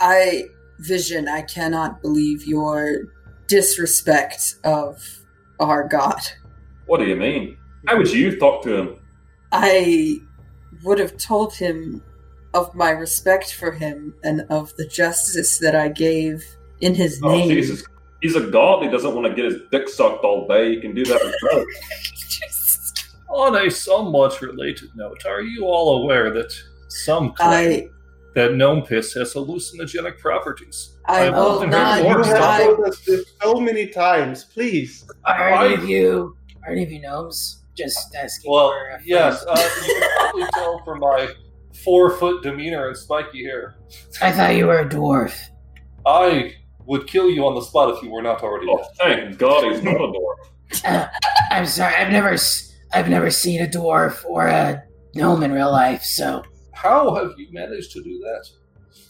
I, 0.01 0.45
Vision, 0.79 1.29
I 1.29 1.43
cannot 1.43 2.01
believe 2.01 2.47
your 2.47 3.03
disrespect 3.47 4.57
of 4.65 5.03
our 5.59 5.87
God. 5.87 6.21
what 6.87 7.01
do 7.01 7.07
you 7.07 7.17
mean? 7.17 7.59
How 7.87 7.99
would 7.99 8.11
you 8.11 8.39
talk 8.39 8.63
to 8.65 8.75
him? 8.75 8.97
I 9.53 10.19
would 10.85 10.99
have 10.99 11.17
told 11.17 11.55
him 11.55 12.03
of 12.55 12.75
my 12.75 12.91
respect 12.91 13.55
for 13.55 13.73
him 13.73 14.15
and 14.25 14.43
of 14.51 14.75
the 14.77 14.87
justice 14.87 15.59
that 15.59 15.75
I 15.75 15.89
gave 15.89 16.45
in 16.81 16.95
his 16.95 17.21
Oh 17.23 17.29
name. 17.29 17.49
Jesus, 17.51 17.85
he's 18.23 18.37
a 18.37 18.47
god. 18.51 18.83
He 18.83 18.89
doesn't 18.89 19.15
want 19.15 19.27
to 19.27 19.35
get 19.35 19.45
his 19.45 19.61
dick 19.71 19.89
sucked 19.89 20.25
all 20.25 20.49
day. 20.49 20.75
He 20.75 20.81
can 20.81 20.95
do 20.95 21.05
that 21.05 21.21
himself. 21.21 21.65
On 23.29 23.67
a 23.67 23.71
somewhat 23.71 24.41
related 24.41 24.91
note, 24.97 25.25
are 25.27 25.43
you 25.43 25.65
all 25.65 26.03
aware 26.03 26.31
that 26.33 26.53
some 26.89 27.33
claim 27.33 27.89
I 27.89 27.89
that 28.35 28.55
gnome 28.55 28.83
piss 28.83 29.13
has 29.15 29.35
hallucinogenic 29.35 30.19
properties. 30.19 30.97
I 31.07 31.27
I've 31.27 31.35
will 31.35 31.41
often 31.43 31.71
not. 31.71 32.05
heard 32.05 32.25
You 32.27 32.33
have 32.35 32.63
told 32.63 32.87
us 32.87 33.01
this 33.05 33.25
so 33.43 33.55
many 33.61 33.87
times. 33.89 34.45
Please. 34.45 35.05
Are 35.25 35.51
Why- 35.51 35.65
any 35.67 35.75
of 35.75 35.89
you 35.89 36.37
are 36.67 36.73
any 36.73 36.83
of 36.85 36.93
you 36.93 37.01
gnomes? 37.01 37.57
Just 37.77 38.15
asking 38.15 38.51
Well, 38.51 38.71
for 38.71 38.89
a 38.89 38.99
yes, 39.05 39.45
uh, 39.49 39.71
you 39.87 39.95
can 40.01 40.11
probably 40.19 40.45
tell 40.55 40.85
from 40.85 40.99
my 41.01 41.29
four 41.85 42.11
foot 42.11 42.43
demeanor 42.43 42.89
and 42.89 42.97
spiky 42.97 43.45
hair. 43.45 43.77
I 44.21 44.33
thought 44.33 44.55
you 44.55 44.67
were 44.67 44.81
a 44.81 44.89
dwarf. 44.89 45.39
I 46.05 46.55
would 46.87 47.07
kill 47.07 47.31
you 47.31 47.47
on 47.47 47.55
the 47.55 47.63
spot 47.63 47.95
if 47.97 48.03
you 48.03 48.11
were 48.11 48.23
not 48.23 48.43
already 48.43 48.67
Oh, 48.69 48.79
dead. 48.79 48.87
thank 48.99 49.39
God 49.39 49.65
he's 49.73 49.83
not 49.83 49.95
a 49.95 49.99
dwarf. 49.99 50.85
Uh, 50.85 51.07
I'm 51.51 51.65
sorry, 51.67 51.95
I've 51.95 52.13
never 52.13 52.31
s- 52.35 52.75
I've 52.93 53.09
never 53.09 53.31
seen 53.31 53.63
a 53.63 53.67
dwarf 53.67 54.25
or 54.27 54.47
a 54.49 54.83
gnome 55.15 55.43
in 55.43 55.53
real 55.53 55.71
life, 55.71 56.03
so 56.03 56.43
How 56.83 57.15
have 57.15 57.33
you 57.39 57.49
managed 57.53 57.93
to 57.93 58.03
do 58.03 58.19
that? 58.21 58.49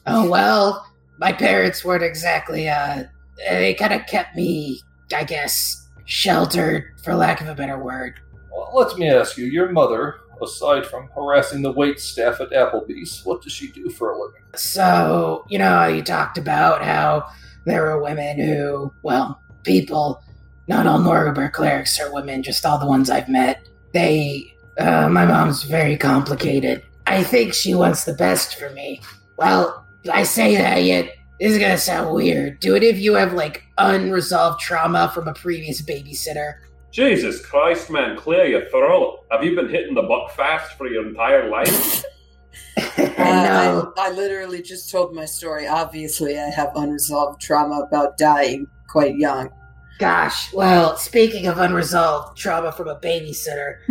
oh 0.06 0.28
well. 0.28 0.86
My 1.18 1.32
parents 1.32 1.84
weren't 1.84 2.02
exactly 2.02 2.68
uh 2.68 3.04
they 3.48 3.74
kind 3.74 3.92
of 3.92 4.06
kept 4.06 4.36
me, 4.36 4.80
I 5.14 5.24
guess, 5.24 5.88
sheltered 6.04 6.84
for 7.02 7.14
lack 7.14 7.40
of 7.40 7.48
a 7.48 7.54
better 7.54 7.78
word. 7.78 8.20
Well, 8.52 8.70
let 8.74 8.98
me 8.98 9.08
ask 9.08 9.38
you, 9.38 9.46
your 9.46 9.70
mother, 9.70 10.20
aside 10.42 10.86
from 10.86 11.08
harassing 11.14 11.62
the 11.62 11.72
wait 11.72 12.00
staff 12.00 12.40
at 12.40 12.50
Applebee's, 12.50 13.24
what 13.24 13.42
does 13.42 13.52
she 13.52 13.70
do 13.70 13.88
for 13.90 14.12
a 14.12 14.18
living? 14.18 14.42
So, 14.56 15.46
you 15.48 15.58
know, 15.58 15.86
you 15.86 16.02
talked 16.02 16.36
about 16.36 16.82
how 16.82 17.28
there 17.64 17.88
are 17.90 18.02
women 18.02 18.38
who, 18.38 18.92
well, 19.02 19.40
people, 19.62 20.22
not 20.68 20.86
all 20.86 20.98
Norgorber 20.98 21.50
clerics 21.52 22.00
are 22.00 22.12
women, 22.12 22.42
just 22.42 22.66
all 22.66 22.78
the 22.78 22.86
ones 22.86 23.08
I've 23.10 23.28
met. 23.28 23.66
They, 23.92 24.54
uh, 24.78 25.08
my 25.08 25.24
mom's 25.24 25.62
very 25.62 25.96
complicated. 25.96 26.82
I 27.10 27.24
think 27.24 27.54
she 27.54 27.74
wants 27.74 28.04
the 28.04 28.14
best 28.14 28.56
for 28.56 28.70
me. 28.70 29.00
Well, 29.36 29.84
I 30.12 30.22
say 30.22 30.56
that 30.56 30.84
yet, 30.84 31.12
this 31.40 31.52
is 31.52 31.58
gonna 31.58 31.76
sound 31.76 32.14
weird. 32.14 32.60
Do 32.60 32.76
it 32.76 32.84
if 32.84 33.00
you 33.00 33.14
have, 33.14 33.32
like, 33.32 33.64
unresolved 33.78 34.60
trauma 34.60 35.10
from 35.12 35.26
a 35.26 35.34
previous 35.34 35.82
babysitter. 35.82 36.60
Jesus 36.92 37.44
Christ, 37.44 37.90
man, 37.90 38.16
clear 38.16 38.44
your 38.46 38.66
throat. 38.66 39.24
Have 39.32 39.42
you 39.42 39.56
been 39.56 39.68
hitting 39.68 39.94
the 39.94 40.02
Buckfast 40.02 40.76
for 40.78 40.86
your 40.86 41.08
entire 41.08 41.50
life? 41.50 42.04
uh, 42.76 43.12
no. 43.16 43.92
I, 43.96 44.08
I 44.08 44.10
literally 44.12 44.62
just 44.62 44.88
told 44.88 45.12
my 45.12 45.24
story. 45.24 45.66
Obviously, 45.66 46.38
I 46.38 46.48
have 46.50 46.70
unresolved 46.76 47.40
trauma 47.40 47.80
about 47.80 48.18
dying 48.18 48.68
quite 48.88 49.16
young. 49.16 49.50
Gosh, 49.98 50.52
well, 50.52 50.96
speaking 50.96 51.48
of 51.48 51.58
unresolved 51.58 52.38
trauma 52.38 52.70
from 52.70 52.86
a 52.86 52.96
babysitter, 53.00 53.78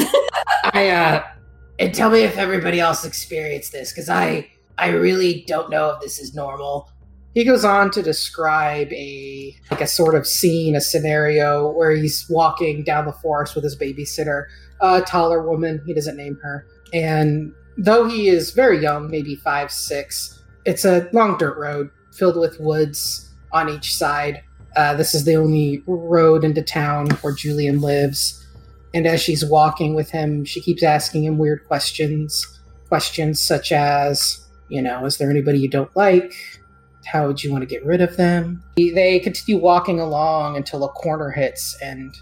I 0.74 0.90
uh 0.90 1.24
and 1.80 1.94
tell 1.96 2.10
me 2.10 2.22
if 2.22 2.38
everybody 2.38 2.80
else 2.80 3.06
experienced 3.06 3.72
this 3.72 3.92
cuz 3.94 4.10
I 4.10 4.50
I 4.78 4.90
really 4.90 5.44
don't 5.48 5.70
know 5.70 5.90
if 5.90 6.02
this 6.02 6.20
is 6.20 6.34
normal. 6.34 6.90
He 7.34 7.44
goes 7.44 7.64
on 7.66 7.92
to 7.92 8.02
describe 8.02 8.92
a 8.92 9.56
like 9.72 9.82
a 9.82 9.88
sort 9.88 10.16
of 10.16 10.26
scene, 10.28 10.76
a 10.76 10.82
scenario 10.82 11.70
where 11.72 11.92
he's 11.92 12.26
walking 12.30 12.84
down 12.84 13.06
the 13.06 13.14
forest 13.14 13.56
with 13.56 13.64
his 13.64 13.78
babysitter, 13.78 14.46
a 14.82 15.02
taller 15.02 15.48
woman. 15.48 15.82
He 15.86 15.94
doesn't 15.94 16.18
name 16.18 16.40
her, 16.42 16.66
and 16.94 17.54
though 17.78 18.08
he 18.08 18.30
is 18.30 18.52
very 18.52 18.82
young, 18.82 19.10
maybe 19.10 19.36
five, 19.36 19.72
six, 19.72 20.42
it's 20.66 20.86
a 20.86 21.10
long 21.14 21.38
dirt 21.38 21.58
road 21.58 21.90
filled 22.14 22.38
with 22.38 22.60
woods 22.60 23.30
on 23.54 23.70
each 23.70 23.96
side. 23.96 24.44
Uh, 24.76 24.94
this 24.94 25.16
is 25.16 25.26
the 25.26 25.36
only 25.36 25.82
road 25.88 26.44
into 26.44 26.62
town 26.62 27.10
where 27.22 27.34
Julian 27.34 27.82
lives. 27.82 28.39
And 28.94 29.06
as 29.06 29.22
she's 29.22 29.46
walking 29.46 29.94
with 29.96 30.10
him, 30.10 30.46
she 30.46 30.62
keeps 30.62 30.84
asking 30.84 31.24
him 31.24 31.38
weird 31.38 31.66
questions. 31.68 32.60
Questions 32.88 33.40
such 33.40 33.72
as, 33.72 34.46
you 34.70 34.82
know, 34.82 35.06
is 35.06 35.18
there 35.18 35.30
anybody 35.30 35.60
you 35.60 35.68
don't 35.68 35.96
like? 35.96 36.34
How 37.06 37.28
would 37.28 37.44
you 37.44 37.52
want 37.52 37.62
to 37.62 37.68
get 37.68 37.86
rid 37.86 38.02
of 38.02 38.18
them? 38.18 38.64
They 38.78 39.20
continue 39.20 39.62
walking 39.62 40.00
along 40.00 40.58
until 40.58 40.84
a 40.84 40.90
corner 40.90 41.32
hits, 41.32 41.78
and 41.82 42.14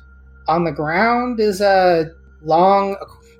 on 0.47 0.63
the 0.63 0.71
ground 0.71 1.39
is 1.39 1.61
a 1.61 2.11
long 2.41 2.95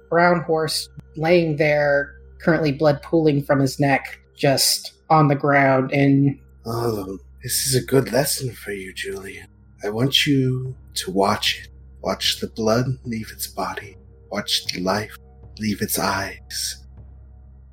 brown 0.09 0.41
horse 0.41 0.89
laying 1.15 1.57
there, 1.57 2.15
currently 2.41 2.71
blood 2.71 3.01
pooling 3.01 3.43
from 3.43 3.59
his 3.59 3.79
neck, 3.79 4.19
just 4.35 4.93
on 5.09 5.27
the 5.27 5.35
ground. 5.35 5.91
And 5.91 6.39
Oh, 6.65 7.17
this 7.43 7.65
is 7.65 7.75
a 7.75 7.85
good 7.85 8.11
lesson 8.11 8.51
for 8.53 8.71
you, 8.71 8.93
Julian. 8.93 9.47
I 9.83 9.89
want 9.89 10.25
you 10.27 10.75
to 10.95 11.11
watch 11.11 11.61
it. 11.63 11.69
Watch 12.01 12.39
the 12.39 12.47
blood 12.47 12.85
leave 13.03 13.31
its 13.31 13.47
body. 13.47 13.97
Watch 14.31 14.65
the 14.67 14.81
life 14.81 15.15
leave 15.59 15.81
its 15.81 15.97
eyes. 15.97 16.85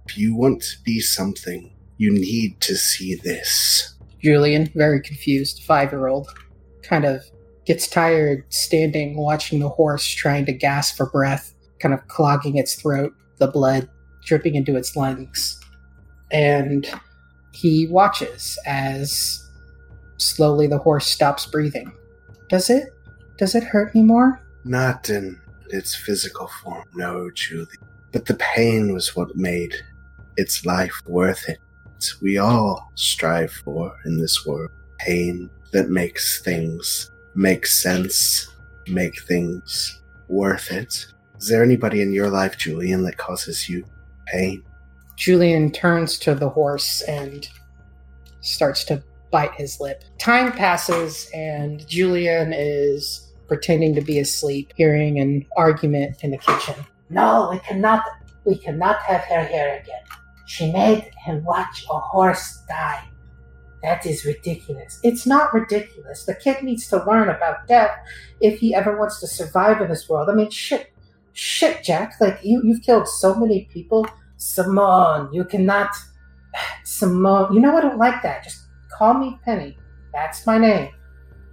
If 0.07 0.19
you 0.19 0.35
want 0.35 0.63
to 0.63 0.83
be 0.85 1.01
something, 1.01 1.75
you 1.99 2.13
need 2.13 2.61
to 2.63 2.77
see 2.77 3.15
this. 3.15 3.95
Julian, 4.23 4.71
very 4.75 5.01
confused, 5.01 5.63
five 5.65 5.93
year 5.93 6.07
old, 6.07 6.29
kind 6.83 7.05
of 7.05 7.23
gets 7.67 7.89
tired 7.89 8.45
standing 8.53 9.17
watching 9.17 9.61
the 9.61 9.69
horse 9.69 10.07
trying 10.07 10.47
to 10.47 10.53
gasp 10.53 10.97
for 10.97 11.11
breath, 11.11 11.55
kind 11.79 11.95
of 11.95 12.07
clogging 12.09 12.57
its 12.57 12.75
throat, 12.75 13.13
the 13.39 13.47
blood 13.47 13.89
dripping 14.25 14.55
into 14.55 14.77
its 14.77 14.97
lungs. 14.97 15.59
And 16.31 16.87
he 17.53 17.87
watches 17.87 18.59
as 18.67 19.41
slowly 20.19 20.67
the 20.67 20.79
horse 20.79 21.07
stops 21.07 21.47
breathing. 21.47 21.93
Does 22.49 22.71
it? 22.71 22.89
Does 23.37 23.55
it 23.55 23.65
hurt 23.65 23.95
anymore? 23.95 24.41
Not 24.65 25.11
in 25.11 25.41
its 25.69 25.95
physical 25.95 26.49
form, 26.63 26.85
no, 26.95 27.31
Julie. 27.31 27.67
But 28.13 28.27
the 28.27 28.35
pain 28.35 28.93
was 28.93 29.17
what 29.17 29.37
made 29.37 29.75
its 30.37 30.65
life 30.65 31.01
worth 31.07 31.49
it. 31.49 31.59
We 32.21 32.39
all 32.39 32.91
strive 32.95 33.51
for 33.51 33.97
in 34.05 34.19
this 34.19 34.47
world 34.47 34.71
pain 34.99 35.51
that 35.73 35.91
makes 35.91 36.43
things 36.43 37.11
make 37.35 37.67
sense, 37.67 38.49
make 38.87 39.21
things 39.23 40.01
worth 40.29 40.71
it. 40.71 41.07
Is 41.39 41.49
there 41.49 41.63
anybody 41.63 42.01
in 42.03 42.13
your 42.13 42.31
life, 42.31 42.57
Julian, 42.57 43.03
that 43.05 43.17
causes 43.17 43.69
you 43.69 43.85
pain? 44.27 44.63
Julian 45.17 45.71
turns 45.71 46.19
to 46.21 46.35
the 46.35 46.49
horse 46.49 47.03
and 47.03 47.49
starts 48.41 48.85
to 48.85 49.03
bite 49.31 49.55
his 49.55 49.81
lip. 49.81 50.05
Time 50.19 50.53
passes, 50.53 51.29
and 51.35 51.87
Julian 51.89 52.53
is 52.53 53.24
pretending 53.47 53.95
to 53.95 54.01
be 54.01 54.19
asleep, 54.19 54.73
hearing 54.77 55.19
an 55.19 55.47
argument 55.57 56.23
in 56.23 56.31
the 56.31 56.39
kitchen. 56.39 56.75
No, 57.11 57.49
we 57.51 57.59
cannot 57.61 58.03
we 58.45 58.57
cannot 58.57 59.01
have 59.03 59.23
her 59.23 59.45
here 59.45 59.81
again. 59.83 60.03
She 60.47 60.71
made 60.71 61.11
him 61.25 61.45
watch 61.45 61.85
a 61.91 61.99
horse 61.99 62.63
die. 62.69 63.05
That 63.83 64.07
is 64.07 64.25
ridiculous. 64.25 64.99
It's 65.03 65.27
not 65.27 65.53
ridiculous. 65.53 66.25
The 66.25 66.35
kid 66.35 66.63
needs 66.63 66.89
to 66.89 67.05
learn 67.05 67.29
about 67.29 67.67
death 67.69 67.91
if 68.41 68.59
he 68.59 68.75
ever 68.75 68.99
wants 68.99 69.21
to 69.21 69.27
survive 69.27 69.81
in 69.81 69.89
this 69.89 70.09
world. 70.09 70.29
I 70.31 70.35
mean, 70.35 70.51
shit, 70.51 70.93
shit, 71.33 71.83
Jack. 71.83 72.15
Like 72.21 72.41
you, 72.43 72.63
you've 72.65 72.83
killed 72.83 73.09
so 73.09 73.35
many 73.35 73.69
people. 73.73 74.07
Simone, 74.37 75.33
you 75.33 75.45
cannot 75.45 75.95
Simone, 76.85 77.53
you 77.53 77.61
know 77.61 77.77
I 77.77 77.81
don't 77.81 77.99
like 77.99 78.23
that. 78.23 78.45
Just 78.45 78.63
call 78.97 79.15
me 79.15 79.39
Penny. 79.45 79.77
That's 80.13 80.47
my 80.47 80.59
name. 80.59 80.94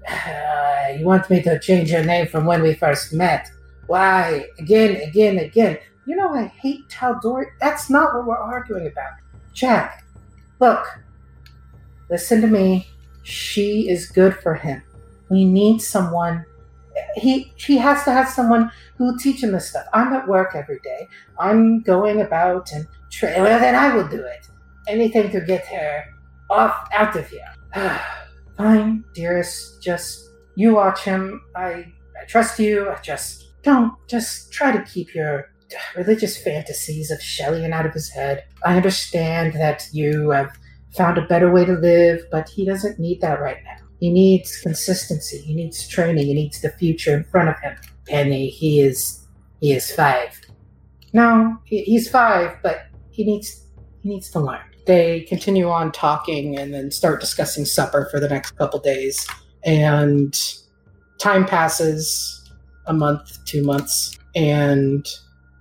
You 0.98 1.06
want 1.06 1.30
me 1.30 1.42
to 1.44 1.58
change 1.60 1.90
your 1.90 2.04
name 2.04 2.28
from 2.28 2.46
when 2.46 2.62
we 2.62 2.74
first 2.74 3.14
met? 3.14 3.50
Why? 3.88 4.48
Again, 4.60 4.98
again, 5.08 5.38
again. 5.38 5.78
You 6.06 6.16
know 6.16 6.34
I 6.34 6.48
hate 6.48 6.88
Tal'Dorei. 6.90 7.46
That's 7.60 7.90
not 7.90 8.14
what 8.14 8.26
we're 8.26 8.38
arguing 8.38 8.88
about. 8.88 9.12
Jack, 9.54 10.06
look, 10.60 10.86
listen 12.10 12.42
to 12.42 12.48
me. 12.48 12.88
She 13.24 13.90
is 13.90 14.08
good 14.08 14.36
for 14.36 14.56
him. 14.56 14.82
We 15.30 15.46
need 15.46 15.80
someone. 15.82 16.46
He 17.16 17.54
he 17.56 17.78
has 17.78 18.04
to 18.04 18.12
have 18.12 18.28
someone 18.28 18.72
who 18.98 19.06
will 19.06 19.18
teach 19.18 19.44
him 19.44 19.52
this 19.52 19.70
stuff. 19.70 19.86
I'm 19.94 20.12
at 20.14 20.28
work 20.28 20.56
every 20.56 20.80
day. 20.80 21.08
I'm 21.40 21.82
going 21.82 22.22
about 22.22 22.72
and 22.74 22.88
tra- 23.10 23.34
Well, 23.38 23.60
then 23.60 23.76
I 23.76 23.96
will 23.96 24.08
do 24.08 24.24
it. 24.24 24.48
Anything 24.88 25.32
to 25.32 25.42
get 25.42 25.66
her 25.68 26.06
off 26.50 26.88
out 26.92 27.16
of 27.16 27.28
here. 27.30 27.54
Fine, 28.58 29.04
dearest. 29.14 29.82
Just 29.82 30.30
you 30.56 30.76
watch 30.76 31.04
him. 31.04 31.42
I 31.56 31.86
I 32.22 32.26
trust 32.28 32.60
you. 32.60 32.90
I 32.90 33.00
just 33.02 33.48
don't. 33.64 33.94
Just 34.08 34.52
try 34.52 34.72
to 34.76 34.84
keep 34.84 35.14
your 35.16 35.50
religious 35.96 36.42
fantasies 36.42 37.12
of 37.12 37.20
Shelyn 37.22 37.72
out 37.74 37.86
of 37.86 37.94
his 37.94 38.10
head. 38.10 38.44
I 38.66 38.76
understand 38.76 39.54
that 39.54 39.88
you 39.94 40.30
have 40.32 40.52
found 40.96 41.18
a 41.18 41.26
better 41.26 41.50
way 41.52 41.64
to 41.66 41.74
live, 41.74 42.24
but 42.32 42.50
he 42.50 42.66
doesn't 42.66 43.00
need 43.00 43.22
that 43.22 43.40
right 43.40 43.58
now. 43.64 43.78
He 44.00 44.12
needs 44.12 44.58
consistency. 44.62 45.38
He 45.38 45.54
needs 45.56 45.88
training. 45.88 46.26
He 46.26 46.34
needs 46.34 46.60
the 46.62 46.70
future 46.72 47.16
in 47.16 47.24
front 47.24 47.50
of 47.50 47.60
him. 47.62 47.78
Penny, 48.08 48.50
he 48.50 48.82
is 48.82 49.26
he 49.62 49.72
is 49.72 49.92
five. 49.92 50.40
No, 51.14 51.58
he- 51.66 51.84
he's 51.84 52.10
five, 52.10 52.58
but 52.64 52.88
he 53.12 53.24
needs 53.24 53.66
he 54.02 54.10
needs 54.10 54.30
to 54.32 54.40
learn. 54.40 54.62
They 54.86 55.22
continue 55.22 55.70
on 55.70 55.92
talking 55.92 56.58
and 56.58 56.74
then 56.74 56.92
start 56.92 57.22
discussing 57.22 57.66
supper 57.66 58.08
for 58.10 58.20
the 58.20 58.30
next 58.30 58.52
couple 58.52 58.80
days. 58.80 59.28
And 59.64 60.38
time 61.20 61.46
passes 61.46 62.50
a 62.88 62.94
month, 62.94 63.44
two 63.46 63.64
months, 63.64 64.18
and 64.36 65.08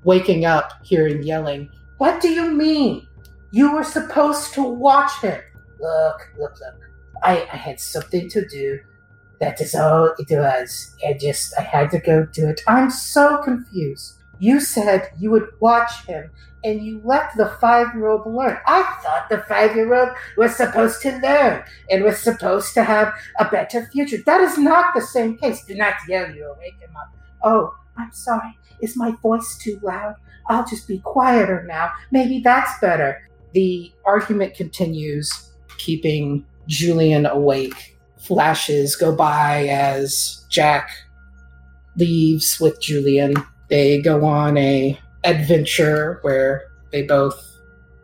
waking 0.05 0.45
up 0.45 0.73
hearing 0.85 1.23
yelling. 1.23 1.71
What 1.99 2.21
do 2.21 2.31
you 2.31 2.51
mean? 2.51 3.07
You 3.53 3.75
were 3.75 3.85
supposed 3.85 4.55
to 4.55 4.63
watch 4.63 5.21
him. 5.21 5.41
Look, 5.81 6.33
look, 6.39 6.53
look. 6.61 6.81
I, 7.23 7.47
I 7.53 7.57
had 7.57 7.79
something 7.81 8.29
to 8.31 8.47
do. 8.49 8.81
That 9.41 9.61
is 9.61 9.75
all 9.75 10.15
it 10.19 10.31
was. 10.31 10.97
I 11.07 11.15
just, 11.15 11.55
I 11.59 11.63
had 11.63 11.91
to 11.91 11.99
go 11.99 12.27
do 12.27 12.49
it. 12.49 12.63
I'm 12.67 12.91
so 12.91 13.39
confused. 13.43 14.20
You 14.41 14.59
said 14.59 15.11
you 15.19 15.31
would 15.31 15.49
watch 15.61 16.07
him, 16.07 16.31
and 16.65 16.83
you 16.85 17.01
let 17.05 17.37
the 17.37 17.47
five 17.61 17.95
year 17.95 18.09
old 18.09 18.27
learn. 18.27 18.59
I 18.67 18.83
thought 19.03 19.29
the 19.29 19.45
five 19.49 19.77
year 19.77 19.95
old 19.95 20.11
was 20.37 20.57
supposed 20.57 21.03
to 21.03 21.19
learn 21.19 21.63
and 21.91 22.05
was 22.05 22.19
supposed 22.19 22.75
to 22.75 22.83
have 22.83 23.15
a 23.39 23.45
better 23.45 23.87
future. 23.93 24.17
That 24.25 24.41
is 24.41 24.59
not 24.59 24.95
the 24.95 25.03
same 25.03 25.37
case. 25.37 25.65
Do 25.65 25.75
not 25.75 25.95
yell, 26.09 26.35
you 26.35 26.45
will 26.45 26.57
wake 26.59 26.81
him 26.81 26.97
up. 26.97 27.15
Oh, 27.45 27.75
I'm 27.97 28.13
sorry. 28.13 28.59
Is 28.81 28.97
my 28.97 29.13
voice 29.23 29.59
too 29.59 29.79
loud? 29.83 30.15
I'll 30.49 30.67
just 30.67 30.89
be 30.89 30.99
quieter 30.99 31.65
now. 31.69 31.93
Maybe 32.11 32.41
that's 32.41 32.81
better. 32.81 33.29
The 33.53 33.93
argument 34.05 34.55
continues, 34.55 35.53
keeping 35.79 36.47
Julian 36.67 37.27
awake. 37.27 37.99
Flashes 38.19 38.97
go 38.97 39.15
by 39.15 39.67
as 39.69 40.45
Jack 40.49 40.91
leaves 41.97 42.59
with 42.61 42.81
Julian. 42.81 43.35
They 43.71 44.03
go 44.03 44.25
on 44.25 44.57
a 44.57 44.99
adventure 45.25 46.19
where 46.23 46.65
they 46.93 47.03
both 47.03 47.41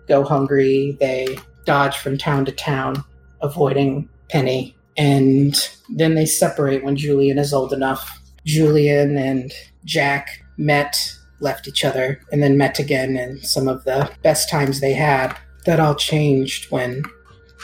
go 0.09 0.25
hungry. 0.25 0.97
They 1.01 1.39
dodge 1.65 1.97
from 1.99 2.17
town 2.17 2.45
to 2.47 2.53
town, 2.53 3.05
avoiding 3.43 4.09
Penny. 4.31 4.77
And 4.97 5.55
then 5.91 6.15
they 6.15 6.25
separate 6.25 6.85
when 6.85 6.97
Julian 6.97 7.39
is 7.39 7.53
old 7.53 7.73
enough. 7.73 8.21
Julian 8.47 9.19
and 9.19 9.53
Jack 9.85 10.43
met, 10.57 10.97
left 11.41 11.69
each 11.69 11.85
other, 11.85 12.21
and 12.33 12.43
then 12.43 12.57
met 12.57 12.79
again 12.79 13.17
in 13.17 13.43
some 13.43 13.69
of 13.69 13.85
the 13.85 14.11
best 14.23 14.49
times 14.49 14.81
they 14.81 14.95
had. 14.95 15.37
That 15.65 15.81
all 15.81 15.97
changed 15.97 16.71
when 16.71 17.03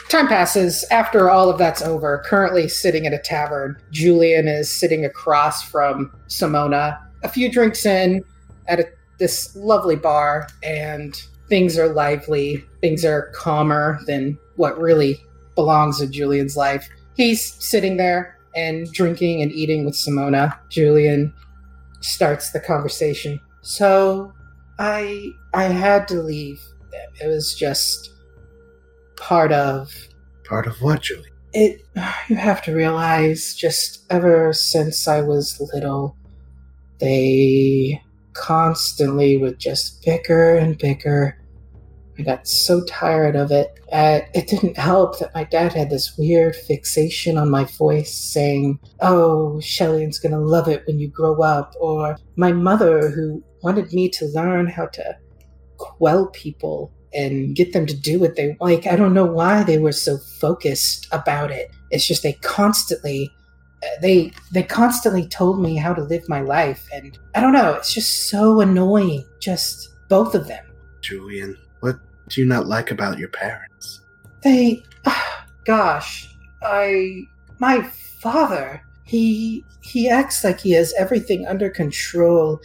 time 0.09 0.27
passes. 0.27 0.85
After 0.91 1.29
all 1.29 1.49
of 1.49 1.57
that's 1.57 1.81
over, 1.81 2.21
currently 2.25 2.67
sitting 2.67 3.07
at 3.07 3.13
a 3.13 3.17
tavern, 3.17 3.77
Julian 3.91 4.47
is 4.47 4.69
sitting 4.69 5.05
across 5.05 5.63
from 5.63 6.11
Simona. 6.27 6.99
A 7.23 7.29
few 7.29 7.51
drinks 7.51 7.85
in 7.85 8.23
at 8.67 8.79
a, 8.79 8.85
this 9.19 9.55
lovely 9.55 9.95
bar, 9.95 10.47
and 10.63 11.15
things 11.49 11.77
are 11.77 11.87
lively. 11.87 12.63
Things 12.81 13.05
are 13.05 13.31
calmer 13.33 13.99
than 14.07 14.37
what 14.55 14.77
really 14.79 15.23
belongs 15.55 16.01
in 16.01 16.11
Julian's 16.11 16.57
life. 16.57 16.87
He's 17.15 17.53
sitting 17.63 17.97
there 17.97 18.37
and 18.55 18.91
drinking 18.91 19.41
and 19.41 19.51
eating 19.51 19.85
with 19.85 19.95
Simona. 19.95 20.57
Julian 20.69 21.33
starts 22.01 22.51
the 22.51 22.59
conversation. 22.59 23.39
So, 23.61 24.33
I 24.79 25.29
I 25.53 25.65
had 25.65 26.07
to 26.09 26.21
leave. 26.21 26.61
It 27.21 27.27
was 27.27 27.55
just 27.55 28.11
part 29.15 29.51
of 29.51 29.91
Part 30.45 30.67
of 30.67 30.81
what, 30.81 31.01
Julie? 31.01 31.29
it. 31.53 31.85
You 32.27 32.35
have 32.35 32.61
to 32.63 32.73
realize, 32.73 33.55
just 33.55 34.05
ever 34.09 34.53
since 34.53 35.07
I 35.07 35.21
was 35.21 35.61
little, 35.73 36.15
they 37.03 38.01
constantly 38.31 39.35
would 39.35 39.59
just 39.59 40.03
bicker 40.05 40.55
and 40.55 40.77
bicker. 40.77 41.37
I 42.17 42.21
got 42.21 42.47
so 42.47 42.81
tired 42.85 43.35
of 43.35 43.51
it. 43.51 43.77
Uh, 43.91 44.21
it 44.33 44.47
didn't 44.47 44.77
help 44.77 45.19
that 45.19 45.35
my 45.35 45.43
dad 45.43 45.73
had 45.73 45.89
this 45.89 46.15
weird 46.17 46.55
fixation 46.55 47.37
on 47.37 47.49
my 47.49 47.65
voice, 47.65 48.15
saying, 48.15 48.79
Oh, 49.01 49.59
Shelyn's 49.61 50.17
gonna 50.17 50.39
love 50.39 50.69
it 50.69 50.83
when 50.87 50.97
you 50.97 51.09
grow 51.09 51.41
up. 51.41 51.73
Or 51.79 52.17
my 52.37 52.53
mother, 52.53 53.09
who 53.09 53.43
wanted 53.63 53.91
me 53.91 54.07
to 54.09 54.25
learn 54.27 54.67
how 54.67 54.85
to 54.87 55.17
quell 55.77 56.27
people 56.27 56.93
and 57.13 57.53
get 57.53 57.73
them 57.73 57.85
to 57.85 57.95
do 57.95 58.17
what 58.19 58.37
they 58.37 58.55
like. 58.61 58.87
I 58.87 58.95
don't 58.95 59.13
know 59.13 59.25
why 59.25 59.63
they 59.63 59.77
were 59.77 59.91
so 59.91 60.17
focused 60.39 61.07
about 61.11 61.51
it. 61.51 61.69
It's 61.91 62.07
just 62.07 62.23
they 62.23 62.33
constantly 62.33 63.29
they 64.01 64.31
they 64.51 64.63
constantly 64.63 65.27
told 65.27 65.61
me 65.61 65.75
how 65.75 65.93
to 65.93 66.03
live 66.03 66.27
my 66.27 66.41
life 66.41 66.87
and 66.93 67.17
I 67.35 67.41
don't 67.41 67.53
know, 67.53 67.73
it's 67.73 67.93
just 67.93 68.29
so 68.29 68.61
annoying 68.61 69.25
just 69.39 69.93
both 70.09 70.35
of 70.35 70.47
them. 70.47 70.65
Julian, 71.01 71.57
what 71.81 71.97
do 72.29 72.41
you 72.41 72.47
not 72.47 72.67
like 72.67 72.91
about 72.91 73.19
your 73.19 73.29
parents? 73.29 74.01
They 74.41 74.83
gosh, 75.65 76.35
I 76.61 77.27
my 77.59 77.83
father, 77.83 78.83
he 79.03 79.65
he 79.81 80.09
acts 80.09 80.43
like 80.43 80.59
he 80.59 80.71
has 80.71 80.93
everything 80.97 81.45
under 81.47 81.69
control 81.69 82.59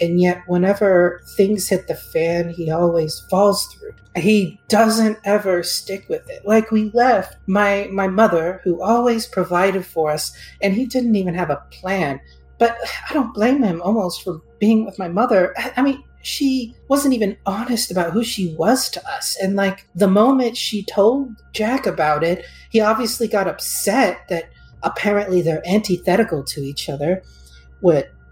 and 0.00 0.20
yet 0.20 0.42
whenever 0.46 1.22
things 1.36 1.68
hit 1.68 1.86
the 1.86 1.94
fan, 1.94 2.50
he 2.50 2.70
always 2.70 3.20
falls 3.30 3.66
through. 3.66 3.92
He 4.16 4.60
doesn't 4.68 5.18
ever 5.24 5.62
stick 5.62 6.08
with 6.08 6.28
it. 6.30 6.46
Like 6.46 6.70
we 6.70 6.90
left 6.94 7.36
my 7.46 7.88
my 7.92 8.08
mother, 8.08 8.60
who 8.64 8.82
always 8.82 9.26
provided 9.26 9.84
for 9.84 10.10
us, 10.10 10.36
and 10.62 10.74
he 10.74 10.86
didn't 10.86 11.16
even 11.16 11.34
have 11.34 11.50
a 11.50 11.62
plan. 11.70 12.20
But 12.58 12.76
I 13.08 13.12
don't 13.12 13.34
blame 13.34 13.62
him 13.62 13.82
almost 13.82 14.22
for 14.22 14.40
being 14.60 14.84
with 14.84 14.98
my 14.98 15.08
mother. 15.08 15.54
I 15.76 15.82
mean, 15.82 16.02
she 16.22 16.74
wasn't 16.88 17.14
even 17.14 17.36
honest 17.44 17.90
about 17.90 18.12
who 18.12 18.24
she 18.24 18.54
was 18.56 18.88
to 18.90 19.08
us. 19.08 19.36
And 19.42 19.56
like 19.56 19.86
the 19.94 20.08
moment 20.08 20.56
she 20.56 20.82
told 20.84 21.30
Jack 21.52 21.86
about 21.86 22.24
it, 22.24 22.46
he 22.70 22.80
obviously 22.80 23.28
got 23.28 23.48
upset 23.48 24.26
that 24.30 24.48
apparently 24.82 25.42
they're 25.42 25.66
antithetical 25.68 26.42
to 26.44 26.60
each 26.60 26.88
other. 26.88 27.22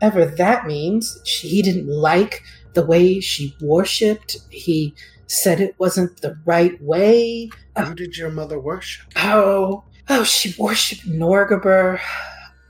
Whatever 0.03 0.25
that 0.35 0.67
means, 0.67 1.21
she, 1.25 1.47
he 1.47 1.63
didn't 1.63 1.87
like 1.87 2.43
the 2.75 2.85
way 2.85 3.21
she 3.21 3.57
worshipped. 3.61 4.37
He 4.51 4.97
said 5.29 5.61
it 5.61 5.77
wasn't 5.79 6.21
the 6.21 6.37
right 6.45 6.77
way. 6.83 7.49
Who 7.79 7.95
did 7.95 8.17
your 8.17 8.31
mother 8.33 8.59
worship? 8.59 9.07
Oh, 9.15 9.85
oh, 10.09 10.25
she 10.25 10.57
worshipped 10.59 11.09
Norgorber. 11.09 12.01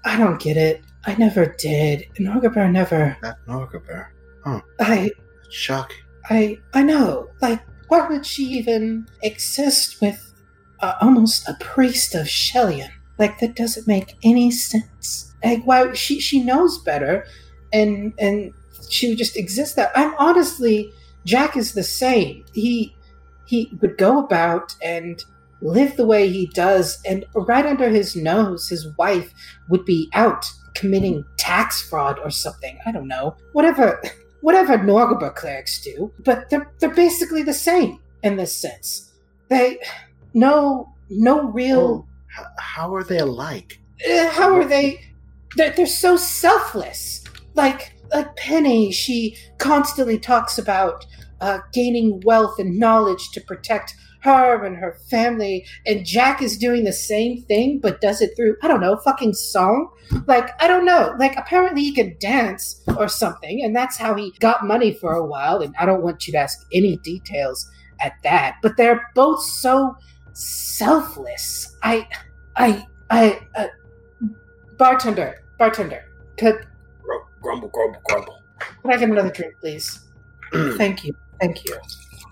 I 0.04 0.18
don't 0.18 0.42
get 0.42 0.58
it. 0.58 0.82
I 1.06 1.14
never 1.14 1.46
did. 1.58 2.04
Norgorber 2.20 2.70
never. 2.70 3.16
That 3.22 3.38
Norgorber. 3.48 4.08
huh? 4.44 4.60
I, 4.78 5.10
It's 5.46 5.54
shocking. 5.56 5.96
I, 6.28 6.58
I 6.74 6.82
know. 6.82 7.30
Like, 7.40 7.62
why 7.88 8.06
would 8.08 8.26
she 8.26 8.42
even 8.44 9.06
exist 9.22 10.02
with 10.02 10.34
uh, 10.80 10.96
almost 11.00 11.48
a 11.48 11.54
priest 11.60 12.14
of 12.14 12.28
Shelyn? 12.28 12.90
Like, 13.18 13.38
that 13.40 13.56
doesn't 13.56 13.86
make 13.86 14.16
any 14.22 14.50
sense. 14.50 15.34
Like, 15.44 15.64
why 15.64 15.92
she 15.92 16.20
she 16.20 16.42
knows 16.42 16.78
better, 16.78 17.26
and 17.72 18.12
and 18.18 18.52
she 18.88 19.08
would 19.08 19.18
just 19.18 19.36
exist 19.36 19.76
that. 19.76 19.92
I'm 19.94 20.14
honestly, 20.18 20.92
Jack 21.24 21.56
is 21.56 21.72
the 21.72 21.82
same. 21.82 22.44
He 22.52 22.94
he 23.46 23.70
would 23.80 23.98
go 23.98 24.18
about 24.18 24.74
and 24.82 25.22
live 25.60 25.96
the 25.96 26.06
way 26.06 26.28
he 26.28 26.46
does, 26.46 27.00
and 27.06 27.24
right 27.34 27.66
under 27.66 27.88
his 27.88 28.16
nose, 28.16 28.68
his 28.68 28.88
wife 28.96 29.32
would 29.68 29.84
be 29.84 30.08
out 30.12 30.44
committing 30.74 31.24
tax 31.38 31.82
fraud 31.82 32.18
or 32.18 32.30
something. 32.30 32.78
I 32.86 32.92
don't 32.92 33.08
know. 33.08 33.36
Whatever 33.52 34.02
whatever 34.40 34.76
Norgorber 34.78 35.34
clerics 35.34 35.82
do, 35.82 36.12
but 36.24 36.50
they're 36.50 36.70
they're 36.78 36.94
basically 36.94 37.42
the 37.42 37.54
same 37.54 37.98
in 38.22 38.36
this 38.36 38.56
sense. 38.56 39.12
They 39.48 39.78
no 40.34 40.92
no 41.10 41.50
real. 41.50 41.80
Oh. 41.80 42.06
H- 42.38 42.46
how 42.58 42.94
are 42.94 43.04
they 43.04 43.18
alike? 43.18 43.80
Uh, 44.08 44.30
how 44.30 44.54
are 44.54 44.64
they? 44.64 45.00
They're, 45.56 45.70
they're 45.70 45.86
so 45.86 46.16
selfless. 46.16 47.24
Like 47.54 47.94
like 48.12 48.34
Penny, 48.36 48.92
she 48.92 49.36
constantly 49.58 50.18
talks 50.18 50.58
about 50.58 51.06
uh, 51.40 51.58
gaining 51.72 52.20
wealth 52.24 52.58
and 52.58 52.78
knowledge 52.78 53.30
to 53.32 53.40
protect 53.40 53.94
her 54.20 54.64
and 54.64 54.76
her 54.76 54.96
family, 55.10 55.66
and 55.84 56.06
Jack 56.06 56.40
is 56.40 56.56
doing 56.56 56.84
the 56.84 56.92
same 56.92 57.42
thing, 57.42 57.80
but 57.80 58.00
does 58.00 58.20
it 58.20 58.36
through 58.36 58.56
I 58.62 58.68
don't 58.68 58.80
know, 58.80 58.96
fucking 58.96 59.34
song. 59.34 59.88
Like 60.26 60.50
I 60.62 60.68
don't 60.68 60.84
know. 60.84 61.14
Like 61.18 61.36
apparently 61.36 61.82
he 61.82 61.92
can 61.92 62.16
dance 62.20 62.80
or 62.96 63.08
something, 63.08 63.62
and 63.64 63.74
that's 63.74 63.96
how 63.96 64.14
he 64.14 64.32
got 64.38 64.66
money 64.66 64.94
for 64.94 65.12
a 65.12 65.26
while. 65.26 65.60
And 65.60 65.74
I 65.78 65.86
don't 65.86 66.02
want 66.02 66.26
you 66.26 66.32
to 66.32 66.38
ask 66.38 66.58
any 66.72 66.96
details 66.98 67.68
at 68.00 68.14
that, 68.22 68.56
but 68.62 68.76
they're 68.76 69.02
both 69.14 69.42
so 69.42 69.96
selfless. 70.32 71.76
I, 71.82 72.08
I, 72.56 72.86
I, 73.10 73.40
uh, 73.54 73.68
bartender, 74.76 75.42
bartender, 75.58 76.04
could, 76.38 76.66
Grumble, 77.40 77.68
grumble, 77.68 78.00
grumble. 78.04 78.38
could 78.82 78.92
I 78.92 78.96
get 78.96 79.10
another 79.10 79.30
drink, 79.30 79.54
please? 79.60 80.00
Thank 80.52 81.04
you, 81.04 81.16
thank 81.40 81.64
you. 81.64 81.76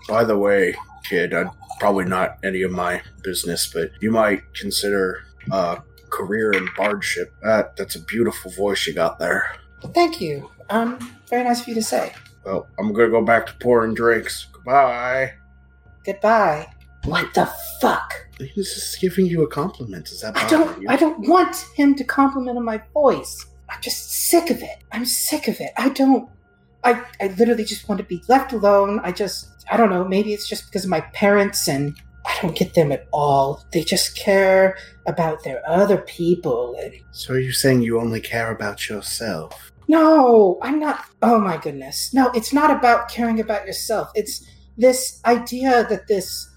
By 0.07 0.23
the 0.23 0.37
way, 0.37 0.75
kid, 1.03 1.33
i 1.33 1.45
probably 1.79 2.05
not 2.05 2.37
any 2.43 2.61
of 2.61 2.71
my 2.71 3.01
business, 3.23 3.71
but 3.73 3.91
you 3.99 4.11
might 4.11 4.41
consider 4.53 5.25
a 5.51 5.81
career 6.11 6.51
in 6.51 6.67
bardship. 6.77 7.33
That 7.41 7.75
that's 7.75 7.95
a 7.95 7.99
beautiful 7.99 8.51
voice 8.51 8.85
you 8.85 8.93
got 8.93 9.17
there. 9.17 9.55
Thank 9.93 10.21
you. 10.21 10.51
Um, 10.69 10.99
very 11.27 11.43
nice 11.43 11.61
of 11.61 11.67
you 11.67 11.73
to 11.75 11.81
say. 11.81 12.13
Well, 12.45 12.67
I'm 12.79 12.93
gonna 12.93 13.09
go 13.09 13.23
back 13.23 13.47
to 13.47 13.53
pouring 13.55 13.95
drinks. 13.95 14.47
Goodbye. 14.53 15.33
Goodbye. 16.05 16.67
What 17.05 17.33
the 17.33 17.49
fuck? 17.81 18.13
He's 18.39 18.73
just 18.73 18.99
giving 18.99 19.25
you 19.25 19.43
a 19.43 19.47
compliment. 19.47 20.09
Is 20.09 20.21
that 20.21 20.35
I 20.37 20.47
don't. 20.47 20.81
you? 20.81 20.87
I 20.89 20.95
don't 20.95 21.27
want 21.27 21.55
him 21.75 21.95
to 21.95 22.03
compliment 22.03 22.57
on 22.57 22.65
my 22.65 22.81
voice. 22.93 23.45
I'm 23.69 23.81
just 23.81 24.11
sick 24.11 24.49
of 24.49 24.61
it. 24.61 24.83
I'm 24.91 25.05
sick 25.05 25.47
of 25.47 25.59
it. 25.59 25.71
I 25.77 25.89
don't. 25.89 26.29
I, 26.83 27.03
I 27.21 27.27
literally 27.37 27.63
just 27.65 27.87
want 27.87 27.99
to 27.99 28.05
be 28.05 28.21
left 28.27 28.53
alone. 28.53 28.99
I 29.03 29.11
just, 29.11 29.47
I 29.71 29.77
don't 29.77 29.91
know, 29.91 30.03
maybe 30.03 30.33
it's 30.33 30.49
just 30.49 30.65
because 30.65 30.83
of 30.83 30.89
my 30.89 31.01
parents 31.13 31.67
and 31.67 31.95
I 32.25 32.35
don't 32.41 32.55
get 32.55 32.73
them 32.73 32.91
at 32.91 33.07
all. 33.13 33.63
They 33.71 33.83
just 33.83 34.15
care 34.17 34.77
about 35.05 35.43
their 35.43 35.61
other 35.69 35.97
people. 35.97 36.75
And 36.81 36.93
So 37.11 37.35
are 37.35 37.39
you 37.39 37.51
saying 37.51 37.83
you 37.83 37.99
only 37.99 38.19
care 38.19 38.49
about 38.51 38.89
yourself? 38.89 39.71
no, 39.87 40.57
I'm 40.63 40.79
not. 40.79 41.05
Oh 41.21 41.37
my 41.39 41.57
goodness. 41.57 42.13
No, 42.13 42.31
it's 42.33 42.51
not 42.53 42.71
about 42.75 43.09
caring 43.09 43.39
about 43.39 43.65
yourself. 43.67 44.09
It's 44.15 44.43
this 44.77 45.21
idea 45.25 45.85
that 45.89 46.07
this, 46.07 46.49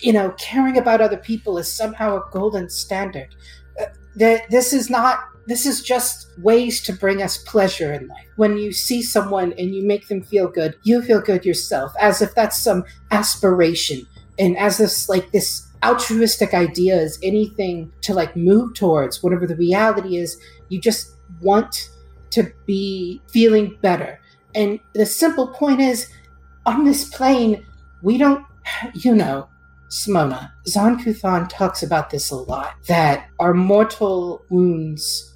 you 0.00 0.12
know, 0.12 0.30
caring 0.38 0.76
about 0.76 1.00
other 1.00 1.16
people 1.16 1.58
is 1.58 1.72
somehow 1.72 2.16
a 2.16 2.30
golden 2.30 2.68
standard. 2.68 3.34
Uh, 3.80 3.86
that 4.16 4.50
this 4.50 4.72
is 4.72 4.90
not. 4.90 5.20
This 5.46 5.64
is 5.64 5.80
just 5.80 6.26
ways 6.38 6.82
to 6.82 6.92
bring 6.92 7.22
us 7.22 7.38
pleasure 7.38 7.92
in 7.92 8.08
life. 8.08 8.26
When 8.34 8.56
you 8.56 8.72
see 8.72 9.00
someone 9.00 9.52
and 9.52 9.72
you 9.74 9.86
make 9.86 10.08
them 10.08 10.22
feel 10.22 10.48
good, 10.48 10.74
you 10.82 11.00
feel 11.02 11.20
good 11.20 11.44
yourself, 11.44 11.92
as 12.00 12.20
if 12.20 12.34
that's 12.34 12.60
some 12.60 12.84
aspiration, 13.12 14.06
and 14.38 14.56
as 14.56 14.78
this 14.78 15.08
like 15.08 15.30
this 15.30 15.68
altruistic 15.84 16.52
idea 16.52 16.96
is 16.96 17.18
anything 17.22 17.92
to 18.00 18.12
like 18.12 18.34
move 18.36 18.74
towards. 18.74 19.22
Whatever 19.22 19.46
the 19.46 19.56
reality 19.56 20.16
is, 20.16 20.40
you 20.68 20.80
just 20.80 21.12
want 21.40 21.90
to 22.30 22.52
be 22.66 23.20
feeling 23.28 23.78
better. 23.82 24.20
And 24.54 24.80
the 24.94 25.06
simple 25.06 25.48
point 25.48 25.80
is, 25.80 26.10
on 26.64 26.84
this 26.84 27.08
plane, 27.10 27.64
we 28.02 28.18
don't, 28.18 28.44
you 28.94 29.14
know, 29.14 29.48
Simona, 29.88 30.50
Zon-Kuthon 30.66 31.48
talks 31.48 31.82
about 31.82 32.10
this 32.10 32.30
a 32.30 32.36
lot, 32.36 32.74
that 32.86 33.28
our 33.38 33.54
mortal 33.54 34.42
wounds 34.50 35.32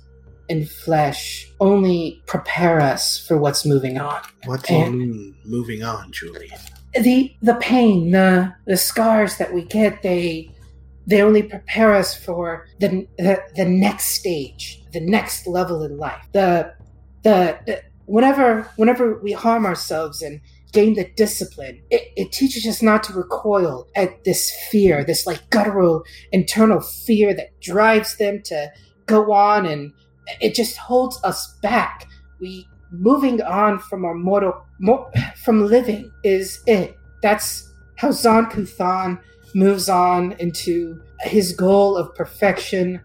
and 0.48 0.68
flesh 0.68 1.48
only 1.60 2.20
prepare 2.26 2.80
us 2.80 3.24
for 3.26 3.36
what's 3.36 3.64
moving 3.64 3.98
on. 3.98 4.20
What 4.44 4.64
do 4.64 4.74
you 4.74 4.90
mean 4.90 5.34
moving 5.44 5.82
on, 5.84 6.10
Julie? 6.10 6.50
The 6.92 7.32
the 7.40 7.54
pain, 7.54 8.10
the 8.10 8.52
the 8.66 8.76
scars 8.76 9.36
that 9.38 9.54
we 9.54 9.62
get, 9.62 10.02
they 10.02 10.50
they 11.06 11.22
only 11.22 11.44
prepare 11.44 11.94
us 11.94 12.16
for 12.16 12.66
the 12.80 13.06
the, 13.16 13.40
the 13.54 13.64
next 13.64 14.06
stage, 14.06 14.82
the 14.92 15.00
next 15.00 15.46
level 15.46 15.84
in 15.84 15.98
life. 15.98 16.26
The 16.32 16.74
the, 17.22 17.60
the 17.66 17.82
whenever 18.06 18.68
whenever 18.74 19.20
we 19.20 19.30
harm 19.30 19.64
ourselves 19.64 20.20
and 20.20 20.40
gain 20.72 20.94
the 20.94 21.10
discipline, 21.16 21.80
it, 21.90 22.12
it 22.16 22.32
teaches 22.32 22.66
us 22.66 22.82
not 22.82 23.02
to 23.04 23.12
recoil 23.12 23.88
at 23.96 24.24
this 24.24 24.52
fear, 24.70 25.04
this 25.04 25.26
like 25.26 25.48
guttural 25.50 26.04
internal 26.32 26.80
fear 26.80 27.34
that 27.34 27.58
drives 27.60 28.16
them 28.16 28.42
to 28.44 28.70
go 29.06 29.32
on 29.32 29.66
and 29.66 29.92
it 30.40 30.54
just 30.54 30.76
holds 30.76 31.22
us 31.24 31.56
back. 31.62 32.06
We 32.40 32.68
moving 32.92 33.42
on 33.42 33.78
from 33.78 34.04
our 34.04 34.14
mortal 34.14 34.64
mo- 34.78 35.10
from 35.42 35.66
living 35.66 36.10
is 36.24 36.62
it. 36.66 36.96
That's 37.22 37.72
how 37.96 38.12
Zon-Kuthon 38.12 39.20
moves 39.54 39.88
on 39.88 40.32
into 40.38 41.00
his 41.20 41.52
goal 41.52 41.96
of 41.96 42.14
perfection 42.14 43.00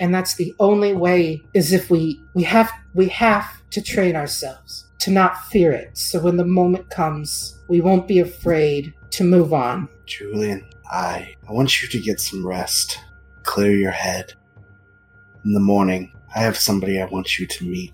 and 0.00 0.14
that's 0.14 0.34
the 0.36 0.54
only 0.60 0.94
way 0.94 1.42
is 1.54 1.72
if 1.72 1.90
we 1.90 2.20
we 2.34 2.42
have 2.44 2.70
we 2.94 3.08
have 3.08 3.44
to 3.70 3.82
train 3.82 4.16
ourselves 4.16 4.87
to 4.98 5.10
not 5.10 5.44
fear 5.46 5.72
it 5.72 5.96
so 5.96 6.20
when 6.20 6.36
the 6.36 6.44
moment 6.44 6.88
comes 6.90 7.58
we 7.68 7.80
won't 7.80 8.08
be 8.08 8.18
afraid 8.18 8.92
to 9.10 9.24
move 9.24 9.52
on 9.52 9.88
Julian, 10.08 10.66
I 10.90 11.34
I 11.46 11.52
want 11.52 11.82
you 11.82 11.88
to 11.88 12.00
get 12.00 12.18
some 12.18 12.44
rest. 12.44 12.98
Clear 13.44 13.72
your 13.72 13.92
head. 13.92 14.32
In 15.44 15.52
the 15.52 15.60
morning, 15.60 16.10
I 16.34 16.40
have 16.40 16.56
somebody 16.56 17.00
I 17.00 17.04
want 17.04 17.38
you 17.38 17.46
to 17.46 17.64
meet. 17.64 17.92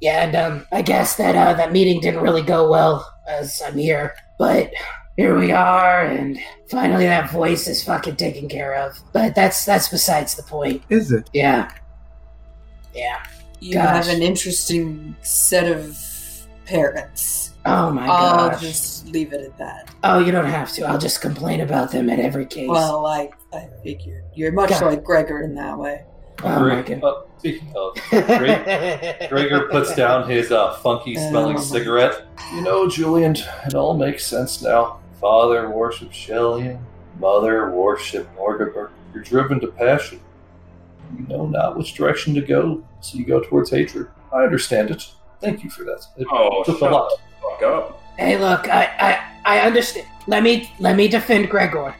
Yeah, 0.00 0.24
and 0.24 0.36
um, 0.36 0.66
I 0.70 0.82
guess 0.82 1.16
that 1.16 1.34
uh, 1.34 1.54
that 1.54 1.72
meeting 1.72 2.00
didn't 2.00 2.22
really 2.22 2.42
go 2.42 2.70
well 2.70 3.12
as 3.26 3.60
I'm 3.64 3.76
here, 3.76 4.14
but 4.38 4.70
here 5.16 5.38
we 5.38 5.52
are, 5.52 6.04
and 6.04 6.38
finally 6.68 7.06
that 7.06 7.30
voice 7.30 7.68
is 7.68 7.82
fucking 7.84 8.16
taken 8.16 8.48
care 8.48 8.74
of. 8.74 8.98
But 9.12 9.34
that's 9.34 9.64
that's 9.64 9.88
besides 9.88 10.34
the 10.34 10.42
point. 10.42 10.82
Is 10.90 11.12
it? 11.12 11.30
Yeah, 11.32 11.70
yeah. 12.94 13.22
You 13.60 13.74
Gosh. 13.74 14.06
have 14.06 14.14
an 14.14 14.22
interesting 14.22 15.16
set 15.22 15.70
of 15.70 15.98
parents. 16.66 17.54
Oh 17.66 17.90
my 17.90 18.06
god. 18.06 18.38
I'll 18.38 18.50
gosh. 18.50 18.60
just 18.60 19.06
leave 19.08 19.32
it 19.32 19.40
at 19.42 19.56
that. 19.58 19.90
Oh, 20.02 20.18
you 20.18 20.32
don't 20.32 20.44
have 20.44 20.70
to. 20.72 20.84
I'll 20.84 20.98
just 20.98 21.22
complain 21.22 21.60
about 21.60 21.90
them 21.90 22.10
at 22.10 22.18
every 22.18 22.44
case. 22.46 22.68
Well, 22.68 23.06
I 23.06 23.30
I 23.54 23.68
figured 23.82 24.24
you're 24.34 24.52
much 24.52 24.70
God. 24.70 24.82
like 24.82 25.04
Gregor 25.04 25.42
in 25.42 25.54
that 25.54 25.78
way. 25.78 26.04
oh 26.42 26.48
my 26.60 26.82
Greg- 26.82 27.00
god. 27.00 27.04
uh, 27.08 27.22
speaking 27.38 27.72
of, 27.76 27.96
Greg, 28.10 29.28
Gregor 29.30 29.68
puts 29.70 29.94
down 29.94 30.28
his 30.28 30.50
uh, 30.52 30.74
funky 30.74 31.14
smelling 31.14 31.56
Oh, 31.56 31.60
cigarette. 31.60 32.26
You 32.54 32.60
know, 32.62 32.88
Julian, 32.88 33.36
it 33.66 33.74
all 33.74 33.94
makes 33.96 34.26
sense 34.26 34.60
now. 34.60 35.00
Father 35.28 35.70
worshipped 35.70 36.14
Shelyn, 36.14 36.78
mother 37.18 37.70
worshipped 37.70 38.36
Norgorber. 38.36 38.90
You're 39.14 39.22
driven 39.22 39.58
to 39.60 39.68
passion. 39.68 40.20
You 41.16 41.26
know 41.28 41.46
not 41.46 41.78
which 41.78 41.94
direction 41.94 42.34
to 42.34 42.42
go, 42.42 42.84
so 43.00 43.16
you 43.16 43.24
go 43.24 43.40
towards 43.40 43.70
hatred. 43.70 44.08
I 44.34 44.42
understand 44.42 44.90
it. 44.90 45.10
Thank 45.40 45.64
you 45.64 45.70
for 45.70 45.82
that. 45.84 46.04
It 46.18 46.26
Oh, 46.30 46.62
took 46.64 46.78
shut 46.78 46.92
a 46.92 46.94
lot. 46.94 47.10
the 47.10 47.16
fuck 47.40 47.62
up. 47.62 48.02
Hey, 48.18 48.36
look, 48.38 48.68
I, 48.68 48.84
I, 49.46 49.56
I 49.56 49.60
understand. 49.60 50.06
Let 50.26 50.42
me, 50.42 50.70
let 50.78 50.94
me 50.94 51.08
defend 51.08 51.48
Gregor. 51.48 51.94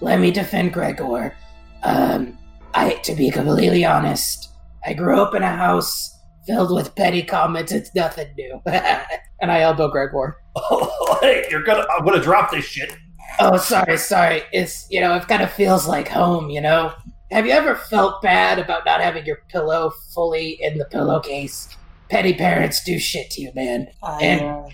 Let 0.00 0.18
me 0.18 0.32
defend 0.32 0.72
Gregor. 0.72 1.36
Um, 1.84 2.36
I, 2.74 2.94
to 3.04 3.14
be 3.14 3.30
completely 3.30 3.84
honest, 3.84 4.48
I 4.84 4.94
grew 4.94 5.20
up 5.22 5.36
in 5.36 5.44
a 5.44 5.56
house 5.56 6.13
filled 6.46 6.74
with 6.74 6.94
petty 6.94 7.22
comments. 7.22 7.72
It's 7.72 7.94
nothing 7.94 8.28
new. 8.36 8.60
and 8.66 9.50
i 9.50 9.60
elbow 9.60 9.88
gregor 9.88 10.36
Oh, 10.56 11.18
hey, 11.20 11.44
you're 11.50 11.62
gonna. 11.62 11.84
I'm 11.90 12.04
gonna 12.04 12.22
drop 12.22 12.50
this 12.50 12.64
shit. 12.64 12.96
oh, 13.40 13.56
sorry, 13.56 13.96
sorry. 13.98 14.42
It's 14.52 14.86
you 14.90 15.00
know, 15.00 15.14
it 15.16 15.26
kind 15.28 15.42
of 15.42 15.52
feels 15.52 15.86
like 15.88 16.08
home. 16.08 16.50
You 16.50 16.60
know. 16.60 16.92
Have 17.30 17.46
you 17.46 17.52
ever 17.52 17.74
felt 17.74 18.22
bad 18.22 18.58
about 18.60 18.84
not 18.84 19.00
having 19.00 19.24
your 19.26 19.38
pillow 19.48 19.90
fully 20.14 20.58
in 20.62 20.78
the 20.78 20.84
pillowcase? 20.84 21.68
Petty 22.08 22.34
parents 22.34 22.84
do 22.84 22.98
shit 22.98 23.30
to 23.32 23.42
you, 23.42 23.50
man. 23.54 23.88
I 24.04 24.22
And- 24.22 24.40
uh, 24.46 24.68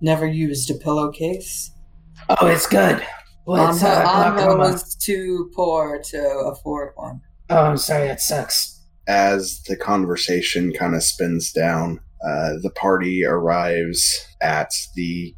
never 0.00 0.26
used 0.26 0.70
a 0.70 0.74
pillowcase. 0.74 1.72
Oh, 2.30 2.46
it's 2.46 2.66
good. 2.66 3.04
Well, 3.44 3.70
it's, 3.70 3.82
uh, 3.82 4.04
Amo 4.06 4.36
glaucoma. 4.36 4.56
was 4.72 4.94
too 4.94 5.50
poor 5.54 6.00
to 6.10 6.22
afford 6.46 6.92
one. 6.94 7.20
Oh, 7.50 7.64
I'm 7.64 7.76
sorry. 7.76 8.06
That 8.06 8.20
sucks. 8.20 8.79
As 9.10 9.60
the 9.66 9.74
conversation 9.74 10.72
kind 10.72 10.94
of 10.94 11.02
spins 11.02 11.50
down, 11.50 11.98
uh, 12.24 12.52
the 12.62 12.70
party 12.70 13.24
arrives 13.24 14.24
at 14.40 14.70
the 14.94 15.34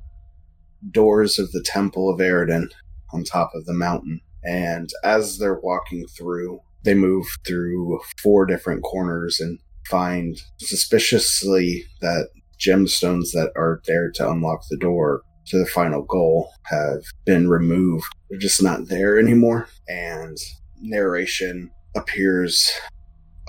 doors 0.90 1.38
of 1.38 1.50
the 1.52 1.62
Temple 1.62 2.10
of 2.10 2.20
Eridan 2.20 2.68
on 3.14 3.24
top 3.24 3.52
of 3.54 3.64
the 3.64 3.72
mountain. 3.72 4.20
And 4.44 4.90
as 5.04 5.38
they're 5.38 5.58
walking 5.58 6.06
through, 6.06 6.60
they 6.84 6.92
move 6.92 7.24
through 7.46 8.00
four 8.22 8.44
different 8.44 8.82
corners 8.82 9.40
and 9.40 9.58
find 9.88 10.36
suspiciously 10.58 11.86
that 12.02 12.28
gemstones 12.60 13.32
that 13.32 13.52
are 13.56 13.80
there 13.86 14.10
to 14.16 14.30
unlock 14.30 14.64
the 14.68 14.76
door 14.76 15.22
to 15.46 15.56
the 15.56 15.64
final 15.64 16.02
goal 16.02 16.50
have 16.64 17.04
been 17.24 17.48
removed. 17.48 18.04
They're 18.28 18.38
just 18.38 18.62
not 18.62 18.88
there 18.88 19.18
anymore. 19.18 19.66
And 19.88 20.36
narration 20.78 21.70
appears 21.96 22.70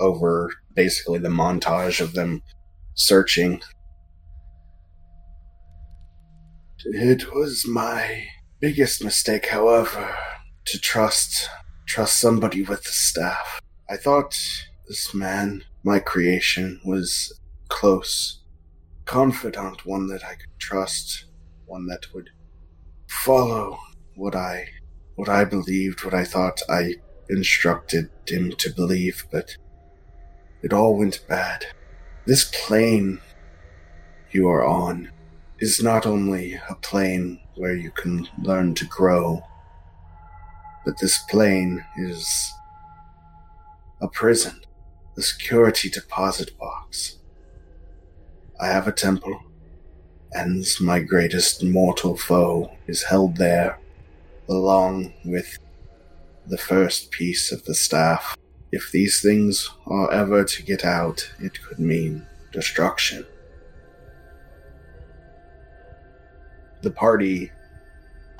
over 0.00 0.50
basically 0.74 1.18
the 1.18 1.28
montage 1.28 2.00
of 2.00 2.14
them 2.14 2.42
searching. 2.94 3.60
It 6.86 7.32
was 7.34 7.66
my 7.66 8.26
biggest 8.60 9.02
mistake, 9.02 9.46
however, 9.48 10.14
to 10.66 10.78
trust 10.78 11.48
trust 11.86 12.18
somebody 12.18 12.62
with 12.62 12.82
the 12.82 12.90
staff. 12.90 13.60
I 13.88 13.96
thought 13.96 14.38
this 14.88 15.14
man, 15.14 15.64
my 15.82 15.98
creation, 15.98 16.80
was 16.84 17.40
close, 17.68 18.42
confidant, 19.04 19.86
one 19.86 20.08
that 20.08 20.24
I 20.24 20.34
could 20.34 20.58
trust, 20.58 21.26
one 21.66 21.86
that 21.86 22.12
would 22.14 22.30
follow 23.08 23.78
what 24.16 24.34
I 24.34 24.68
what 25.16 25.28
I 25.28 25.44
believed, 25.44 26.04
what 26.04 26.14
I 26.14 26.24
thought 26.24 26.60
I 26.68 26.94
instructed 27.30 28.10
him 28.26 28.52
to 28.52 28.72
believe, 28.72 29.26
but 29.30 29.56
it 30.64 30.72
all 30.72 30.96
went 30.96 31.22
bad. 31.28 31.66
This 32.24 32.50
plane 32.66 33.20
you 34.30 34.48
are 34.48 34.64
on 34.64 35.10
is 35.60 35.82
not 35.82 36.06
only 36.06 36.58
a 36.70 36.74
plane 36.76 37.38
where 37.54 37.76
you 37.76 37.90
can 37.90 38.26
learn 38.42 38.74
to 38.76 38.86
grow, 38.86 39.42
but 40.86 40.98
this 40.98 41.18
plane 41.28 41.84
is 41.98 42.50
a 44.00 44.08
prison, 44.08 44.62
a 45.18 45.20
security 45.20 45.90
deposit 45.90 46.58
box. 46.58 47.18
I 48.58 48.68
have 48.68 48.88
a 48.88 48.92
temple, 48.92 49.38
and 50.32 50.64
my 50.80 51.00
greatest 51.00 51.62
mortal 51.62 52.16
foe 52.16 52.74
is 52.86 53.02
held 53.02 53.36
there, 53.36 53.78
along 54.48 55.12
with 55.26 55.58
the 56.46 56.58
first 56.58 57.10
piece 57.10 57.52
of 57.52 57.66
the 57.66 57.74
staff 57.74 58.34
If 58.74 58.90
these 58.90 59.20
things 59.20 59.70
are 59.86 60.10
ever 60.10 60.42
to 60.42 60.62
get 60.64 60.84
out, 60.84 61.30
it 61.38 61.62
could 61.62 61.78
mean 61.78 62.26
destruction. 62.50 63.24
The 66.82 66.90
party 66.90 67.52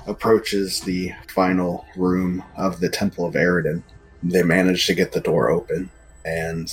approaches 0.08 0.80
the 0.80 1.12
final 1.28 1.86
room 1.96 2.42
of 2.56 2.80
the 2.80 2.88
Temple 2.88 3.26
of 3.26 3.34
Eridan. 3.34 3.84
They 4.24 4.42
manage 4.42 4.88
to 4.88 4.94
get 4.96 5.12
the 5.12 5.20
door 5.20 5.50
open, 5.50 5.88
and 6.24 6.68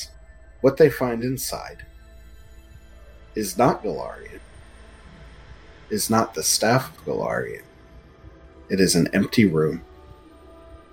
what 0.61 0.77
they 0.77 0.89
find 0.89 1.23
inside 1.23 1.85
is 3.35 3.59
not 3.59 3.83
Galarian, 3.83 4.39
is 5.91 6.09
not 6.09 6.33
the 6.33 6.41
staff 6.41 6.97
of 6.97 7.05
Galarian. 7.05 7.61
It 8.71 8.79
is 8.79 8.95
an 8.95 9.07
empty 9.13 9.45
room 9.45 9.83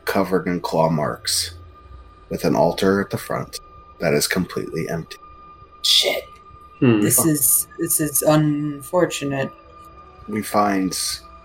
covered 0.04 0.46
in 0.46 0.60
claw 0.60 0.90
marks 0.90 1.54
with 2.30 2.44
an 2.44 2.54
altar 2.54 3.00
at 3.00 3.10
the 3.10 3.18
front 3.18 3.60
that 4.00 4.14
is 4.14 4.26
completely 4.26 4.88
empty. 4.88 5.18
Shit. 5.82 6.24
Hmm. 6.78 7.00
This 7.00 7.24
is 7.24 7.66
this 7.78 8.00
is 8.00 8.22
unfortunate. 8.22 9.50
We 10.28 10.42
find 10.42 10.96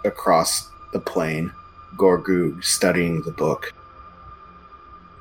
across 0.06 0.70
the 0.92 1.00
plain 1.00 1.52
Gorgug 1.96 2.64
studying 2.64 3.22
the 3.22 3.32
book. 3.32 3.74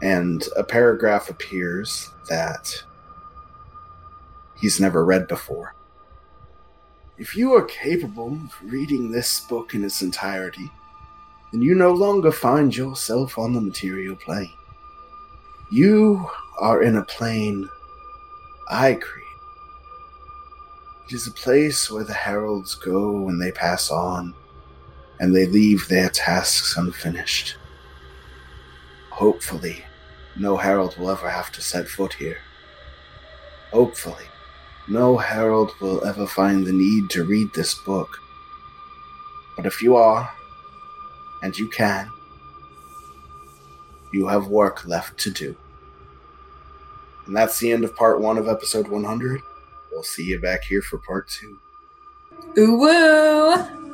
And 0.03 0.45
a 0.57 0.65
paragraph 0.65 1.31
appears 1.31 2.11
that 2.29 2.83
he's 4.61 4.81
never 4.81 5.05
read 5.05 5.29
before. 5.29 5.75
If 7.19 7.37
you 7.37 7.55
are 7.55 7.63
capable 7.63 8.33
of 8.33 8.73
reading 8.73 9.11
this 9.11 9.41
book 9.41 9.75
in 9.75 9.85
its 9.85 10.03
entirety, 10.03 10.71
then 11.53 11.63
you 11.63 11.75
no 11.75 11.93
longer 11.93 12.33
find 12.33 12.75
yourself 12.75 13.39
on 13.39 13.53
the 13.53 13.61
material 13.61 14.17
plane. 14.17 14.53
You 15.73 16.29
are 16.59 16.83
in 16.83 16.99
a 16.99 17.05
plane 17.05 17.67
I 18.69 18.93
create. 18.93 19.27
It 21.09 21.15
is 21.15 21.27
a 21.27 21.31
place 21.31 21.91
where 21.91 22.05
the 22.05 22.13
heralds 22.13 22.75
go 22.75 23.23
when 23.23 23.39
they 23.39 23.53
pass 23.53 23.91
on, 23.91 24.35
and 25.19 25.35
they 25.35 25.47
leave 25.47 25.89
their 25.89 26.11
tasks 26.11 26.77
unfinished. 26.77 27.57
Hopefully, 29.13 29.83
no 30.39 30.59
herald 30.59 30.99
will 30.99 31.09
ever 31.09 31.31
have 31.31 31.51
to 31.53 31.63
set 31.63 31.89
foot 31.89 32.13
here. 32.13 32.41
Hopefully, 33.71 34.27
no 34.91 35.17
herald 35.17 35.73
will 35.81 36.05
ever 36.05 36.27
find 36.27 36.67
the 36.67 36.73
need 36.73 37.09
to 37.13 37.25
read 37.25 37.49
this 37.55 37.75
book. 37.87 38.19
But 39.57 39.65
if 39.65 39.81
you 39.81 39.97
are, 39.97 40.31
and 41.43 41.57
you 41.57 41.71
can, 41.71 42.11
you 44.13 44.27
have 44.27 44.49
work 44.49 44.87
left 44.87 45.19
to 45.21 45.31
do. 45.31 45.57
And 47.27 47.37
that's 47.37 47.59
the 47.59 47.73
end 47.73 47.85
of 47.85 47.95
part 47.95 48.21
one 48.21 48.39
of 48.39 48.49
episode 48.49 48.89
100. 48.89 49.41
We'll 49.91 50.03
see 50.03 50.25
you 50.25 50.41
back 50.41 50.65
here 50.65 50.83
for 50.83 50.99
part 50.99 51.29
two. 51.29 51.59
Ooh 52.59 52.77
woo! 52.79 53.53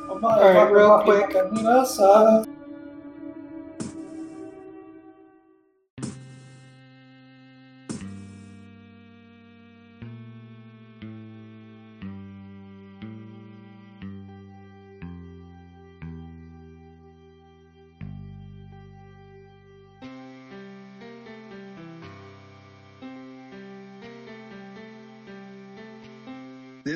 Alright, 0.09 0.71
real 0.71 0.99
quick. 1.03 1.35